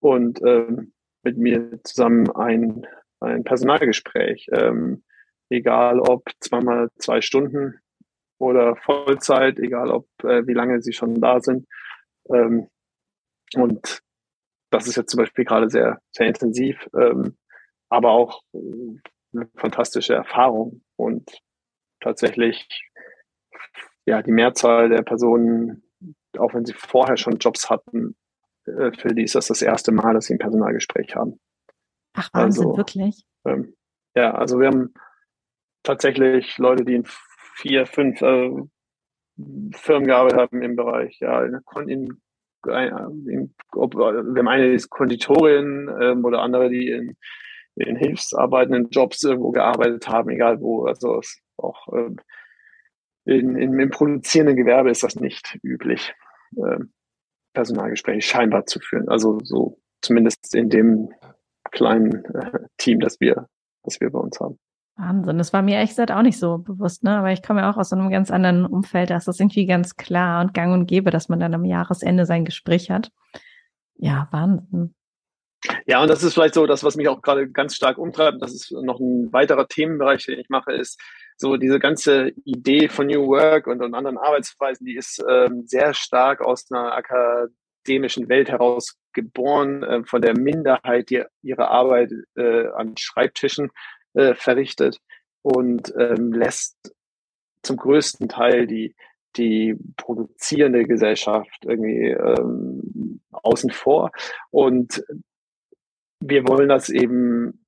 und 0.00 0.40
ähm, 0.44 0.92
mit 1.22 1.36
mir 1.38 1.82
zusammen 1.82 2.30
ein, 2.30 2.86
ein 3.20 3.44
Personalgespräch, 3.44 4.48
ähm, 4.52 5.02
egal 5.50 6.00
ob 6.00 6.30
zweimal 6.40 6.90
zwei 6.98 7.20
Stunden 7.20 7.80
oder 8.38 8.76
Vollzeit, 8.76 9.58
egal 9.58 9.90
ob 9.90 10.06
äh, 10.22 10.46
wie 10.46 10.52
lange 10.54 10.80
sie 10.80 10.92
schon 10.92 11.20
da 11.20 11.40
sind. 11.40 11.66
Ähm, 12.32 12.68
und 13.56 14.00
das 14.70 14.86
ist 14.86 14.96
jetzt 14.96 15.10
zum 15.10 15.18
Beispiel 15.18 15.44
gerade 15.44 15.70
sehr, 15.70 16.00
sehr 16.10 16.26
intensiv, 16.26 16.88
ähm, 16.98 17.36
aber 17.88 18.10
auch 18.10 18.42
äh, 18.52 18.58
eine 19.32 19.48
fantastische 19.56 20.14
Erfahrung 20.14 20.82
und 20.96 21.30
tatsächlich 22.04 22.68
ja 24.06 24.22
die 24.22 24.32
Mehrzahl 24.32 24.88
der 24.90 25.02
Personen, 25.02 25.82
auch 26.38 26.54
wenn 26.54 26.64
sie 26.64 26.74
vorher 26.74 27.16
schon 27.16 27.38
Jobs 27.38 27.70
hatten, 27.70 28.16
äh, 28.66 28.92
für 28.92 29.08
die 29.08 29.24
ist 29.24 29.34
das 29.34 29.48
das 29.48 29.62
erste 29.62 29.92
Mal, 29.92 30.14
dass 30.14 30.26
sie 30.26 30.34
ein 30.34 30.38
Personalgespräch 30.38 31.16
haben. 31.16 31.40
Ach 32.14 32.28
Wahnsinn, 32.32 32.66
also, 32.66 32.76
wirklich? 32.76 33.24
Ähm, 33.44 33.74
ja, 34.14 34.34
also 34.34 34.60
wir 34.60 34.68
haben 34.68 34.94
tatsächlich 35.82 36.58
Leute, 36.58 36.84
die 36.84 36.94
in 36.94 37.04
vier, 37.56 37.86
fünf 37.86 38.20
äh, 38.22 38.50
Firmen 39.72 40.06
gearbeitet 40.06 40.38
haben 40.38 40.62
im 40.62 40.76
Bereich, 40.76 41.18
ja, 41.20 41.44
in, 41.44 41.60
in, 41.88 42.20
in, 43.26 43.54
ob, 43.72 43.94
wir 43.94 44.38
haben 44.38 44.48
eine, 44.48 44.68
die 44.68 44.74
ist 44.74 44.90
Konditorin 44.90 45.90
ähm, 46.00 46.24
oder 46.24 46.40
andere, 46.42 46.68
die 46.68 46.88
in, 46.88 47.16
in 47.74 47.96
hilfsarbeitenden 47.96 48.90
Jobs 48.90 49.22
irgendwo 49.24 49.50
gearbeitet 49.50 50.06
haben, 50.08 50.30
egal 50.30 50.60
wo. 50.60 50.84
Also 50.84 51.18
es 51.18 51.43
auch 51.56 51.88
ähm, 51.92 52.16
in, 53.24 53.56
in, 53.56 53.78
im 53.78 53.90
produzierenden 53.90 54.56
Gewerbe 54.56 54.90
ist 54.90 55.02
das 55.02 55.16
nicht 55.16 55.58
üblich, 55.62 56.14
ähm, 56.56 56.92
Personalgespräche 57.54 58.20
scheinbar 58.20 58.66
zu 58.66 58.80
führen. 58.80 59.08
Also 59.08 59.38
so 59.42 59.80
zumindest 60.02 60.54
in 60.54 60.68
dem 60.68 61.10
kleinen 61.70 62.24
äh, 62.34 62.60
Team, 62.76 63.00
das 63.00 63.20
wir, 63.20 63.48
das 63.82 64.00
wir 64.00 64.10
bei 64.10 64.18
uns 64.18 64.38
haben. 64.40 64.58
Wahnsinn, 64.96 65.38
das 65.38 65.52
war 65.52 65.62
mir 65.62 65.78
echt 65.78 65.92
gesagt 65.92 66.12
auch 66.12 66.22
nicht 66.22 66.38
so 66.38 66.58
bewusst, 66.58 67.02
ne? 67.02 67.16
Aber 67.18 67.32
ich 67.32 67.42
komme 67.42 67.62
ja 67.62 67.70
auch 67.70 67.76
aus 67.76 67.92
einem 67.92 68.10
ganz 68.10 68.30
anderen 68.30 68.64
Umfeld, 68.64 69.10
da 69.10 69.16
ist 69.16 69.26
das 69.26 69.40
irgendwie 69.40 69.66
ganz 69.66 69.96
klar 69.96 70.40
und 70.40 70.54
gang 70.54 70.72
und 70.72 70.86
gäbe, 70.86 71.10
dass 71.10 71.28
man 71.28 71.40
dann 71.40 71.54
am 71.54 71.64
Jahresende 71.64 72.26
sein 72.26 72.44
Gespräch 72.44 72.90
hat. 72.90 73.10
Ja, 73.96 74.28
Wahnsinn. 74.30 74.94
Ja, 75.86 76.00
und 76.02 76.08
das 76.08 76.22
ist 76.22 76.34
vielleicht 76.34 76.54
so 76.54 76.66
das, 76.66 76.84
was 76.84 76.94
mich 76.94 77.08
auch 77.08 77.22
gerade 77.22 77.50
ganz 77.50 77.74
stark 77.74 77.98
umtreibt. 77.98 78.40
Das 78.40 78.54
ist 78.54 78.70
noch 78.70 79.00
ein 79.00 79.32
weiterer 79.32 79.66
Themenbereich, 79.66 80.26
den 80.26 80.38
ich 80.38 80.48
mache, 80.48 80.72
ist 80.72 81.00
so 81.36 81.56
diese 81.56 81.78
ganze 81.78 82.32
Idee 82.44 82.88
von 82.88 83.06
New 83.06 83.26
Work 83.26 83.66
und, 83.66 83.82
und 83.82 83.94
anderen 83.94 84.18
Arbeitsweisen, 84.18 84.86
die 84.86 84.96
ist 84.96 85.22
ähm, 85.28 85.64
sehr 85.66 85.94
stark 85.94 86.40
aus 86.40 86.70
einer 86.70 86.92
akademischen 86.94 88.28
Welt 88.28 88.48
heraus 88.48 88.96
geboren, 89.12 89.82
äh, 89.82 90.04
von 90.04 90.22
der 90.22 90.38
Minderheit, 90.38 91.10
die 91.10 91.24
ihre 91.42 91.68
Arbeit 91.68 92.12
äh, 92.36 92.68
an 92.68 92.96
Schreibtischen 92.96 93.70
äh, 94.14 94.34
verrichtet 94.34 94.98
und 95.42 95.92
ähm, 95.98 96.32
lässt 96.32 96.76
zum 97.62 97.76
größten 97.76 98.28
Teil 98.28 98.66
die 98.66 98.94
die 99.36 99.76
produzierende 99.96 100.84
Gesellschaft 100.84 101.64
irgendwie 101.64 102.10
ähm, 102.10 103.20
außen 103.32 103.70
vor. 103.70 104.12
Und 104.50 105.04
wir 106.20 106.46
wollen 106.46 106.68
das 106.68 106.88
eben 106.88 107.63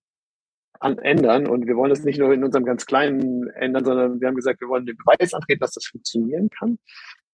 an, 0.80 0.98
ändern 0.98 1.46
und 1.46 1.66
wir 1.66 1.76
wollen 1.76 1.90
das 1.90 2.04
nicht 2.04 2.18
nur 2.18 2.32
in 2.32 2.44
unserem 2.44 2.64
ganz 2.64 2.86
kleinen 2.86 3.48
ändern, 3.50 3.84
sondern 3.84 4.20
wir 4.20 4.28
haben 4.28 4.36
gesagt, 4.36 4.60
wir 4.60 4.68
wollen 4.68 4.86
den 4.86 4.96
Beweis 4.96 5.34
antreten, 5.34 5.60
dass 5.60 5.72
das 5.72 5.86
funktionieren 5.86 6.50
kann 6.50 6.78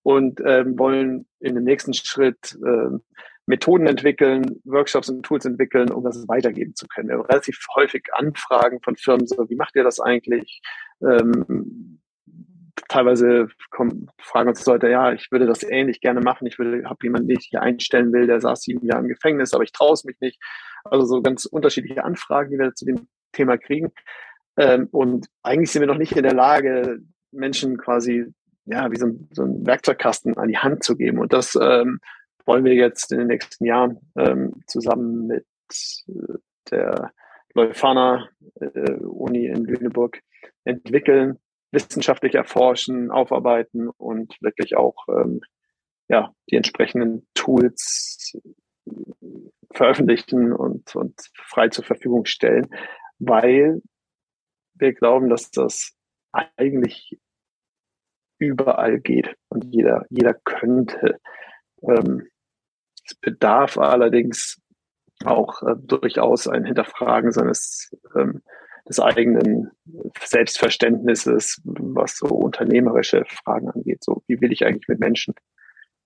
und 0.03 0.41
ähm, 0.45 0.79
wollen 0.79 1.27
in 1.41 1.55
dem 1.55 1.65
nächsten 1.65 1.95
Schritt 1.95 2.59
äh, 2.65 2.99
Methoden 3.47 3.87
entwickeln, 3.87 4.61
Workshops 4.65 5.09
und 5.09 5.25
Tools 5.25 5.45
entwickeln, 5.45 5.91
um 5.91 6.05
das 6.05 6.27
weitergeben 6.29 6.75
zu 6.75 6.87
können. 6.87 7.09
Wir 7.09 7.19
haben 7.19 7.27
relativ 7.27 7.59
häufig 7.75 8.05
Anfragen 8.13 8.81
von 8.83 8.97
Firmen, 8.97 9.27
so 9.27 9.49
wie 9.49 9.57
macht 9.57 9.75
ihr 9.75 9.85
das 9.85 10.01
eigentlich? 10.01 10.63
Ähm, 11.03 12.01
teilweise 12.89 13.49
kommen, 13.71 14.09
fragen 14.19 14.49
uns 14.49 14.65
Leute, 14.67 14.89
ja, 14.89 15.13
ich 15.13 15.31
würde 15.31 15.47
das 15.47 15.63
ähnlich 15.63 16.01
gerne 16.01 16.21
machen. 16.21 16.47
Ich 16.47 16.59
würde, 16.59 16.89
habe 16.89 16.99
jemanden, 17.03 17.29
den 17.29 17.39
ich 17.39 17.49
hier 17.51 17.63
einstellen 17.63 18.13
will, 18.13 18.27
der 18.27 18.41
saß 18.41 18.63
sieben 18.63 18.87
Jahre 18.87 19.03
im 19.03 19.09
Gefängnis, 19.09 19.55
aber 19.55 19.65
ich 19.65 19.73
traue 19.73 19.95
es 19.95 20.05
mich 20.05 20.21
nicht. 20.21 20.41
Also 20.85 21.05
so 21.05 21.23
ganz 21.23 21.45
unterschiedliche 21.45 22.05
Anfragen, 22.05 22.51
die 22.51 22.59
wir 22.59 22.75
zu 22.75 22.85
dem 22.85 23.09
Thema 23.33 23.57
kriegen. 23.59 23.93
Ähm, 24.57 24.89
und 24.91 25.27
eigentlich 25.43 25.71
sind 25.71 25.81
wir 25.81 25.87
noch 25.87 25.99
nicht 25.99 26.17
in 26.17 26.23
der 26.23 26.35
Lage, 26.35 27.01
Menschen 27.31 27.79
quasi 27.79 28.27
ja 28.67 28.91
wie 28.91 28.97
so 28.97 29.07
ein, 29.07 29.29
so 29.33 29.43
ein 29.43 29.67
Werkzeugkasten 29.67 30.37
an 30.37 30.49
die 30.49 30.59
Hand 30.59 30.85
zu 30.85 30.97
geben. 30.97 31.19
Und 31.19 31.33
das 31.33 31.59
ähm, 31.61 32.01
wollen 32.45 32.65
wir 32.65 32.75
jetzt 32.75 33.13
in 33.13 33.19
den 33.19 33.29
nächsten 33.29 33.65
Jahren 33.65 33.99
ähm, 34.17 34.63
zusammen 34.67 35.27
mit 35.27 35.47
äh, 36.09 36.39
der 36.71 37.13
Leuphana 37.55 38.29
äh, 38.61 38.93
Uni 38.93 39.47
in 39.47 39.65
Lüneburg 39.65 40.21
entwickeln, 40.65 41.39
wissenschaftlich 41.71 42.35
erforschen, 42.35 43.11
aufarbeiten 43.11 43.89
und 43.89 44.37
wirklich 44.41 44.77
auch 44.77 44.97
ähm, 45.09 45.41
ja, 46.09 46.35
die 46.51 46.57
entsprechenden 46.57 47.27
Tools 47.35 48.39
veröffentlichen 49.73 50.53
und, 50.53 50.95
und 50.95 51.15
frei 51.35 51.69
zur 51.69 51.85
Verfügung 51.85 52.27
stellen, 52.27 52.69
weil 53.25 53.83
wir 54.75 54.93
glauben, 54.93 55.29
dass 55.29 55.51
das 55.51 55.93
eigentlich 56.33 57.19
überall 58.39 58.99
geht 58.99 59.37
und 59.49 59.65
jeder, 59.65 60.05
jeder 60.11 60.35
könnte. 60.35 61.21
Ähm, 61.83 62.29
es 63.07 63.15
bedarf 63.15 63.79
allerdings 63.79 64.61
auch 65.25 65.63
äh, 65.63 65.75
durchaus 65.79 66.49
ein 66.49 66.65
Hinterfragen 66.65 67.31
seines 67.31 67.95
ähm, 68.17 68.43
des 68.89 68.99
eigenen 68.99 69.71
Selbstverständnisses, 70.25 71.61
was 71.65 72.17
so 72.17 72.27
unternehmerische 72.27 73.25
Fragen 73.29 73.71
angeht. 73.71 74.03
So, 74.03 74.25
wie 74.27 74.41
will 74.41 74.51
ich 74.51 74.67
eigentlich 74.67 74.89
mit 74.89 74.99
Menschen 74.99 75.35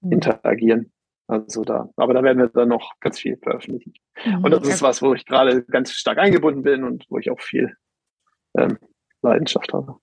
mhm. 0.03 0.13
interagieren? 0.13 0.93
Also 1.29 1.65
da, 1.65 1.91
aber 1.97 2.15
da 2.15 2.23
werden 2.23 2.39
wir 2.39 2.49
dann 2.49 2.69
noch 2.69 2.93
ganz 3.01 3.19
viel 3.19 3.37
veröffentlichen. 3.37 3.95
Mhm. 4.25 4.45
Und 4.45 4.51
das 4.53 4.67
ist 4.69 4.83
was, 4.83 5.03
wo 5.03 5.13
ich 5.15 5.27
gerade 5.27 5.65
ganz 5.65 5.93
stark 5.93 6.19
eingebunden 6.19 6.63
bin 6.63 6.85
und 6.85 7.05
wo 7.09 7.19
ich 7.19 7.31
auch 7.31 7.41
viel 7.41 7.77
ähm, 8.57 8.79
Leidenschaft 9.23 9.73
habe. 9.73 9.97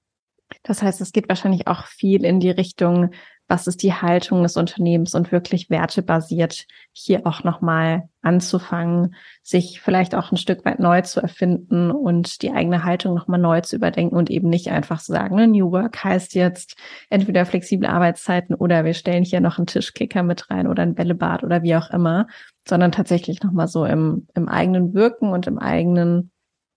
Das 0.63 0.81
heißt, 0.81 1.01
es 1.01 1.11
geht 1.11 1.29
wahrscheinlich 1.29 1.67
auch 1.67 1.85
viel 1.85 2.23
in 2.23 2.39
die 2.39 2.49
Richtung, 2.49 3.11
was 3.47 3.67
ist 3.67 3.83
die 3.83 3.93
Haltung 3.93 4.41
des 4.43 4.55
Unternehmens 4.55 5.13
und 5.13 5.31
wirklich 5.31 5.69
wertebasiert 5.69 6.65
hier 6.93 7.27
auch 7.27 7.43
nochmal 7.43 8.09
anzufangen, 8.21 9.15
sich 9.41 9.81
vielleicht 9.81 10.15
auch 10.15 10.31
ein 10.31 10.37
Stück 10.37 10.63
weit 10.63 10.79
neu 10.79 11.01
zu 11.01 11.21
erfinden 11.21 11.91
und 11.91 12.41
die 12.41 12.51
eigene 12.51 12.85
Haltung 12.85 13.13
nochmal 13.13 13.39
neu 13.39 13.59
zu 13.61 13.75
überdenken 13.75 14.15
und 14.15 14.29
eben 14.29 14.47
nicht 14.47 14.69
einfach 14.69 15.01
zu 15.01 15.11
sagen, 15.11 15.35
ne, 15.35 15.47
New 15.47 15.71
Work 15.71 16.03
heißt 16.03 16.33
jetzt 16.35 16.77
entweder 17.09 17.45
flexible 17.45 17.89
Arbeitszeiten 17.89 18.55
oder 18.55 18.85
wir 18.85 18.93
stellen 18.93 19.23
hier 19.25 19.41
noch 19.41 19.57
einen 19.57 19.67
Tischkicker 19.67 20.23
mit 20.23 20.49
rein 20.49 20.67
oder 20.67 20.83
ein 20.83 20.95
Bällebad 20.95 21.43
oder 21.43 21.63
wie 21.63 21.75
auch 21.75 21.89
immer, 21.91 22.27
sondern 22.67 22.93
tatsächlich 22.93 23.43
nochmal 23.43 23.67
so 23.67 23.85
im, 23.85 24.27
im 24.35 24.47
eigenen 24.47 24.93
Wirken 24.93 25.29
und 25.29 25.47
im 25.47 25.59
eigenen 25.59 26.31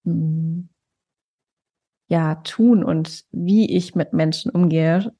hm, 0.04 0.68
ja, 2.08 2.36
tun 2.36 2.84
und 2.84 3.24
wie 3.32 3.76
ich 3.76 3.94
mit 3.94 4.12
Menschen 4.12 4.50
umgehe, 4.50 5.12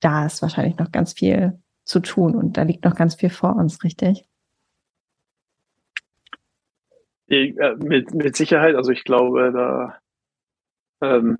da 0.00 0.26
ist 0.26 0.42
wahrscheinlich 0.42 0.78
noch 0.78 0.90
ganz 0.90 1.12
viel 1.12 1.60
zu 1.84 2.00
tun 2.00 2.34
und 2.34 2.56
da 2.56 2.62
liegt 2.62 2.84
noch 2.84 2.94
ganz 2.94 3.14
viel 3.14 3.30
vor 3.30 3.56
uns, 3.56 3.82
richtig? 3.84 4.26
Ich, 7.26 7.56
äh, 7.58 7.76
mit, 7.76 8.14
mit 8.14 8.36
Sicherheit, 8.36 8.74
also 8.74 8.90
ich 8.90 9.04
glaube, 9.04 9.52
da 9.52 9.98
ähm, 11.02 11.36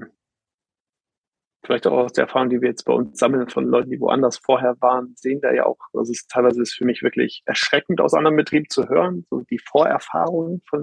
vielleicht 1.65 1.87
auch 1.87 2.05
aus 2.05 2.13
der 2.13 2.25
Erfahrung, 2.25 2.51
die 2.51 2.61
wir 2.61 2.69
jetzt 2.69 2.85
bei 2.85 2.93
uns 2.93 3.19
sammeln 3.19 3.49
von 3.49 3.67
Leuten, 3.67 3.91
die 3.91 4.01
woanders 4.01 4.39
vorher 4.39 4.77
waren, 4.81 5.15
sehen 5.17 5.41
wir 5.43 5.55
ja 5.55 5.65
auch, 5.65 5.79
also 5.93 6.11
es 6.11 6.27
teilweise 6.27 6.63
ist 6.63 6.75
für 6.75 6.85
mich 6.85 7.03
wirklich 7.03 7.43
erschreckend 7.47 8.01
aus 8.01 8.15
anderen 8.15 8.37
Betrieben 8.37 8.69
zu 8.69 8.89
hören, 8.89 9.25
so 9.31 9.43
die 9.43 9.59
Vorerfahrungen 9.59 10.63
von 10.69 10.83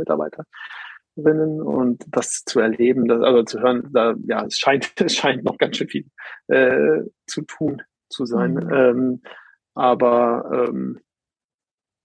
Mitarbeiterinnen 1.20 1.62
und 1.62 2.06
das 2.08 2.44
zu 2.46 2.60
erleben, 2.60 3.08
das, 3.08 3.22
also 3.22 3.44
zu 3.44 3.60
hören, 3.60 3.90
da, 3.92 4.16
ja, 4.26 4.46
es 4.46 4.58
scheint, 4.58 4.92
es 5.02 5.16
scheint 5.16 5.44
noch 5.44 5.58
ganz 5.58 5.78
schön 5.78 5.90
viel 5.90 6.06
äh, 6.48 7.02
zu 7.28 7.42
tun 7.44 7.82
zu 8.10 8.26
sein. 8.26 8.54
Mhm. 8.54 8.74
Ähm, 8.74 9.22
aber 9.76 10.68
ähm, 10.70 11.00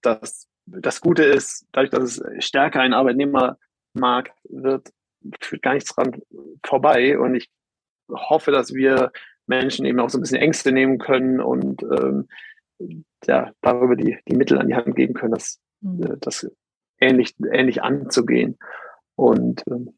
das, 0.03 0.47
das 0.67 1.01
Gute 1.01 1.25
ist, 1.25 1.67
dadurch, 1.73 1.91
dass 1.91 2.21
es 2.21 2.45
stärker 2.45 2.81
ein 2.81 2.95
Arbeitnehmermarkt 2.95 4.33
wird, 4.49 4.91
führt 5.41 5.62
gar 5.62 5.75
nichts 5.75 5.95
dran 5.95 6.21
vorbei. 6.65 7.19
Und 7.19 7.35
ich 7.35 7.51
hoffe, 8.11 8.51
dass 8.51 8.75
wir 8.75 9.12
Menschen 9.47 9.87
eben 9.87 10.01
auch 10.01 10.11
so 10.11 10.19
ein 10.19 10.21
bisschen 10.21 10.41
Ängste 10.41 10.73
nehmen 10.73 10.99
können 10.99 11.41
und 11.41 11.83
ähm, 11.83 12.29
ja, 13.27 13.53
darüber 13.62 13.97
die, 13.97 14.19
die 14.29 14.37
Mittel 14.37 14.59
an 14.59 14.69
die 14.69 14.75
Hand 14.75 14.95
geben 14.95 15.15
können, 15.15 15.33
das, 15.33 15.59
mhm. 15.81 16.03
Äh, 16.03 16.17
das 16.21 16.47
ähnlich, 17.01 17.35
ähnlich 17.51 17.83
anzugehen. 17.83 18.59
Und 19.17 19.62
ähm, 19.69 19.97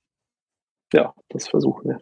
ja, 0.92 1.14
das 1.28 1.48
versuchen 1.48 1.88
wir. 1.88 2.00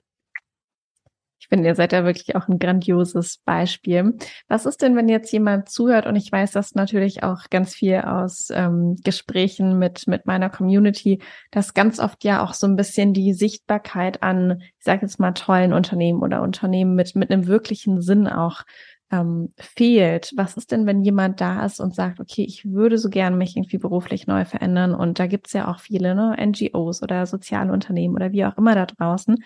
Ich 1.45 1.49
finde, 1.49 1.69
ihr 1.69 1.75
seid 1.75 1.93
da 1.93 2.07
wirklich 2.07 2.37
auch 2.37 2.49
ein 2.49 2.59
grandioses 2.59 3.37
Beispiel. 3.45 4.17
Was 4.49 4.65
ist 4.65 4.81
denn, 4.81 4.97
wenn 4.97 5.11
jetzt 5.11 5.31
jemand 5.31 5.69
zuhört 5.69 6.07
und 6.07 6.17
ich 6.17 6.33
weiß 6.33 6.53
das 6.53 6.75
natürlich 6.75 7.23
auch 7.23 7.51
ganz 7.51 7.75
viel 7.75 7.97
aus 7.99 8.49
ähm, 8.51 8.97
Gesprächen 9.05 9.79
mit, 9.79 10.07
mit 10.07 10.25
meiner 10.25 10.49
Community, 10.49 11.21
dass 11.51 11.75
ganz 11.75 12.01
oft 12.01 12.25
ja 12.25 12.43
auch 12.43 12.55
so 12.55 12.67
ein 12.67 12.77
bisschen 12.77 13.13
die 13.13 13.35
Sichtbarkeit 13.35 14.23
an, 14.23 14.63
ich 14.79 14.85
sage 14.85 15.03
jetzt 15.03 15.21
mal, 15.21 15.33
tollen 15.33 15.75
Unternehmen 15.75 16.23
oder 16.23 16.41
Unternehmen 16.41 16.95
mit, 16.95 17.15
mit 17.15 17.31
einem 17.31 17.47
wirklichen 17.47 18.01
Sinn 18.01 18.27
auch 18.27 18.63
ähm, 19.11 19.53
fehlt. 19.59 20.33
Was 20.37 20.57
ist 20.57 20.73
denn, 20.73 20.87
wenn 20.87 21.03
jemand 21.03 21.41
da 21.41 21.65
ist 21.65 21.81
und 21.81 21.95
sagt, 21.95 22.21
okay, 22.21 22.45
ich 22.45 22.71
würde 22.71 22.99
so 22.99 23.09
gern 23.11 23.39
mich 23.39 23.57
irgendwie 23.57 23.79
beruflich 23.79 24.27
neu 24.27 24.45
verändern 24.45 24.95
und 24.95 25.19
da 25.19 25.27
gibt's 25.27 25.53
ja 25.53 25.69
auch 25.69 25.81
viele, 25.81 26.15
ne, 26.15 26.37
NGOs 26.39 27.03
oder 27.03 27.27
soziale 27.27 27.73
Unternehmen 27.73 28.15
oder 28.15 28.33
wie 28.33 28.45
auch 28.45 28.57
immer 28.57 28.75
da 28.75 28.87
draußen 28.87 29.37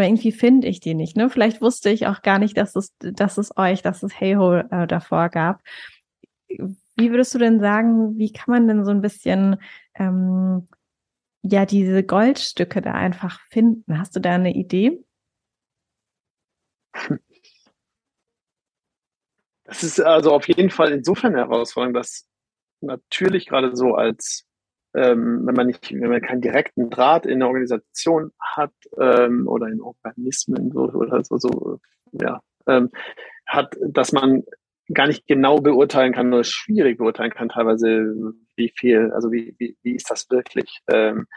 aber 0.00 0.06
irgendwie 0.06 0.32
finde 0.32 0.66
ich 0.66 0.80
die 0.80 0.94
nicht. 0.94 1.16
Ne? 1.16 1.28
Vielleicht 1.28 1.60
wusste 1.60 1.90
ich 1.90 2.06
auch 2.06 2.22
gar 2.22 2.38
nicht, 2.38 2.56
dass 2.56 2.74
es, 2.74 2.94
dass 3.00 3.36
es 3.36 3.54
euch, 3.58 3.82
dass 3.82 4.02
es 4.02 4.18
Heyho 4.18 4.54
äh, 4.54 4.86
davor 4.86 5.28
gab. 5.28 5.62
Wie 6.48 7.10
würdest 7.10 7.34
du 7.34 7.38
denn 7.38 7.60
sagen, 7.60 8.16
wie 8.18 8.32
kann 8.32 8.52
man 8.52 8.66
denn 8.66 8.84
so 8.86 8.92
ein 8.92 9.02
bisschen 9.02 9.56
ähm, 9.94 10.68
ja 11.42 11.66
diese 11.66 12.02
Goldstücke 12.02 12.80
da 12.80 12.92
einfach 12.92 13.40
finden? 13.50 13.98
Hast 13.98 14.16
du 14.16 14.20
da 14.20 14.32
eine 14.36 14.54
Idee? 14.54 15.04
Das 19.70 19.84
ist 19.84 20.00
also 20.00 20.32
auf 20.32 20.48
jeden 20.48 20.68
Fall 20.68 20.90
insofern 20.90 21.32
eine 21.32 21.44
Herausforderung, 21.44 21.94
dass 21.94 22.26
natürlich 22.80 23.46
gerade 23.46 23.76
so 23.76 23.94
als 23.94 24.44
ähm, 24.94 25.46
wenn 25.46 25.54
man 25.54 25.68
nicht, 25.68 25.92
wenn 25.92 26.10
man 26.10 26.20
keinen 26.20 26.40
direkten 26.40 26.90
Draht 26.90 27.24
in 27.24 27.34
eine 27.34 27.46
Organisation 27.46 28.32
hat 28.40 28.72
ähm, 28.98 29.46
oder 29.46 29.68
in 29.68 29.80
Organismen 29.80 30.72
so, 30.72 30.80
oder 30.90 31.22
so, 31.22 31.38
so 31.38 31.78
ja, 32.10 32.40
ähm, 32.66 32.90
hat, 33.46 33.76
dass 33.80 34.10
man 34.10 34.42
gar 34.92 35.06
nicht 35.06 35.28
genau 35.28 35.60
beurteilen 35.60 36.12
kann 36.12 36.34
oder 36.34 36.42
schwierig 36.42 36.98
beurteilen 36.98 37.30
kann, 37.30 37.48
teilweise 37.48 38.12
wie 38.56 38.72
viel, 38.76 39.12
also 39.12 39.30
wie, 39.30 39.54
wie, 39.58 39.76
wie 39.84 39.94
ist 39.94 40.10
das 40.10 40.28
wirklich? 40.30 40.80
Ähm, 40.88 41.28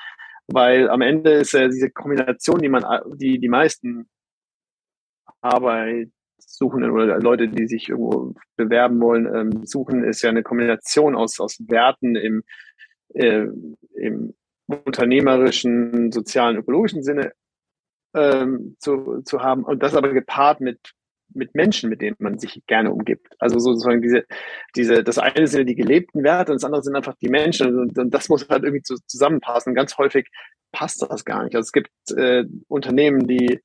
weil 0.48 0.90
am 0.90 1.02
Ende 1.02 1.34
ist 1.34 1.54
ja 1.54 1.68
diese 1.68 1.92
Kombination, 1.92 2.60
die 2.60 2.70
man, 2.70 2.84
die 3.14 3.38
die 3.38 3.50
meisten 3.50 4.10
Arbeitssuchenden 6.44 6.92
oder 6.92 7.20
Leute, 7.20 7.48
die 7.48 7.68
sich 7.68 7.90
irgendwo 7.90 8.34
bewerben 8.56 9.00
wollen, 9.02 9.34
ähm, 9.34 9.66
suchen, 9.66 10.04
ist 10.04 10.22
ja 10.22 10.30
eine 10.30 10.44
Kombination 10.44 11.16
aus, 11.16 11.40
aus 11.40 11.60
Werten 11.68 12.16
im 12.16 12.44
äh, 13.14 13.48
im 13.96 14.34
unternehmerischen, 14.68 16.12
sozialen, 16.12 16.58
ökologischen 16.58 17.04
Sinne 17.04 17.34
ähm, 18.16 18.76
zu, 18.80 19.22
zu 19.24 19.42
haben 19.42 19.64
und 19.64 19.84
das 19.84 19.96
aber 19.96 20.14
gepaart 20.14 20.62
mit 20.62 20.80
mit 21.36 21.56
Menschen, 21.56 21.90
mit 21.90 22.00
denen 22.00 22.16
man 22.20 22.38
sich 22.38 22.62
gerne 22.68 22.92
umgibt. 22.92 23.34
Also 23.40 23.58
sozusagen 23.58 24.04
diese, 24.04 24.24
diese, 24.76 25.04
das 25.04 25.18
eine 25.18 25.48
sind 25.48 25.68
die 25.68 25.74
gelebten 25.74 26.24
Werte 26.24 26.52
und 26.52 26.62
das 26.62 26.64
andere 26.64 26.84
sind 26.84 26.96
einfach 26.96 27.16
die 27.16 27.30
Menschen 27.30 27.76
und, 27.80 27.98
und 27.98 28.14
das 28.14 28.30
muss 28.30 28.48
halt 28.50 28.64
irgendwie 28.64 28.84
zu, 28.84 28.98
zusammenpassen. 29.08 29.74
ganz 29.74 29.98
häufig 29.98 30.28
passt 30.72 31.02
das 31.02 31.26
gar 31.26 31.44
nicht. 31.44 31.56
Also 31.56 31.66
es 31.66 31.72
gibt 31.72 31.90
äh, 32.16 32.44
Unternehmen, 32.68 33.26
die 33.26 33.62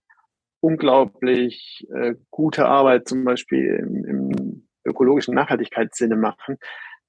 unglaublich 0.61 1.87
äh, 1.95 2.15
gute 2.31 2.67
Arbeit 2.67 3.09
zum 3.09 3.25
Beispiel 3.25 3.77
im, 3.81 4.05
im 4.05 4.69
ökologischen 4.85 5.35
Nachhaltigkeitssinne 5.35 6.17
machen, 6.17 6.59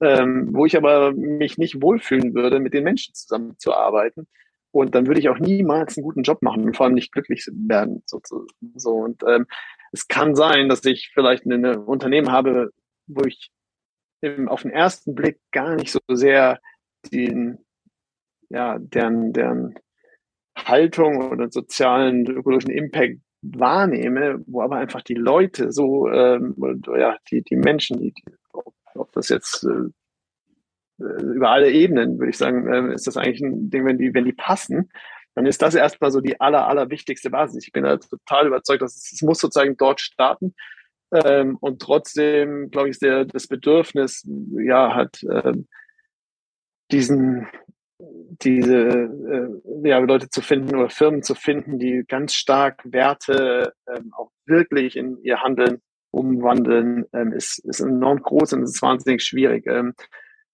ähm, 0.02 0.50
wo 0.54 0.66
ich 0.66 0.78
aber 0.78 1.14
mich 1.14 1.58
nicht 1.58 1.82
wohlfühlen 1.82 2.34
würde, 2.34 2.60
mit 2.60 2.74
den 2.74 2.84
Menschen 2.84 3.14
zusammenzuarbeiten. 3.14 4.28
Und 4.72 4.94
dann 4.94 5.08
würde 5.08 5.20
ich 5.20 5.30
auch 5.30 5.40
niemals 5.40 5.98
einen 5.98 6.04
guten 6.04 6.22
Job 6.22 6.42
machen 6.44 6.64
und 6.64 6.78
vor 6.78 6.86
allem 6.86 6.96
nicht 6.96 7.12
glücklich 7.12 7.48
werden. 7.52 8.04
So, 8.06 8.22
so. 8.76 8.92
Und 8.92 9.24
ähm, 9.28 9.48
es 9.92 10.08
kann 10.08 10.36
sein, 10.36 10.70
dass 10.70 10.86
ich 10.86 11.12
vielleicht 11.14 11.46
ein 11.46 11.66
Unternehmen 11.66 12.32
habe, 12.32 12.72
wo 13.08 13.24
ich 13.26 13.50
im, 14.22 14.48
auf 14.48 14.62
den 14.62 14.72
ersten 14.72 15.16
Blick 15.16 15.40
gar 15.52 15.76
nicht 15.76 15.92
so 15.92 16.00
sehr 16.12 16.60
den, 17.12 17.66
ja, 18.50 18.78
deren, 18.78 19.34
deren 19.34 19.76
Haltung 20.56 21.32
oder 21.32 21.50
sozialen, 21.50 22.28
ökologischen 22.28 22.72
Impact 22.72 23.20
wahrnehme, 23.42 24.44
wo 24.48 24.62
aber 24.62 24.78
einfach 24.78 25.02
die 25.02 25.16
Leute 25.16 25.72
so, 25.72 26.10
ähm, 26.10 26.56
ja, 26.98 27.18
die, 27.32 27.42
die 27.42 27.56
Menschen, 27.56 28.00
die, 28.00 28.14
ob 28.96 29.12
das 29.14 29.30
jetzt 29.30 29.64
äh, 29.64 29.92
über 31.00 31.50
alle 31.50 31.72
Ebenen, 31.72 32.20
würde 32.20 32.32
ich 32.32 32.38
sagen, 32.38 32.68
äh, 32.68 32.94
ist 32.94 33.08
das 33.08 33.18
eigentlich 33.18 33.42
ein 33.42 33.70
Ding, 33.70 33.86
wenn 33.86 33.98
die, 33.98 34.14
wenn 34.14 34.26
die 34.26 34.34
passen, 34.34 34.92
dann 35.36 35.46
ist 35.46 35.62
das 35.62 35.76
erstmal 35.76 36.12
so 36.12 36.20
die 36.20 36.40
aller, 36.42 36.68
aller 36.68 36.90
wichtigste 36.90 37.30
Basis. 37.30 37.66
Ich 37.66 37.72
bin 37.72 37.84
da 37.84 37.98
total 37.98 38.48
überzeugt, 38.48 38.82
dass 38.82 38.98
es, 38.98 39.14
es 39.14 39.22
muss 39.22 39.40
sozusagen 39.40 39.78
dort 39.78 40.02
starten. 40.02 40.54
Ähm, 41.12 41.58
und 41.62 41.82
trotzdem, 41.82 42.70
glaube 42.72 42.90
ich, 42.90 42.94
ist 42.94 43.02
der, 43.02 43.26
das 43.26 43.48
Bedürfnis, 43.48 44.28
ja, 44.52 44.94
hat 44.94 45.24
ähm, 45.24 45.68
diesen, 46.92 47.48
diese 48.00 48.78
äh, 48.78 49.88
ja, 49.88 49.98
Leute 50.00 50.30
zu 50.30 50.42
finden 50.42 50.76
oder 50.76 50.90
Firmen 50.90 51.22
zu 51.22 51.36
finden, 51.36 51.80
die 51.80 52.04
ganz 52.08 52.34
stark 52.34 52.82
Werte 52.86 53.74
ähm, 53.88 54.14
auch 54.16 54.32
wirklich 54.46 54.96
in 54.96 55.18
ihr 55.22 55.42
Handeln 55.42 55.82
umwandeln, 56.12 57.06
ähm, 57.14 57.34
ist, 57.34 57.60
ist 57.66 57.82
enorm 57.82 58.22
groß 58.22 58.54
und 58.54 58.64
ist 58.64 58.82
wahnsinnig 58.82 59.24
schwierig. 59.24 59.68
Ähm, 59.68 59.94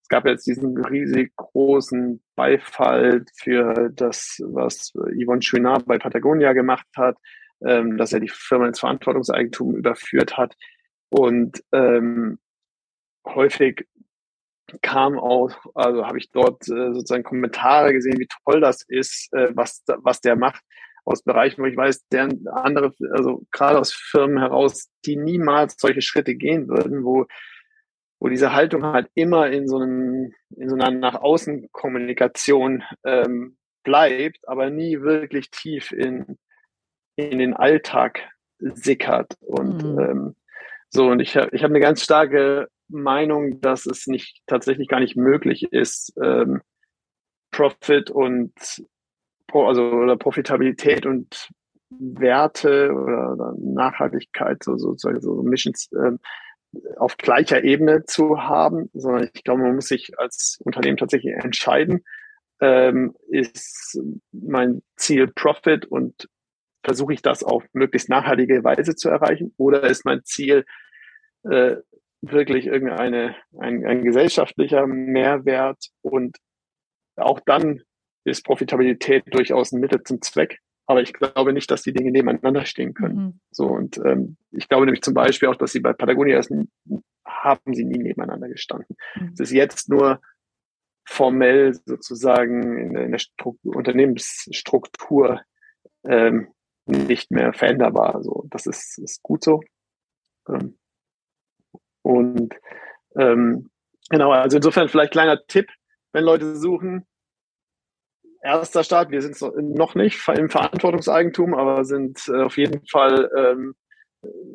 es 0.01 0.09
gab 0.09 0.25
jetzt 0.25 0.45
diesen 0.47 0.77
riesig 0.85 1.35
großen 1.35 2.21
Beifall 2.35 3.25
für 3.37 3.89
das, 3.93 4.39
was 4.45 4.91
Yvonne 4.93 5.41
Chouinard 5.41 5.85
bei 5.85 5.97
Patagonia 5.97 6.53
gemacht 6.53 6.87
hat, 6.95 7.17
ähm, 7.65 7.97
dass 7.97 8.13
er 8.13 8.19
die 8.19 8.29
Firma 8.29 8.67
ins 8.67 8.79
Verantwortungseigentum 8.79 9.75
überführt 9.75 10.37
hat. 10.37 10.55
Und 11.09 11.63
ähm, 11.71 12.39
häufig 13.25 13.87
kam 14.81 15.19
auch, 15.19 15.51
also 15.73 16.05
habe 16.05 16.17
ich 16.17 16.31
dort 16.31 16.63
äh, 16.63 16.93
sozusagen 16.93 17.23
Kommentare 17.23 17.93
gesehen, 17.93 18.19
wie 18.19 18.27
toll 18.45 18.61
das 18.61 18.83
ist, 18.87 19.31
äh, 19.33 19.49
was, 19.53 19.83
was 19.87 20.21
der 20.21 20.35
macht 20.35 20.61
aus 21.05 21.21
Bereichen, 21.21 21.61
wo 21.61 21.67
ich 21.67 21.77
weiß, 21.77 22.07
deren 22.07 22.47
andere, 22.47 22.91
also 23.11 23.43
gerade 23.51 23.79
aus 23.79 23.93
Firmen 23.93 24.39
heraus, 24.39 24.89
die 25.05 25.17
niemals 25.17 25.75
solche 25.77 26.01
Schritte 26.01 26.35
gehen 26.35 26.67
würden, 26.67 27.03
wo, 27.03 27.25
wo 28.19 28.27
diese 28.27 28.53
Haltung 28.53 28.83
halt 28.83 29.07
immer 29.13 29.51
in 29.51 29.67
so 29.67 29.77
einem, 29.77 30.33
in 30.57 30.69
so 30.69 30.75
einer 30.75 30.89
nach 30.89 31.15
außen 31.15 31.69
Kommunikation 31.71 32.83
ähm, 33.03 33.57
bleibt, 33.83 34.39
aber 34.47 34.71
nie 34.71 35.01
wirklich 35.01 35.51
tief 35.51 35.91
in, 35.91 36.37
in 37.15 37.37
den 37.37 37.53
Alltag 37.53 38.27
sickert. 38.57 39.35
Und 39.41 39.83
mhm. 39.83 39.99
ähm, 39.99 40.35
so, 40.89 41.07
und 41.07 41.19
ich 41.19 41.37
habe 41.37 41.49
ich 41.51 41.63
hab 41.63 41.69
eine 41.69 41.79
ganz 41.79 42.03
starke 42.03 42.67
Meinung, 42.87 43.61
dass 43.61 43.85
es 43.85 44.07
nicht 44.07 44.41
tatsächlich 44.47 44.87
gar 44.87 44.99
nicht 44.99 45.15
möglich 45.15 45.71
ist, 45.71 46.13
ähm, 46.21 46.61
Profit 47.51 48.11
und 48.11 48.53
also 49.53 49.83
oder 49.83 50.17
Profitabilität 50.17 51.05
und 51.05 51.49
Werte 51.89 52.91
oder, 52.91 53.53
Nachhaltigkeit, 53.57 54.63
so 54.63 54.77
sozusagen 54.77 55.21
so 55.21 55.41
Missions 55.43 55.89
äh, 55.93 56.11
auf 56.97 57.15
gleicher 57.17 57.63
Ebene 57.63 58.03
zu 58.05 58.41
haben, 58.41 58.89
sondern 58.93 59.29
ich 59.33 59.43
glaube, 59.43 59.61
man 59.61 59.75
muss 59.75 59.87
sich 59.87 60.19
als 60.19 60.59
Unternehmen 60.65 60.97
tatsächlich 60.97 61.33
entscheiden, 61.33 62.03
ähm, 62.59 63.15
ist 63.29 63.99
mein 64.31 64.81
Ziel 64.97 65.27
Profit 65.27 65.85
und 65.85 66.27
versuche 66.83 67.13
ich 67.13 67.21
das 67.21 67.43
auf 67.43 67.63
möglichst 67.73 68.09
nachhaltige 68.09 68.63
Weise 68.63 68.95
zu 68.95 69.09
erreichen 69.09 69.53
oder 69.57 69.83
ist 69.83 70.05
mein 70.05 70.23
Ziel 70.23 70.65
äh, 71.43 71.77
wirklich 72.31 72.67
irgendeine 72.67 73.35
ein, 73.57 73.85
ein 73.85 74.03
gesellschaftlicher 74.03 74.87
Mehrwert 74.87 75.89
und 76.01 76.37
auch 77.15 77.39
dann 77.45 77.81
ist 78.25 78.45
Profitabilität 78.45 79.23
durchaus 79.33 79.71
ein 79.71 79.79
Mittel 79.79 80.03
zum 80.03 80.21
Zweck. 80.21 80.59
Aber 80.87 81.01
ich 81.01 81.13
glaube 81.13 81.53
nicht, 81.53 81.71
dass 81.71 81.81
die 81.81 81.93
Dinge 81.93 82.11
nebeneinander 82.11 82.65
stehen 82.65 82.93
können. 82.93 83.17
Mhm. 83.17 83.39
So 83.51 83.67
und 83.67 83.97
ähm, 84.05 84.37
ich 84.51 84.69
glaube 84.69 84.85
nämlich 84.85 85.01
zum 85.01 85.13
Beispiel 85.13 85.49
auch, 85.49 85.55
dass 85.55 85.71
sie 85.71 85.79
bei 85.79 85.93
Patagonia 85.93 86.37
ist, 86.37 86.51
haben 87.25 87.73
sie 87.73 87.85
nie 87.85 87.97
nebeneinander 87.97 88.47
gestanden. 88.47 88.95
Mhm. 89.15 89.31
Es 89.33 89.39
ist 89.39 89.51
jetzt 89.51 89.89
nur 89.89 90.21
formell 91.07 91.73
sozusagen 91.85 92.77
in, 92.77 92.95
in 92.95 93.11
der 93.11 93.19
Struktur, 93.19 93.75
Unternehmensstruktur 93.75 95.41
ähm, 96.03 96.47
nicht 96.85 97.31
mehr 97.31 97.53
veränderbar. 97.53 98.21
So, 98.23 98.45
das 98.49 98.65
ist, 98.65 98.97
ist 98.99 99.23
gut 99.23 99.43
so. 99.43 99.61
Ähm, 100.49 100.77
und 102.05 102.53
ähm, 103.17 103.71
genau, 104.09 104.31
also 104.31 104.57
insofern 104.57 104.89
vielleicht 104.89 105.11
kleiner 105.11 105.43
Tipp, 105.47 105.71
wenn 106.13 106.23
Leute 106.23 106.55
suchen, 106.55 107.05
erster 108.43 108.83
Start, 108.83 109.09
wir 109.09 109.23
sind 109.23 109.35
noch 109.57 109.95
nicht 109.95 110.27
im 110.29 110.49
Verantwortungseigentum, 110.49 111.55
aber 111.55 111.83
sind 111.83 112.27
äh, 112.27 112.43
auf 112.43 112.57
jeden 112.57 112.85
Fall 112.85 113.29
ähm, 113.35 113.73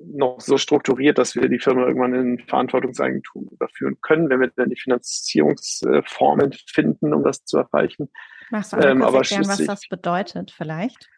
noch 0.06 0.40
so 0.40 0.58
strukturiert, 0.58 1.18
dass 1.18 1.34
wir 1.34 1.48
die 1.48 1.58
Firma 1.58 1.86
irgendwann 1.86 2.14
in 2.14 2.38
Verantwortungseigentum 2.38 3.48
überführen 3.50 3.98
können, 4.00 4.30
wenn 4.30 4.40
wir 4.40 4.52
dann 4.54 4.70
die 4.70 4.80
Finanzierungsformen 4.80 6.52
finden, 6.52 7.12
um 7.12 7.24
das 7.24 7.44
zu 7.44 7.58
erreichen. 7.58 8.10
Magst 8.50 8.72
du 8.72 8.76
ähm, 8.76 9.02
aber 9.02 9.18
erklären, 9.18 9.48
was 9.48 9.64
das 9.64 9.88
bedeutet 9.88 10.52
vielleicht? 10.52 11.08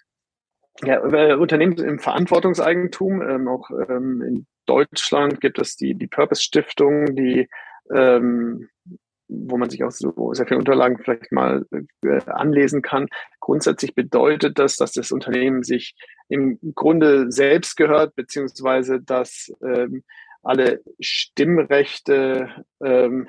Ja, 0.83 1.05
äh, 1.05 1.35
Unternehmen 1.35 1.77
im 1.77 1.99
Verantwortungseigentum, 1.99 3.21
ähm, 3.21 3.49
auch 3.49 3.71
ähm, 3.71 4.23
in 4.23 4.47
Deutschland 4.67 5.41
gibt 5.41 5.59
es 5.59 5.77
die, 5.77 5.95
die 5.95 6.07
Purpose-Stiftung, 6.07 7.15
die 7.15 7.49
ähm, 7.93 8.69
wo 9.33 9.57
man 9.57 9.71
sich 9.71 9.83
auch 9.83 9.91
so 9.91 10.35
sehr 10.35 10.47
viele 10.47 10.59
Unterlagen 10.59 10.99
vielleicht 10.99 11.33
mal 11.33 11.65
äh, 11.71 12.21
anlesen 12.27 12.83
kann. 12.83 13.09
Grundsätzlich 13.41 13.95
bedeutet 13.95 14.59
das, 14.59 14.77
dass 14.77 14.93
das 14.93 15.13
Unternehmen 15.13 15.63
sich 15.63 15.95
im 16.29 16.59
Grunde 16.75 17.31
selbst 17.31 17.77
gehört, 17.77 18.15
beziehungsweise 18.15 19.01
dass 19.01 19.53
ähm, 19.63 20.05
alle 20.43 20.83
Stimmrechte 21.01 22.65
ähm, 22.83 23.29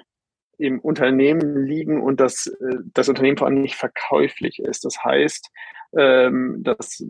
im 0.58 0.80
Unternehmen 0.80 1.66
liegen 1.66 2.02
und 2.02 2.20
dass 2.20 2.48
äh, 2.48 2.78
das 2.94 3.10
Unternehmen 3.10 3.38
vor 3.38 3.48
allem 3.48 3.62
nicht 3.62 3.76
verkäuflich 3.76 4.60
ist. 4.60 4.86
Das 4.86 5.04
heißt, 5.04 5.50
ähm, 5.98 6.64
dass 6.64 7.04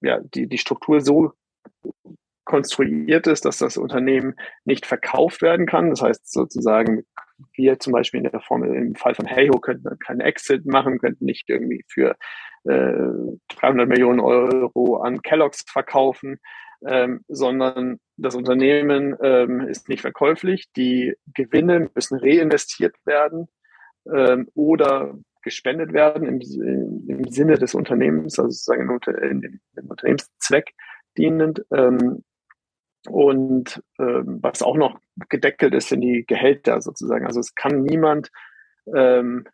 ja, 0.00 0.20
die, 0.20 0.48
die 0.48 0.58
Struktur 0.58 1.00
so 1.00 1.32
konstruiert 2.44 3.26
ist, 3.26 3.44
dass 3.44 3.58
das 3.58 3.76
Unternehmen 3.76 4.34
nicht 4.64 4.86
verkauft 4.86 5.42
werden 5.42 5.66
kann. 5.66 5.90
Das 5.90 6.02
heißt 6.02 6.32
sozusagen, 6.32 7.04
wir 7.54 7.78
zum 7.78 7.92
Beispiel 7.92 8.24
in 8.24 8.30
der 8.30 8.40
Formel, 8.40 8.74
im 8.74 8.94
Fall 8.94 9.14
von 9.14 9.26
Heyho 9.26 9.58
könnten 9.58 9.98
keinen 9.98 10.20
Exit 10.20 10.66
machen, 10.66 10.98
könnten 10.98 11.24
nicht 11.24 11.48
irgendwie 11.48 11.84
für 11.88 12.16
äh, 12.64 12.92
300 13.60 13.88
Millionen 13.88 14.20
Euro 14.20 14.98
an 14.98 15.22
Kellogg's 15.22 15.64
verkaufen, 15.68 16.38
ähm, 16.86 17.20
sondern 17.28 17.98
das 18.16 18.34
Unternehmen 18.34 19.16
ähm, 19.22 19.60
ist 19.68 19.88
nicht 19.88 20.02
verkäuflich. 20.02 20.66
Die 20.76 21.14
Gewinne 21.34 21.90
müssen 21.94 22.18
reinvestiert 22.18 22.96
werden 23.04 23.48
ähm, 24.12 24.48
oder 24.54 25.14
gespendet 25.42 25.92
werden 25.92 26.26
im, 26.26 26.40
im 27.08 27.24
Sinne 27.30 27.58
des 27.58 27.74
Unternehmens, 27.74 28.38
also 28.38 28.50
sozusagen 28.50 28.82
im 28.82 29.88
Unternehmenszweck 29.88 30.72
dienend. 31.16 31.64
Ähm, 31.72 32.22
und 33.08 33.82
ähm, 33.98 34.38
was 34.42 34.62
auch 34.62 34.76
noch 34.76 34.98
gedeckelt 35.28 35.74
ist, 35.74 35.88
sind 35.88 36.00
die 36.00 36.24
Gehälter 36.26 36.80
sozusagen. 36.80 37.26
Also 37.26 37.40
es 37.40 37.54
kann 37.54 37.82
niemand 37.82 38.30
ähm, 38.94 39.46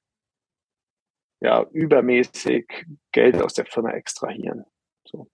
ja, 1.41 1.65
übermäßig 1.73 2.87
Geld 3.13 3.41
aus 3.41 3.55
der 3.55 3.67
Firma 3.67 3.91
extrahieren. 3.91 4.65
So. 5.05 5.31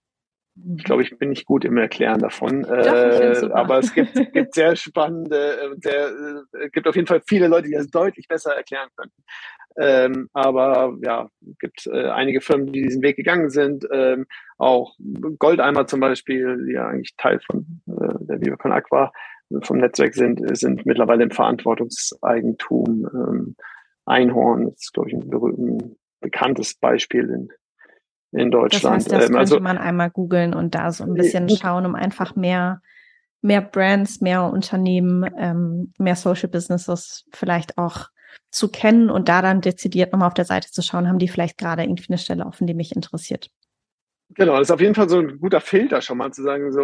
Ich 0.77 0.85
glaube, 0.85 1.03
ich 1.03 1.19
bin 1.19 1.31
nicht 1.31 1.47
gut 1.47 1.65
im 1.65 1.77
Erklären 1.79 2.21
davon. 2.21 2.63
Doch, 2.63 2.71
äh, 2.71 3.51
aber 3.53 3.79
es 3.79 3.93
gibt, 3.93 4.15
gibt 4.33 4.55
sehr 4.55 4.77
spannende, 4.77 5.61
äh, 5.61 5.77
sehr, 5.81 6.09
äh, 6.53 6.69
gibt 6.71 6.87
auf 6.87 6.95
jeden 6.95 7.09
Fall 7.09 7.23
viele 7.27 7.49
Leute, 7.49 7.69
die 7.69 7.75
das 7.75 7.89
deutlich 7.89 8.29
besser 8.29 8.55
erklären 8.55 8.89
können. 8.97 9.13
Ähm, 9.77 10.29
aber 10.33 10.97
ja, 11.03 11.29
gibt 11.59 11.87
äh, 11.87 12.09
einige 12.09 12.41
Firmen, 12.41 12.73
die 12.73 12.83
diesen 12.83 13.03
Weg 13.03 13.17
gegangen 13.17 13.51
sind. 13.51 13.87
Ähm, 13.93 14.27
auch 14.57 14.95
Goldeimer 15.39 15.87
zum 15.87 16.01
Beispiel, 16.01 16.65
die 16.67 16.73
ja 16.73 16.87
eigentlich 16.87 17.17
Teil 17.17 17.41
von 17.41 17.83
äh, 17.89 18.15
der 18.21 18.41
Viva 18.41 18.57
von 18.61 18.73
Aqua 18.73 19.13
vom 19.63 19.79
Netzwerk 19.79 20.15
sind, 20.15 20.41
sind 20.57 20.87
mittlerweile 20.87 21.25
im 21.25 21.31
Verantwortungseigentum. 21.31 23.09
Ähm, 23.13 23.57
Einhorn 24.07 24.69
ist, 24.69 24.93
glaube 24.93 25.11
ich, 25.11 25.15
ein, 25.15 25.33
ein 25.33 25.97
bekanntes 26.21 26.75
Beispiel 26.75 27.29
in, 27.31 27.49
in 28.39 28.51
Deutschland. 28.51 28.85
Das 28.85 28.93
heißt, 28.93 29.13
das 29.13 29.25
ähm, 29.25 29.35
könnte 29.35 29.39
also, 29.39 29.61
man 29.61 29.79
einmal 29.79 30.11
googeln 30.11 30.55
und 30.55 30.75
da 30.75 30.91
so 30.93 31.05
ein 31.05 31.15
bisschen 31.15 31.49
schauen, 31.49 31.87
um 31.87 31.95
einfach 31.95 32.37
mehr 32.37 32.81
mehr 33.45 33.61
Brands, 33.61 34.23
mehr 34.23 34.45
Unternehmen, 34.45 35.31
ähm, 35.39 35.93
mehr 35.99 36.17
Social 36.17 36.49
Businesses 36.49 37.27
vielleicht 37.31 37.77
auch 37.77 38.09
zu 38.51 38.69
kennen 38.69 39.11
und 39.11 39.29
da 39.29 39.43
dann 39.43 39.61
dezidiert 39.61 40.13
nochmal 40.13 40.29
auf 40.29 40.35
der 40.35 40.45
Seite 40.45 40.71
zu 40.71 40.83
schauen, 40.83 41.09
haben 41.09 41.19
die 41.19 41.29
vielleicht 41.29 41.59
gerade 41.59 41.83
irgendwie 41.83 42.09
eine 42.09 42.19
Stelle 42.19 42.47
offen, 42.47 42.67
die 42.67 42.75
mich 42.75 42.95
interessiert. 42.95 43.51
Genau, 44.31 44.55
das 44.59 44.69
ist 44.69 44.73
auf 44.73 44.81
jeden 44.81 44.95
Fall 44.95 45.09
so 45.09 45.19
ein 45.19 45.39
guter 45.39 45.61
Filter 45.61 46.01
schon 46.01 46.19
mal 46.19 46.33
zu 46.33 46.43
sagen, 46.43 46.73
so, 46.73 46.81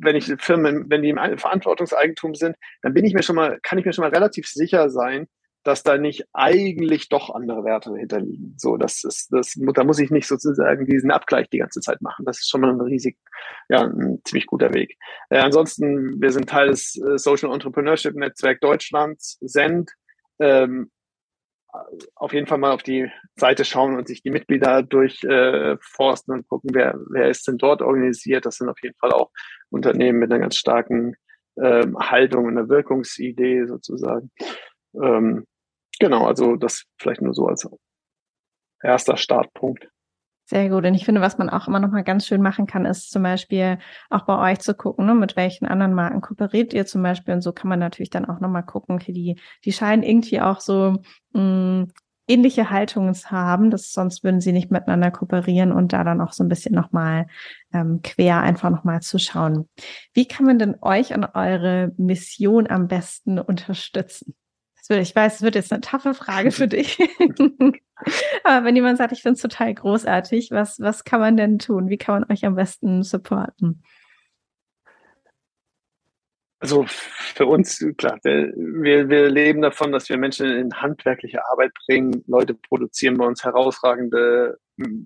wenn 0.00 0.16
ich 0.16 0.32
Firmen, 0.38 0.90
wenn 0.90 1.02
die 1.02 1.10
im 1.10 1.38
Verantwortungseigentum 1.38 2.34
sind, 2.34 2.56
dann 2.82 2.92
bin 2.92 3.04
ich 3.04 3.14
mir 3.14 3.22
schon 3.22 3.36
mal, 3.36 3.58
kann 3.62 3.78
ich 3.78 3.84
mir 3.84 3.92
schon 3.92 4.02
mal 4.02 4.10
relativ 4.10 4.46
sicher 4.46 4.90
sein, 4.90 5.28
dass 5.66 5.82
da 5.82 5.98
nicht 5.98 6.24
eigentlich 6.32 7.08
doch 7.08 7.34
andere 7.34 7.64
Werte 7.64 7.94
hinterliegen. 7.96 8.54
So, 8.56 8.76
das 8.76 9.02
ist, 9.04 9.32
das, 9.32 9.54
da 9.56 9.84
muss 9.84 9.98
ich 9.98 10.10
nicht 10.10 10.28
sozusagen 10.28 10.86
diesen 10.86 11.10
Abgleich 11.10 11.48
die 11.50 11.58
ganze 11.58 11.80
Zeit 11.80 12.00
machen. 12.02 12.24
Das 12.24 12.38
ist 12.38 12.48
schon 12.48 12.60
mal 12.60 12.70
ein 12.70 12.80
riesig, 12.80 13.16
ja, 13.68 13.82
ein 13.82 14.20
ziemlich 14.24 14.46
guter 14.46 14.72
Weg. 14.74 14.96
Äh, 15.28 15.38
ansonsten, 15.38 16.20
wir 16.20 16.30
sind 16.30 16.48
Teil 16.48 16.68
des 16.68 16.96
äh, 16.96 17.18
Social 17.18 17.52
Entrepreneurship 17.52 18.14
Netzwerk 18.14 18.60
Deutschlands, 18.60 19.38
SEND, 19.40 19.90
ähm, 20.38 20.90
auf 22.14 22.32
jeden 22.32 22.46
Fall 22.46 22.58
mal 22.58 22.72
auf 22.72 22.82
die 22.82 23.10
Seite 23.36 23.64
schauen 23.64 23.96
und 23.96 24.08
sich 24.08 24.22
die 24.22 24.30
Mitglieder 24.30 24.82
durchforsten 24.82 26.34
äh, 26.34 26.36
und 26.38 26.48
gucken, 26.48 26.70
wer, 26.72 26.98
wer 27.10 27.28
ist 27.28 27.46
denn 27.46 27.58
dort 27.58 27.82
organisiert. 27.82 28.46
Das 28.46 28.56
sind 28.56 28.68
auf 28.68 28.82
jeden 28.82 28.96
Fall 28.98 29.12
auch 29.12 29.30
Unternehmen 29.70 30.18
mit 30.18 30.30
einer 30.30 30.40
ganz 30.40 30.56
starken 30.56 31.16
ähm, 31.60 31.98
Haltung 31.98 32.46
und 32.46 32.56
einer 32.56 32.68
Wirkungsidee 32.68 33.66
sozusagen. 33.66 34.30
Ähm, 34.94 35.46
genau, 35.98 36.26
also 36.26 36.56
das 36.56 36.84
vielleicht 36.98 37.22
nur 37.22 37.34
so 37.34 37.46
als 37.46 37.68
erster 38.82 39.16
Startpunkt. 39.16 39.88
Sehr 40.48 40.68
gut. 40.68 40.86
Und 40.86 40.94
ich 40.94 41.04
finde, 41.04 41.20
was 41.20 41.38
man 41.38 41.50
auch 41.50 41.66
immer 41.66 41.80
noch 41.80 41.90
mal 41.90 42.04
ganz 42.04 42.24
schön 42.24 42.40
machen 42.40 42.66
kann, 42.66 42.86
ist 42.86 43.10
zum 43.10 43.24
Beispiel 43.24 43.78
auch 44.10 44.26
bei 44.26 44.52
euch 44.52 44.60
zu 44.60 44.74
gucken, 44.74 45.04
ne, 45.04 45.14
mit 45.14 45.34
welchen 45.34 45.66
anderen 45.66 45.92
Marken 45.92 46.20
kooperiert 46.20 46.72
ihr 46.72 46.86
zum 46.86 47.02
Beispiel. 47.02 47.34
Und 47.34 47.42
so 47.42 47.52
kann 47.52 47.68
man 47.68 47.80
natürlich 47.80 48.10
dann 48.10 48.26
auch 48.26 48.38
noch 48.38 48.48
mal 48.48 48.62
gucken, 48.62 48.94
okay, 48.94 49.12
die, 49.12 49.40
die 49.64 49.72
scheinen 49.72 50.04
irgendwie 50.04 50.40
auch 50.40 50.60
so 50.60 51.02
mh, 51.32 51.42
mm, 51.42 51.88
ähnliche 52.28 52.70
Haltungen 52.70 53.14
zu 53.14 53.30
haben, 53.30 53.70
das, 53.70 53.92
sonst 53.92 54.22
würden 54.24 54.40
sie 54.40 54.52
nicht 54.52 54.70
miteinander 54.70 55.10
kooperieren 55.10 55.72
und 55.72 55.92
da 55.92 56.04
dann 56.04 56.20
auch 56.20 56.32
so 56.32 56.44
ein 56.44 56.48
bisschen 56.48 56.74
noch 56.74 56.92
mal 56.92 57.26
ähm, 57.72 58.00
quer 58.02 58.40
einfach 58.40 58.70
noch 58.70 58.84
mal 58.84 59.00
zu 59.00 59.18
schauen. 59.18 59.68
Wie 60.12 60.26
kann 60.26 60.46
man 60.46 60.58
denn 60.60 60.76
euch 60.80 61.12
und 61.12 61.24
eure 61.34 61.92
Mission 61.96 62.68
am 62.68 62.86
besten 62.88 63.38
unterstützen? 63.40 64.34
Ich 64.94 65.14
weiß, 65.14 65.36
es 65.36 65.42
wird 65.42 65.54
jetzt 65.54 65.72
eine 65.72 65.80
taffe 65.80 66.14
Frage 66.14 66.50
für 66.50 66.68
dich. 66.68 66.98
Aber 68.44 68.64
wenn 68.64 68.76
jemand 68.76 68.98
sagt, 68.98 69.12
ich 69.12 69.22
finde 69.22 69.34
es 69.34 69.42
total 69.42 69.74
großartig, 69.74 70.50
was, 70.50 70.80
was 70.80 71.04
kann 71.04 71.20
man 71.20 71.36
denn 71.36 71.58
tun? 71.58 71.88
Wie 71.88 71.98
kann 71.98 72.20
man 72.20 72.30
euch 72.30 72.44
am 72.44 72.54
besten 72.54 73.02
supporten? 73.02 73.82
Also 76.58 76.84
für 76.88 77.46
uns, 77.46 77.84
klar, 77.98 78.18
wir, 78.22 79.08
wir 79.08 79.28
leben 79.28 79.60
davon, 79.60 79.92
dass 79.92 80.08
wir 80.08 80.16
Menschen 80.16 80.46
in 80.46 80.74
handwerkliche 80.74 81.44
Arbeit 81.50 81.72
bringen. 81.86 82.24
Leute 82.26 82.54
produzieren 82.54 83.18
bei 83.18 83.26
uns 83.26 83.44
herausragende 83.44 84.58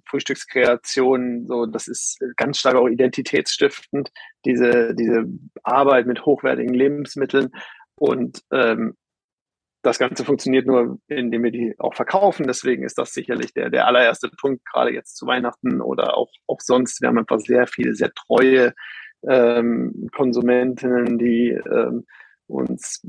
Frühstückskreation, 0.07 1.47
so 1.47 1.67
das 1.67 1.89
ist 1.89 2.19
ganz 2.37 2.59
stark 2.59 2.77
auch 2.77 2.89
identitätsstiftend, 2.89 4.11
diese, 4.45 4.95
diese 4.95 5.25
Arbeit 5.63 6.07
mit 6.07 6.25
hochwertigen 6.25 6.75
Lebensmitteln. 6.75 7.51
Und 7.97 8.43
ähm, 8.53 8.97
das 9.83 9.99
Ganze 9.99 10.25
funktioniert 10.25 10.67
nur, 10.67 10.99
indem 11.09 11.43
wir 11.43 11.51
die 11.51 11.75
auch 11.79 11.95
verkaufen. 11.95 12.47
Deswegen 12.47 12.85
ist 12.85 12.99
das 12.99 13.13
sicherlich 13.13 13.55
der, 13.55 13.71
der 13.71 13.87
allererste 13.87 14.29
Punkt, 14.29 14.65
gerade 14.67 14.93
jetzt 14.93 15.17
zu 15.17 15.27
Weihnachten 15.27 15.81
oder 15.81 16.17
auch, 16.17 16.31
auch 16.47 16.61
sonst. 16.61 17.01
Wir 17.01 17.09
haben 17.09 17.19
einfach 17.19 17.41
sehr 17.41 17.67
viele, 17.67 17.95
sehr 17.95 18.13
treue 18.13 18.75
ähm, 19.27 20.09
Konsumentinnen, 20.15 21.19
die 21.19 21.51
ähm, 21.51 22.07
uns 22.47 23.03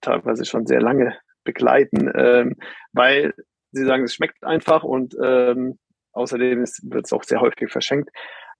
teilweise 0.00 0.44
schon 0.44 0.66
sehr 0.66 0.80
lange 0.80 1.16
begleiten, 1.44 2.10
ähm, 2.14 2.56
weil 2.92 3.32
sie 3.72 3.84
sagen, 3.84 4.04
es 4.04 4.14
schmeckt 4.14 4.44
einfach 4.44 4.82
und 4.84 5.16
ähm, 5.22 5.78
außerdem 6.12 6.60
wird 6.60 7.06
es 7.06 7.12
auch 7.12 7.22
sehr 7.22 7.40
häufig 7.40 7.70
verschenkt. 7.70 8.10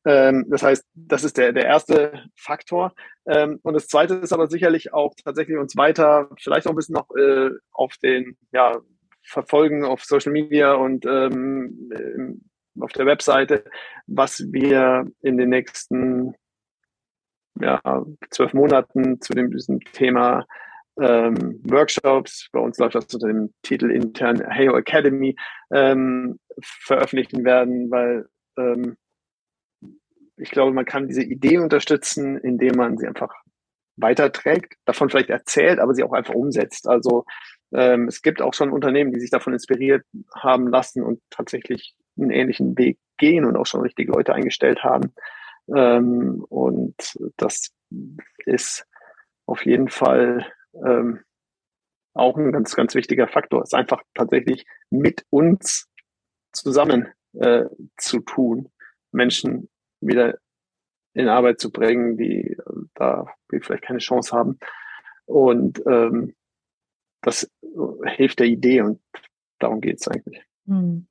Ähm, 0.04 0.46
das 0.48 0.62
heißt, 0.62 0.84
das 0.94 1.24
ist 1.24 1.36
der, 1.36 1.52
der 1.52 1.66
erste 1.66 2.24
Faktor. 2.36 2.94
Ähm, 3.26 3.58
und 3.62 3.74
das 3.74 3.88
zweite 3.88 4.14
ist 4.14 4.32
aber 4.32 4.48
sicherlich 4.48 4.92
auch 4.92 5.14
tatsächlich 5.22 5.58
uns 5.58 5.76
weiter, 5.76 6.30
vielleicht 6.40 6.66
auch 6.66 6.72
ein 6.72 6.76
bisschen 6.76 6.94
noch 6.94 7.10
äh, 7.16 7.50
auf 7.72 7.96
den, 8.02 8.36
ja, 8.52 8.78
verfolgen 9.24 9.84
auf 9.84 10.04
Social 10.04 10.32
Media 10.32 10.72
und 10.72 11.04
ähm, 11.04 12.40
auf 12.80 12.92
der 12.92 13.06
Webseite, 13.06 13.64
was 14.06 14.42
wir 14.50 15.06
in 15.20 15.36
den 15.36 15.50
nächsten 15.50 16.34
ja, 17.60 17.80
zwölf 18.30 18.54
Monaten 18.54 19.20
zu 19.20 19.34
dem, 19.34 19.50
diesem 19.50 19.80
Thema 19.80 20.46
ähm, 21.00 21.60
Workshops, 21.64 22.48
bei 22.52 22.60
uns 22.60 22.78
läuft 22.78 22.94
das 22.94 23.12
unter 23.12 23.28
dem 23.28 23.52
Titel 23.62 23.90
intern 23.90 24.42
Heyo 24.50 24.76
Academy, 24.76 25.36
ähm, 25.70 26.38
veröffentlichen 26.60 27.44
werden, 27.44 27.90
weil 27.90 28.26
ähm, 28.56 28.96
ich 30.38 30.50
glaube, 30.50 30.72
man 30.72 30.84
kann 30.84 31.08
diese 31.08 31.22
Idee 31.22 31.58
unterstützen, 31.58 32.38
indem 32.38 32.76
man 32.76 32.98
sie 32.98 33.06
einfach 33.06 33.32
weiterträgt, 33.96 34.74
davon 34.84 35.10
vielleicht 35.10 35.30
erzählt, 35.30 35.80
aber 35.80 35.94
sie 35.94 36.04
auch 36.04 36.12
einfach 36.12 36.34
umsetzt. 36.34 36.88
Also 36.88 37.24
ähm, 37.72 38.08
es 38.08 38.22
gibt 38.22 38.40
auch 38.40 38.54
schon 38.54 38.70
Unternehmen, 38.70 39.12
die 39.12 39.20
sich 39.20 39.30
davon 39.30 39.52
inspiriert 39.52 40.04
haben 40.34 40.68
lassen 40.68 41.02
und 41.02 41.20
tatsächlich 41.30 41.94
einen 42.16 42.30
ähnlichen 42.30 42.78
Weg 42.78 42.98
gehen 43.18 43.44
und 43.44 43.56
auch 43.56 43.66
schon 43.66 43.80
richtige 43.80 44.12
Leute 44.12 44.34
eingestellt 44.34 44.82
haben. 44.82 45.12
Ähm, 45.74 46.44
und 46.48 46.94
das 47.36 47.70
ist 48.46 48.86
auf 49.46 49.64
jeden 49.66 49.88
Fall 49.88 50.46
ähm, 50.84 51.20
auch 52.14 52.36
ein 52.36 52.52
ganz, 52.52 52.74
ganz 52.74 52.94
wichtiger 52.94 53.28
Faktor, 53.28 53.62
ist 53.62 53.74
einfach 53.74 54.02
tatsächlich 54.14 54.64
mit 54.90 55.24
uns 55.30 55.88
zusammen 56.52 57.08
äh, 57.34 57.64
zu 57.96 58.20
tun, 58.20 58.70
Menschen 59.12 59.68
wieder 60.00 60.38
in 61.14 61.28
Arbeit 61.28 61.60
zu 61.60 61.70
bringen, 61.70 62.16
die 62.16 62.56
da 62.94 63.26
die 63.50 63.60
vielleicht 63.60 63.84
keine 63.84 63.98
Chance 63.98 64.36
haben. 64.36 64.58
Und 65.26 65.82
ähm, 65.86 66.34
das 67.22 67.50
hilft 68.04 68.38
der 68.38 68.46
Idee 68.46 68.82
und 68.82 69.00
darum 69.58 69.80
geht 69.80 70.00
es 70.00 70.08
eigentlich. 70.08 70.42
Hm. 70.66 71.06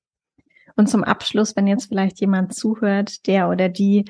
Und 0.75 0.87
zum 0.87 1.03
Abschluss, 1.03 1.55
wenn 1.55 1.67
jetzt 1.67 1.87
vielleicht 1.87 2.19
jemand 2.21 2.53
zuhört, 2.53 3.27
der 3.27 3.49
oder 3.49 3.67
die 3.67 4.05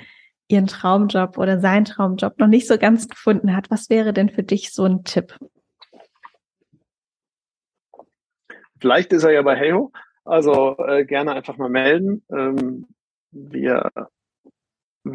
ihren 0.49 0.67
Traumjob 0.67 1.37
oder 1.37 1.59
seinen 1.59 1.85
Traumjob 1.85 2.37
noch 2.39 2.47
nicht 2.47 2.67
so 2.67 2.77
ganz 2.77 3.07
gefunden 3.07 3.55
hat, 3.55 3.69
was 3.69 3.89
wäre 3.89 4.13
denn 4.13 4.29
für 4.29 4.43
dich 4.43 4.73
so 4.73 4.85
ein 4.85 5.03
Tipp? 5.03 5.37
Vielleicht 8.79 9.11
ist 9.11 9.23
er 9.23 9.31
ja 9.31 9.41
bei 9.41 9.57
Heyo, 9.57 9.91
also 10.23 10.77
äh, 10.77 11.05
gerne 11.05 11.33
einfach 11.33 11.57
mal 11.57 11.69
melden. 11.69 12.23
Ähm, 12.29 12.87
wir 13.31 13.91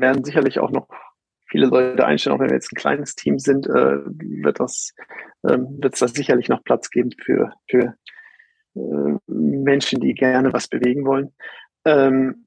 werden 0.00 0.24
sicherlich 0.24 0.58
auch 0.58 0.70
noch 0.70 0.88
viele 1.48 1.66
Leute 1.66 2.04
einstellen, 2.04 2.36
auch 2.36 2.40
wenn 2.40 2.48
wir 2.48 2.56
jetzt 2.56 2.72
ein 2.72 2.76
kleines 2.76 3.14
Team 3.14 3.38
sind, 3.38 3.66
äh, 3.66 3.98
wird 4.06 4.60
das 4.60 4.94
ähm, 5.48 5.78
wird 5.82 5.94
es 5.94 6.00
da 6.00 6.08
sicherlich 6.08 6.48
noch 6.48 6.64
Platz 6.64 6.90
geben 6.90 7.10
für 7.22 7.52
für 7.68 7.94
äh, 8.74 9.18
Menschen, 9.26 10.00
die 10.00 10.14
gerne 10.14 10.52
was 10.52 10.68
bewegen 10.68 11.04
wollen. 11.04 11.34
Ähm, 11.84 12.46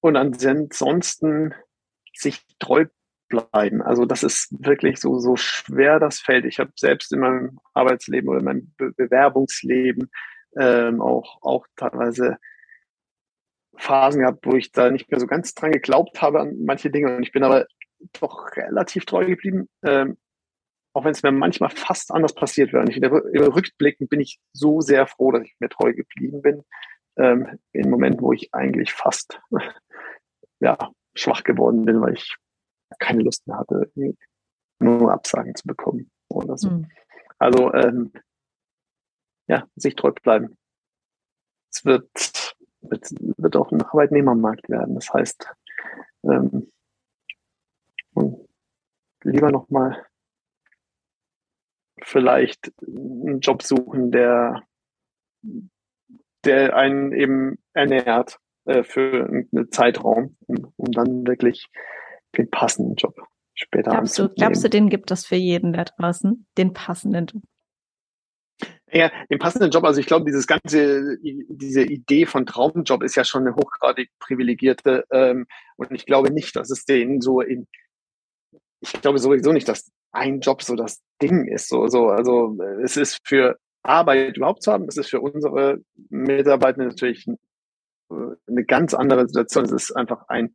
und 0.00 0.16
ansonsten 0.16 1.54
sich 2.12 2.42
treu 2.58 2.86
bleiben. 3.28 3.82
Also 3.82 4.04
das 4.04 4.22
ist 4.22 4.48
wirklich 4.60 5.00
so, 5.00 5.18
so 5.18 5.36
schwer 5.36 5.98
das 5.98 6.20
fällt. 6.20 6.44
Ich 6.44 6.58
habe 6.60 6.72
selbst 6.76 7.12
in 7.12 7.20
meinem 7.20 7.58
Arbeitsleben 7.72 8.28
oder 8.28 8.40
in 8.40 8.44
meinem 8.44 8.74
Be 8.76 8.92
Bewerbungsleben 8.92 10.10
ähm, 10.58 11.00
auch, 11.00 11.38
auch 11.42 11.66
teilweise 11.76 12.36
Phasen 13.76 14.20
gehabt, 14.20 14.46
wo 14.46 14.54
ich 14.54 14.72
da 14.72 14.90
nicht 14.90 15.10
mehr 15.10 15.20
so 15.20 15.26
ganz 15.26 15.54
dran 15.54 15.72
geglaubt 15.72 16.22
habe 16.22 16.40
an 16.40 16.64
manche 16.64 16.90
Dinge. 16.90 17.16
Und 17.16 17.22
ich 17.22 17.32
bin 17.32 17.44
aber 17.44 17.66
doch 18.20 18.54
relativ 18.56 19.04
treu 19.06 19.26
geblieben. 19.26 19.68
Ähm, 19.82 20.16
auch 20.94 21.04
wenn 21.04 21.10
es 21.10 21.22
mir 21.22 21.32
manchmal 21.32 21.70
fast 21.70 22.12
anders 22.12 22.34
passiert 22.34 22.72
wäre. 22.72 22.82
Und 22.82 22.90
ich, 22.90 23.02
rückblickend 23.02 24.10
bin 24.10 24.20
ich 24.20 24.38
so 24.52 24.80
sehr 24.80 25.06
froh, 25.06 25.32
dass 25.32 25.42
ich 25.42 25.56
mir 25.58 25.68
treu 25.68 25.92
geblieben 25.92 26.40
bin. 26.40 26.64
Ähm, 27.16 27.58
in 27.72 27.90
Momenten, 27.90 28.20
wo 28.22 28.32
ich 28.32 28.54
eigentlich 28.54 28.92
fast 28.92 29.40
ja, 30.60 30.78
schwach 31.14 31.42
geworden 31.42 31.84
bin, 31.84 32.00
weil 32.00 32.14
ich 32.14 32.36
keine 32.98 33.22
Lust 33.22 33.46
mehr 33.46 33.58
hatte, 33.58 33.90
nur 34.78 35.12
Absagen 35.12 35.54
zu 35.54 35.66
bekommen 35.66 36.10
oder 36.28 36.56
so. 36.56 36.70
Mhm. 36.70 36.88
Also 37.38 37.72
ähm, 37.74 38.12
ja, 39.48 39.66
sich 39.76 39.96
treu 39.96 40.12
bleiben. 40.12 40.56
Es 41.72 41.84
wird, 41.84 42.43
wird, 42.90 43.10
wird 43.38 43.56
auch 43.56 43.72
ein 43.72 43.82
Arbeitnehmermarkt 43.82 44.68
werden. 44.68 44.94
Das 44.94 45.12
heißt, 45.12 45.48
ähm, 46.24 46.70
lieber 49.22 49.50
nochmal 49.50 50.04
vielleicht 52.02 52.72
einen 52.86 53.40
Job 53.40 53.62
suchen, 53.62 54.10
der, 54.10 54.62
der 56.44 56.76
einen 56.76 57.12
eben 57.12 57.58
ernährt 57.72 58.38
äh, 58.66 58.82
für 58.82 59.26
einen 59.26 59.70
Zeitraum, 59.70 60.36
um, 60.46 60.72
um 60.76 60.92
dann 60.92 61.26
wirklich 61.26 61.68
den 62.36 62.50
passenden 62.50 62.96
Job 62.96 63.16
später 63.54 63.92
glaubst 63.92 64.18
du, 64.18 64.28
glaubst 64.28 64.64
du, 64.64 64.68
den 64.68 64.88
gibt 64.88 65.10
es 65.10 65.26
für 65.26 65.36
jeden 65.36 65.72
da 65.72 65.84
draußen? 65.84 66.46
Den 66.58 66.72
passenden 66.72 67.26
Job? 67.26 67.42
Ja, 68.94 69.10
den 69.28 69.40
passenden 69.40 69.72
Job, 69.72 69.82
also 69.84 69.98
ich 69.98 70.06
glaube, 70.06 70.24
dieses 70.24 70.46
ganze, 70.46 71.18
diese 71.20 71.82
Idee 71.82 72.26
von 72.26 72.46
Traumjob 72.46 73.02
ist 73.02 73.16
ja 73.16 73.24
schon 73.24 73.44
eine 73.44 73.56
hochgradig 73.56 74.08
privilegierte 74.20 75.04
ähm, 75.10 75.46
und 75.76 75.90
ich 75.90 76.06
glaube 76.06 76.30
nicht, 76.32 76.54
dass 76.54 76.70
es 76.70 76.84
den 76.84 77.20
so 77.20 77.40
in, 77.40 77.66
ich 78.80 78.92
glaube 78.92 79.18
sowieso 79.18 79.50
nicht, 79.50 79.68
dass 79.68 79.90
ein 80.12 80.38
Job 80.38 80.62
so 80.62 80.76
das 80.76 81.02
Ding 81.20 81.48
ist. 81.48 81.68
So, 81.68 81.88
so, 81.88 82.08
also 82.08 82.56
es 82.84 82.96
ist 82.96 83.18
für 83.24 83.58
Arbeit 83.82 84.36
überhaupt 84.36 84.62
zu 84.62 84.72
haben, 84.72 84.86
es 84.86 84.96
ist 84.96 85.10
für 85.10 85.20
unsere 85.20 85.80
Mitarbeiter 86.08 86.84
natürlich 86.84 87.26
eine 88.10 88.64
ganz 88.64 88.94
andere 88.94 89.26
Situation. 89.26 89.64
Es 89.64 89.72
ist 89.72 89.96
einfach 89.96 90.28
ein, 90.28 90.54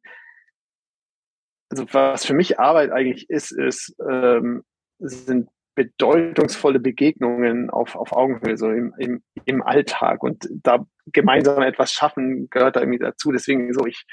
also 1.69 1.85
was 1.91 2.25
für 2.25 2.33
mich 2.33 2.57
Arbeit 2.57 2.91
eigentlich 2.91 3.29
ist, 3.29 3.51
ist, 3.51 3.95
ähm, 4.09 4.63
sind 4.99 5.49
bedeutungsvolle 5.79 6.81
Begegnungen 6.81 7.69
auf, 7.69 7.95
auf 7.95 8.11
Augenhöhe, 8.11 8.57
so 8.57 8.69
im, 8.69 8.93
im, 8.97 9.23
im 9.45 9.63
Alltag. 9.63 10.23
Und 10.23 10.49
da 10.51 10.85
gemeinsam 11.05 11.63
etwas 11.63 11.93
schaffen, 11.93 12.49
gehört 12.49 12.75
da 12.75 12.81
irgendwie 12.81 12.99
dazu. 12.99 13.31
Deswegen 13.31 13.71
so, 13.71 13.85
ich, 13.85 14.05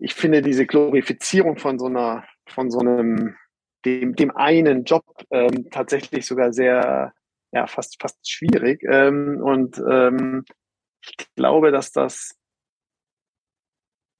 ich 0.00 0.12
finde 0.14 0.42
diese 0.42 0.66
Glorifizierung 0.66 1.56
von 1.56 1.78
so 1.78 1.86
einer, 1.86 2.26
von 2.48 2.68
so 2.68 2.80
einem, 2.80 3.36
dem, 3.84 4.16
dem 4.16 4.36
einen 4.36 4.82
Job 4.82 5.04
ähm, 5.30 5.70
tatsächlich 5.70 6.26
sogar 6.26 6.52
sehr, 6.52 7.12
ja, 7.52 7.68
fast, 7.68 8.02
fast 8.02 8.28
schwierig. 8.28 8.82
Ähm, 8.90 9.40
und 9.40 9.80
ähm, 9.88 10.44
ich 11.00 11.14
glaube, 11.36 11.70
dass 11.70 11.92
das 11.92 12.34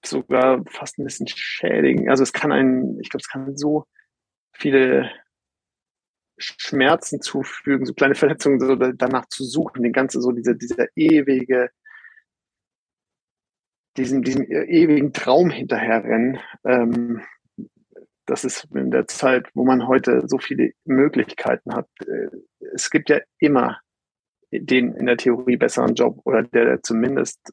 sogar 0.05 0.63
fast 0.69 1.01
ein 1.01 1.05
bisschen 1.05 1.27
schädigen. 1.27 2.09
Also 2.09 2.23
es 2.23 2.33
kann 2.33 2.53
einen, 2.53 3.01
ich 3.01 3.11
glaube, 3.11 3.23
es 3.23 3.29
kann 3.29 3.57
so 3.57 3.85
viele 4.53 5.11
Schmerzen 6.39 7.21
zufügen, 7.21 7.87
so 7.87 7.95
kleine 7.95 8.15
Verletzungen 8.15 8.61
so 8.61 8.75
danach 8.75 9.27
zu 9.27 9.45
suchen, 9.45 9.83
den 9.83 9.93
ganzen 9.93 10.21
so 10.21 10.33
diese, 10.33 10.55
dieser 10.55 10.87
ewige, 10.95 11.71
diesen, 13.97 14.23
diesen 14.23 14.45
ewigen 14.47 15.13
Traum 15.13 15.51
hinterherrennen. 15.51 16.39
Ähm, 16.65 17.23
das 18.27 18.45
ist 18.45 18.67
in 18.75 18.91
der 18.91 19.07
Zeit, 19.07 19.49
wo 19.55 19.65
man 19.65 19.87
heute 19.87 20.27
so 20.27 20.39
viele 20.39 20.73
Möglichkeiten 20.85 21.75
hat. 21.75 21.89
Äh, 22.07 22.29
es 22.75 22.91
gibt 22.91 23.09
ja 23.09 23.21
immer 23.39 23.81
den 24.51 24.95
in 24.95 25.07
der 25.07 25.17
Theorie 25.17 25.57
besseren 25.57 25.95
Job 25.95 26.21
oder 26.25 26.43
der 26.43 26.83
zumindest 26.83 27.53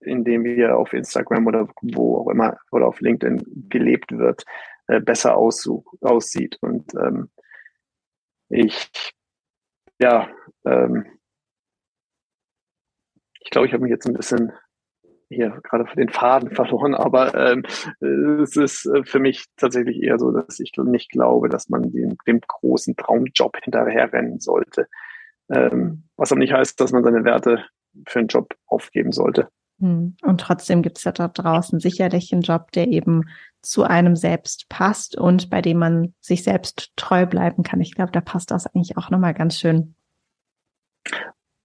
in 0.00 0.24
dem 0.24 0.44
wir 0.44 0.76
auf 0.76 0.92
Instagram 0.92 1.46
oder 1.46 1.68
wo 1.82 2.18
auch 2.18 2.30
immer 2.30 2.56
oder 2.70 2.86
auf 2.86 3.00
LinkedIn 3.00 3.66
gelebt 3.68 4.12
wird, 4.12 4.44
äh, 4.86 5.00
besser 5.00 5.36
aussieht. 5.36 6.56
Und 6.60 6.94
ähm, 6.94 7.28
ich, 8.50 8.90
ja, 9.98 10.28
ähm, 10.66 11.06
ich 13.40 13.50
glaube, 13.50 13.66
ich 13.66 13.72
habe 13.72 13.82
mich 13.82 13.90
jetzt 13.90 14.06
ein 14.06 14.14
bisschen 14.14 14.52
hier 15.28 15.60
gerade 15.62 15.84
den 15.96 16.08
Faden 16.08 16.50
verloren, 16.50 16.94
aber 16.94 17.34
ähm, 17.34 17.64
es 18.42 18.56
ist 18.56 18.84
äh, 18.86 19.04
für 19.04 19.20
mich 19.20 19.46
tatsächlich 19.56 20.02
eher 20.02 20.18
so, 20.18 20.32
dass 20.32 20.58
ich 20.58 20.72
nicht 20.76 21.10
glaube, 21.10 21.48
dass 21.48 21.68
man 21.68 21.92
dem, 21.92 22.16
dem 22.26 22.40
großen 22.40 22.96
Traumjob 22.96 23.56
hinterherrennen 23.62 24.40
sollte. 24.40 24.88
Ähm, 25.48 26.04
was 26.16 26.32
aber 26.32 26.40
nicht 26.40 26.52
heißt, 26.52 26.80
dass 26.80 26.92
man 26.92 27.04
seine 27.04 27.24
Werte 27.24 27.64
für 28.06 28.18
einen 28.18 28.28
Job 28.28 28.54
aufgeben 28.66 29.12
sollte. 29.12 29.48
Hm. 29.78 30.16
Und 30.22 30.40
trotzdem 30.40 30.82
gibt 30.82 30.98
es 30.98 31.04
ja 31.04 31.12
dort 31.12 31.38
draußen 31.38 31.80
sicherlich 31.80 32.32
einen 32.32 32.42
Job, 32.42 32.72
der 32.72 32.88
eben 32.88 33.28
zu 33.62 33.84
einem 33.84 34.16
selbst 34.16 34.68
passt 34.68 35.16
und 35.16 35.50
bei 35.50 35.60
dem 35.62 35.78
man 35.78 36.14
sich 36.20 36.42
selbst 36.42 36.92
treu 36.96 37.26
bleiben 37.26 37.62
kann. 37.62 37.80
Ich 37.80 37.94
glaube, 37.94 38.12
da 38.12 38.20
passt 38.20 38.50
das 38.50 38.66
eigentlich 38.66 38.96
auch 38.96 39.10
nochmal 39.10 39.34
ganz 39.34 39.58
schön. 39.58 39.94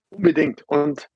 Unbedingt. 0.10 0.64
Und 0.68 1.10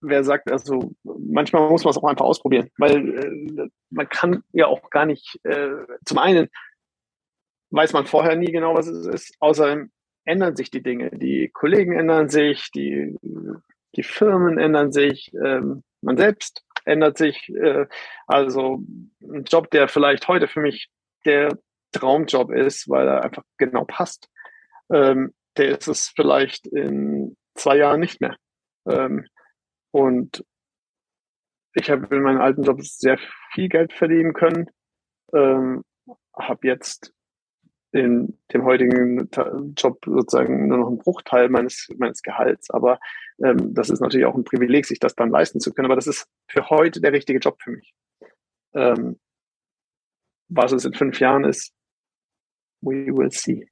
wer 0.00 0.24
sagt, 0.24 0.50
also 0.50 0.94
manchmal 1.02 1.68
muss 1.68 1.84
man 1.84 1.90
es 1.90 1.96
auch 1.96 2.04
einfach 2.04 2.24
ausprobieren, 2.24 2.70
weil 2.78 3.18
äh, 3.58 3.68
man 3.90 4.08
kann 4.08 4.42
ja 4.52 4.66
auch 4.66 4.90
gar 4.90 5.06
nicht, 5.06 5.40
äh, 5.44 5.70
zum 6.04 6.18
einen 6.18 6.48
weiß 7.70 7.92
man 7.92 8.06
vorher 8.06 8.36
nie 8.36 8.52
genau, 8.52 8.74
was 8.74 8.86
es 8.86 9.06
ist, 9.06 9.34
außerdem 9.40 9.90
ändern 10.24 10.56
sich 10.56 10.70
die 10.70 10.82
Dinge. 10.82 11.10
Die 11.10 11.50
Kollegen 11.52 11.92
ändern 11.92 12.28
sich, 12.28 12.70
die, 12.70 13.18
die 13.96 14.02
Firmen 14.02 14.58
ändern 14.58 14.92
sich, 14.92 15.32
ähm, 15.34 15.82
man 16.00 16.16
selbst 16.16 16.64
ändert 16.84 17.18
sich. 17.18 17.48
Äh, 17.50 17.86
also 18.26 18.82
ein 19.22 19.44
Job, 19.44 19.70
der 19.70 19.88
vielleicht 19.88 20.28
heute 20.28 20.48
für 20.48 20.60
mich 20.60 20.88
der 21.24 21.56
Traumjob 21.92 22.52
ist, 22.52 22.88
weil 22.88 23.06
er 23.08 23.24
einfach 23.24 23.44
genau 23.56 23.84
passt, 23.84 24.28
ähm, 24.92 25.32
der 25.56 25.78
ist 25.78 25.88
es 25.88 26.08
vielleicht 26.08 26.66
in 26.66 27.36
zwei 27.54 27.76
Jahren 27.76 28.00
nicht 28.00 28.20
mehr. 28.20 28.36
Ähm, 28.88 29.26
und 29.92 30.44
ich 31.74 31.90
habe 31.90 32.14
in 32.14 32.22
meinem 32.22 32.40
alten 32.40 32.62
Job 32.62 32.82
sehr 32.82 33.18
viel 33.52 33.68
Geld 33.68 33.92
verdienen 33.92 34.32
können, 34.32 34.66
ähm, 35.32 35.84
habe 36.36 36.66
jetzt 36.66 37.13
in 37.94 38.36
dem 38.52 38.64
heutigen 38.64 39.28
Job 39.76 40.00
sozusagen 40.04 40.66
nur 40.66 40.78
noch 40.78 40.88
einen 40.88 40.98
Bruchteil 40.98 41.48
meines, 41.48 41.88
meines 41.96 42.22
Gehalts. 42.22 42.70
Aber 42.70 42.98
ähm, 43.42 43.72
das 43.72 43.88
ist 43.88 44.00
natürlich 44.00 44.26
auch 44.26 44.34
ein 44.34 44.44
Privileg, 44.44 44.84
sich 44.84 44.98
das 44.98 45.14
dann 45.14 45.30
leisten 45.30 45.60
zu 45.60 45.72
können. 45.72 45.86
Aber 45.86 45.94
das 45.94 46.08
ist 46.08 46.26
für 46.48 46.70
heute 46.70 47.00
der 47.00 47.12
richtige 47.12 47.38
Job 47.38 47.56
für 47.62 47.70
mich. 47.70 47.94
Ähm, 48.74 49.20
was 50.48 50.72
es 50.72 50.84
in 50.84 50.92
fünf 50.92 51.20
Jahren 51.20 51.44
ist, 51.44 51.72
we 52.80 53.06
will 53.06 53.30
see. 53.30 53.68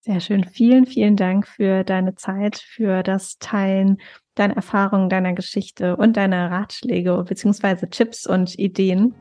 Sehr 0.00 0.20
schön. 0.20 0.44
Vielen, 0.44 0.86
vielen 0.86 1.16
Dank 1.16 1.46
für 1.46 1.84
deine 1.84 2.14
Zeit, 2.14 2.56
für 2.56 3.02
das 3.02 3.38
Teilen 3.38 3.98
deiner 4.36 4.56
Erfahrungen, 4.56 5.08
deiner 5.08 5.34
Geschichte 5.34 5.96
und 5.96 6.16
deiner 6.16 6.50
Ratschläge 6.50 7.24
beziehungsweise 7.28 7.90
Tipps 7.90 8.26
und 8.26 8.58
Ideen. 8.58 9.14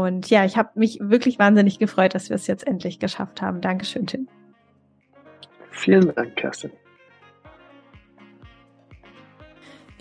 Und 0.00 0.30
ja, 0.30 0.44
ich 0.44 0.56
habe 0.56 0.70
mich 0.74 0.98
wirklich 1.00 1.38
wahnsinnig 1.38 1.78
gefreut, 1.78 2.14
dass 2.14 2.30
wir 2.30 2.36
es 2.36 2.46
jetzt 2.46 2.66
endlich 2.66 2.98
geschafft 2.98 3.42
haben. 3.42 3.60
Dankeschön, 3.60 4.06
Tim. 4.06 4.28
Vielen 5.70 6.14
Dank, 6.14 6.36
Kerstin. 6.36 6.70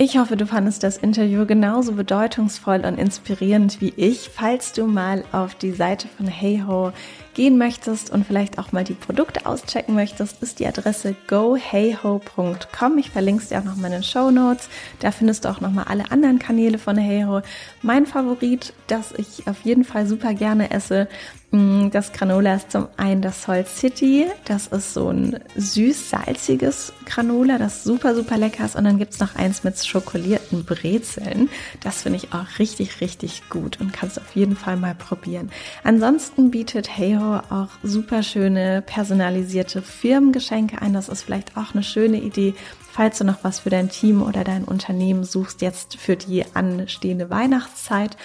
Ich 0.02 0.18
hoffe, 0.18 0.38
du 0.38 0.48
fandest 0.48 0.84
das 0.84 0.96
Interview 0.96 1.46
genauso 1.46 1.92
bedeutungsvoll 1.92 2.86
und 2.86 2.98
inspirierend 2.98 3.82
wie 3.82 3.94
ich. 3.98 4.30
Falls 4.34 4.72
du 4.72 4.88
mal 4.88 5.26
auf 5.34 5.56
die 5.56 5.74
Seite 5.74 6.08
von 6.08 6.26
HeyHo 6.26 6.94
gehen 7.34 7.58
möchtest 7.58 8.10
und 8.10 8.26
vielleicht 8.26 8.60
auch 8.60 8.72
mal 8.72 8.86
die 8.86 8.94
Produkte 8.94 9.46
auschecken 9.46 9.96
möchtest, 9.96 10.42
ist 10.42 10.60
die 10.60 10.68
Adresse 10.68 11.18
goheyho.com. 11.28 12.98
Ich 12.98 13.10
verlinke 13.10 13.44
es 13.44 13.50
dir 13.50 13.60
auch 13.60 13.66
noch 13.66 13.76
mal 13.76 13.88
in 13.88 13.94
den 13.96 14.04
Show 14.04 14.32
Notes. 14.32 14.70
Da 15.02 15.12
findest 15.12 15.44
du 15.44 15.50
auch 15.50 15.60
noch 15.60 15.72
mal 15.72 15.84
alle 15.84 16.10
anderen 16.12 16.40
Kanäle 16.40 16.78
von 16.78 16.96
HeyHo. 16.96 17.42
Mein 17.82 18.06
Favorit, 18.06 18.72
das 18.88 19.12
ich 19.18 19.48
auf 19.50 19.66
jeden 19.66 19.84
Fall 19.84 20.08
super 20.08 20.34
gerne 20.34 20.72
esse, 20.72 21.10
das 21.52 22.14
Granola 22.14 22.56
ist 22.56 22.72
zum 22.72 22.90
einen 22.98 23.24
das 23.24 23.42
Soul 23.42 23.66
City. 23.66 24.28
Das 24.46 24.68
ist 24.68 24.94
so 24.94 25.10
ein 25.10 25.40
süß-salziges 25.56 26.94
Granola, 27.06 27.58
das 27.58 27.84
super, 27.84 28.14
super 28.14 28.38
lecker 28.38 28.66
ist. 28.66 28.76
Und 28.76 28.84
dann 28.84 29.00
gibt's 29.00 29.20
noch 29.20 29.36
eins 29.36 29.64
mit 29.64 29.84
schokolierten 29.84 30.64
Brezeln. 30.64 31.50
Das 31.82 32.04
finde 32.04 32.18
ich 32.18 32.34
auch 32.34 32.60
richtig, 32.60 33.02
richtig 33.02 33.50
gut 33.50 33.82
und 33.82 33.94
kannst 33.94 34.22
auf 34.22 34.36
jeden 34.36 34.56
Fall 34.56 34.78
mal 34.78 34.94
probieren. 34.94 35.50
Ansonsten 35.84 36.52
bietet 36.52 36.96
Heyho 36.96 37.38
auch 37.50 37.70
super 37.82 38.22
schöne 38.22 38.84
personalisierte 38.84 39.82
Firmengeschenke 39.82 40.80
ein. 40.84 40.94
Das 40.94 41.10
ist 41.10 41.24
vielleicht 41.24 41.58
auch 41.58 41.74
eine 41.74 41.84
schöne 41.84 42.18
Idee, 42.22 42.54
falls 42.92 43.18
du 43.18 43.24
noch 43.24 43.44
was 43.44 43.62
für 43.62 43.72
dein 43.72 43.90
Team 43.90 44.22
oder 44.22 44.44
dein 44.44 44.66
Unternehmen 44.66 45.24
suchst, 45.24 45.64
jetzt 45.64 45.98
für 45.98 46.16
die 46.16 46.46
anstehende 46.54 47.32
Weihnachtszeit. 47.32 48.18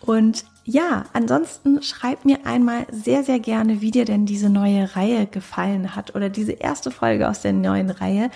Und 0.00 0.44
ja, 0.66 1.04
ansonsten 1.12 1.80
schreib 1.80 2.24
mir 2.24 2.44
einmal 2.44 2.86
sehr, 2.90 3.22
sehr 3.22 3.38
gerne, 3.38 3.80
wie 3.80 3.92
dir 3.92 4.04
denn 4.04 4.26
diese 4.26 4.50
neue 4.50 4.96
Reihe 4.96 5.26
gefallen 5.26 5.94
hat 5.94 6.16
oder 6.16 6.28
diese 6.28 6.52
erste 6.52 6.90
Folge 6.90 7.28
aus 7.28 7.40
der 7.40 7.52
neuen 7.52 7.90
Reihe, 7.90 8.30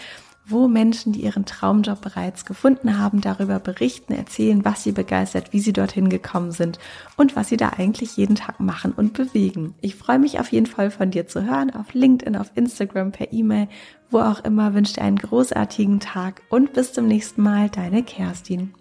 wo 0.46 0.68
Menschen, 0.68 1.12
die 1.12 1.22
ihren 1.22 1.44
Traumjob 1.44 2.00
bereits 2.00 2.44
gefunden 2.44 2.98
haben, 2.98 3.20
darüber 3.20 3.58
berichten, 3.58 4.12
erzählen, 4.12 4.64
was 4.64 4.84
sie 4.84 4.92
begeistert, 4.92 5.52
wie 5.52 5.58
sie 5.58 5.72
dorthin 5.72 6.08
gekommen 6.08 6.52
sind 6.52 6.78
und 7.16 7.34
was 7.34 7.48
sie 7.48 7.56
da 7.56 7.70
eigentlich 7.70 8.16
jeden 8.16 8.36
Tag 8.36 8.60
machen 8.60 8.92
und 8.92 9.12
bewegen. 9.12 9.74
Ich 9.80 9.96
freue 9.96 10.20
mich 10.20 10.38
auf 10.38 10.52
jeden 10.52 10.66
Fall 10.66 10.92
von 10.92 11.10
dir 11.10 11.26
zu 11.26 11.44
hören, 11.44 11.70
auf 11.70 11.94
LinkedIn, 11.94 12.36
auf 12.36 12.52
Instagram, 12.54 13.10
per 13.10 13.32
E-Mail, 13.32 13.66
wo 14.08 14.20
auch 14.20 14.44
immer. 14.44 14.72
Wünsche 14.72 14.94
dir 14.94 15.02
einen 15.02 15.18
großartigen 15.18 15.98
Tag 15.98 16.42
und 16.48 16.74
bis 16.74 16.92
zum 16.92 17.08
nächsten 17.08 17.42
Mal, 17.42 17.70
deine 17.70 18.04
Kerstin. 18.04 18.72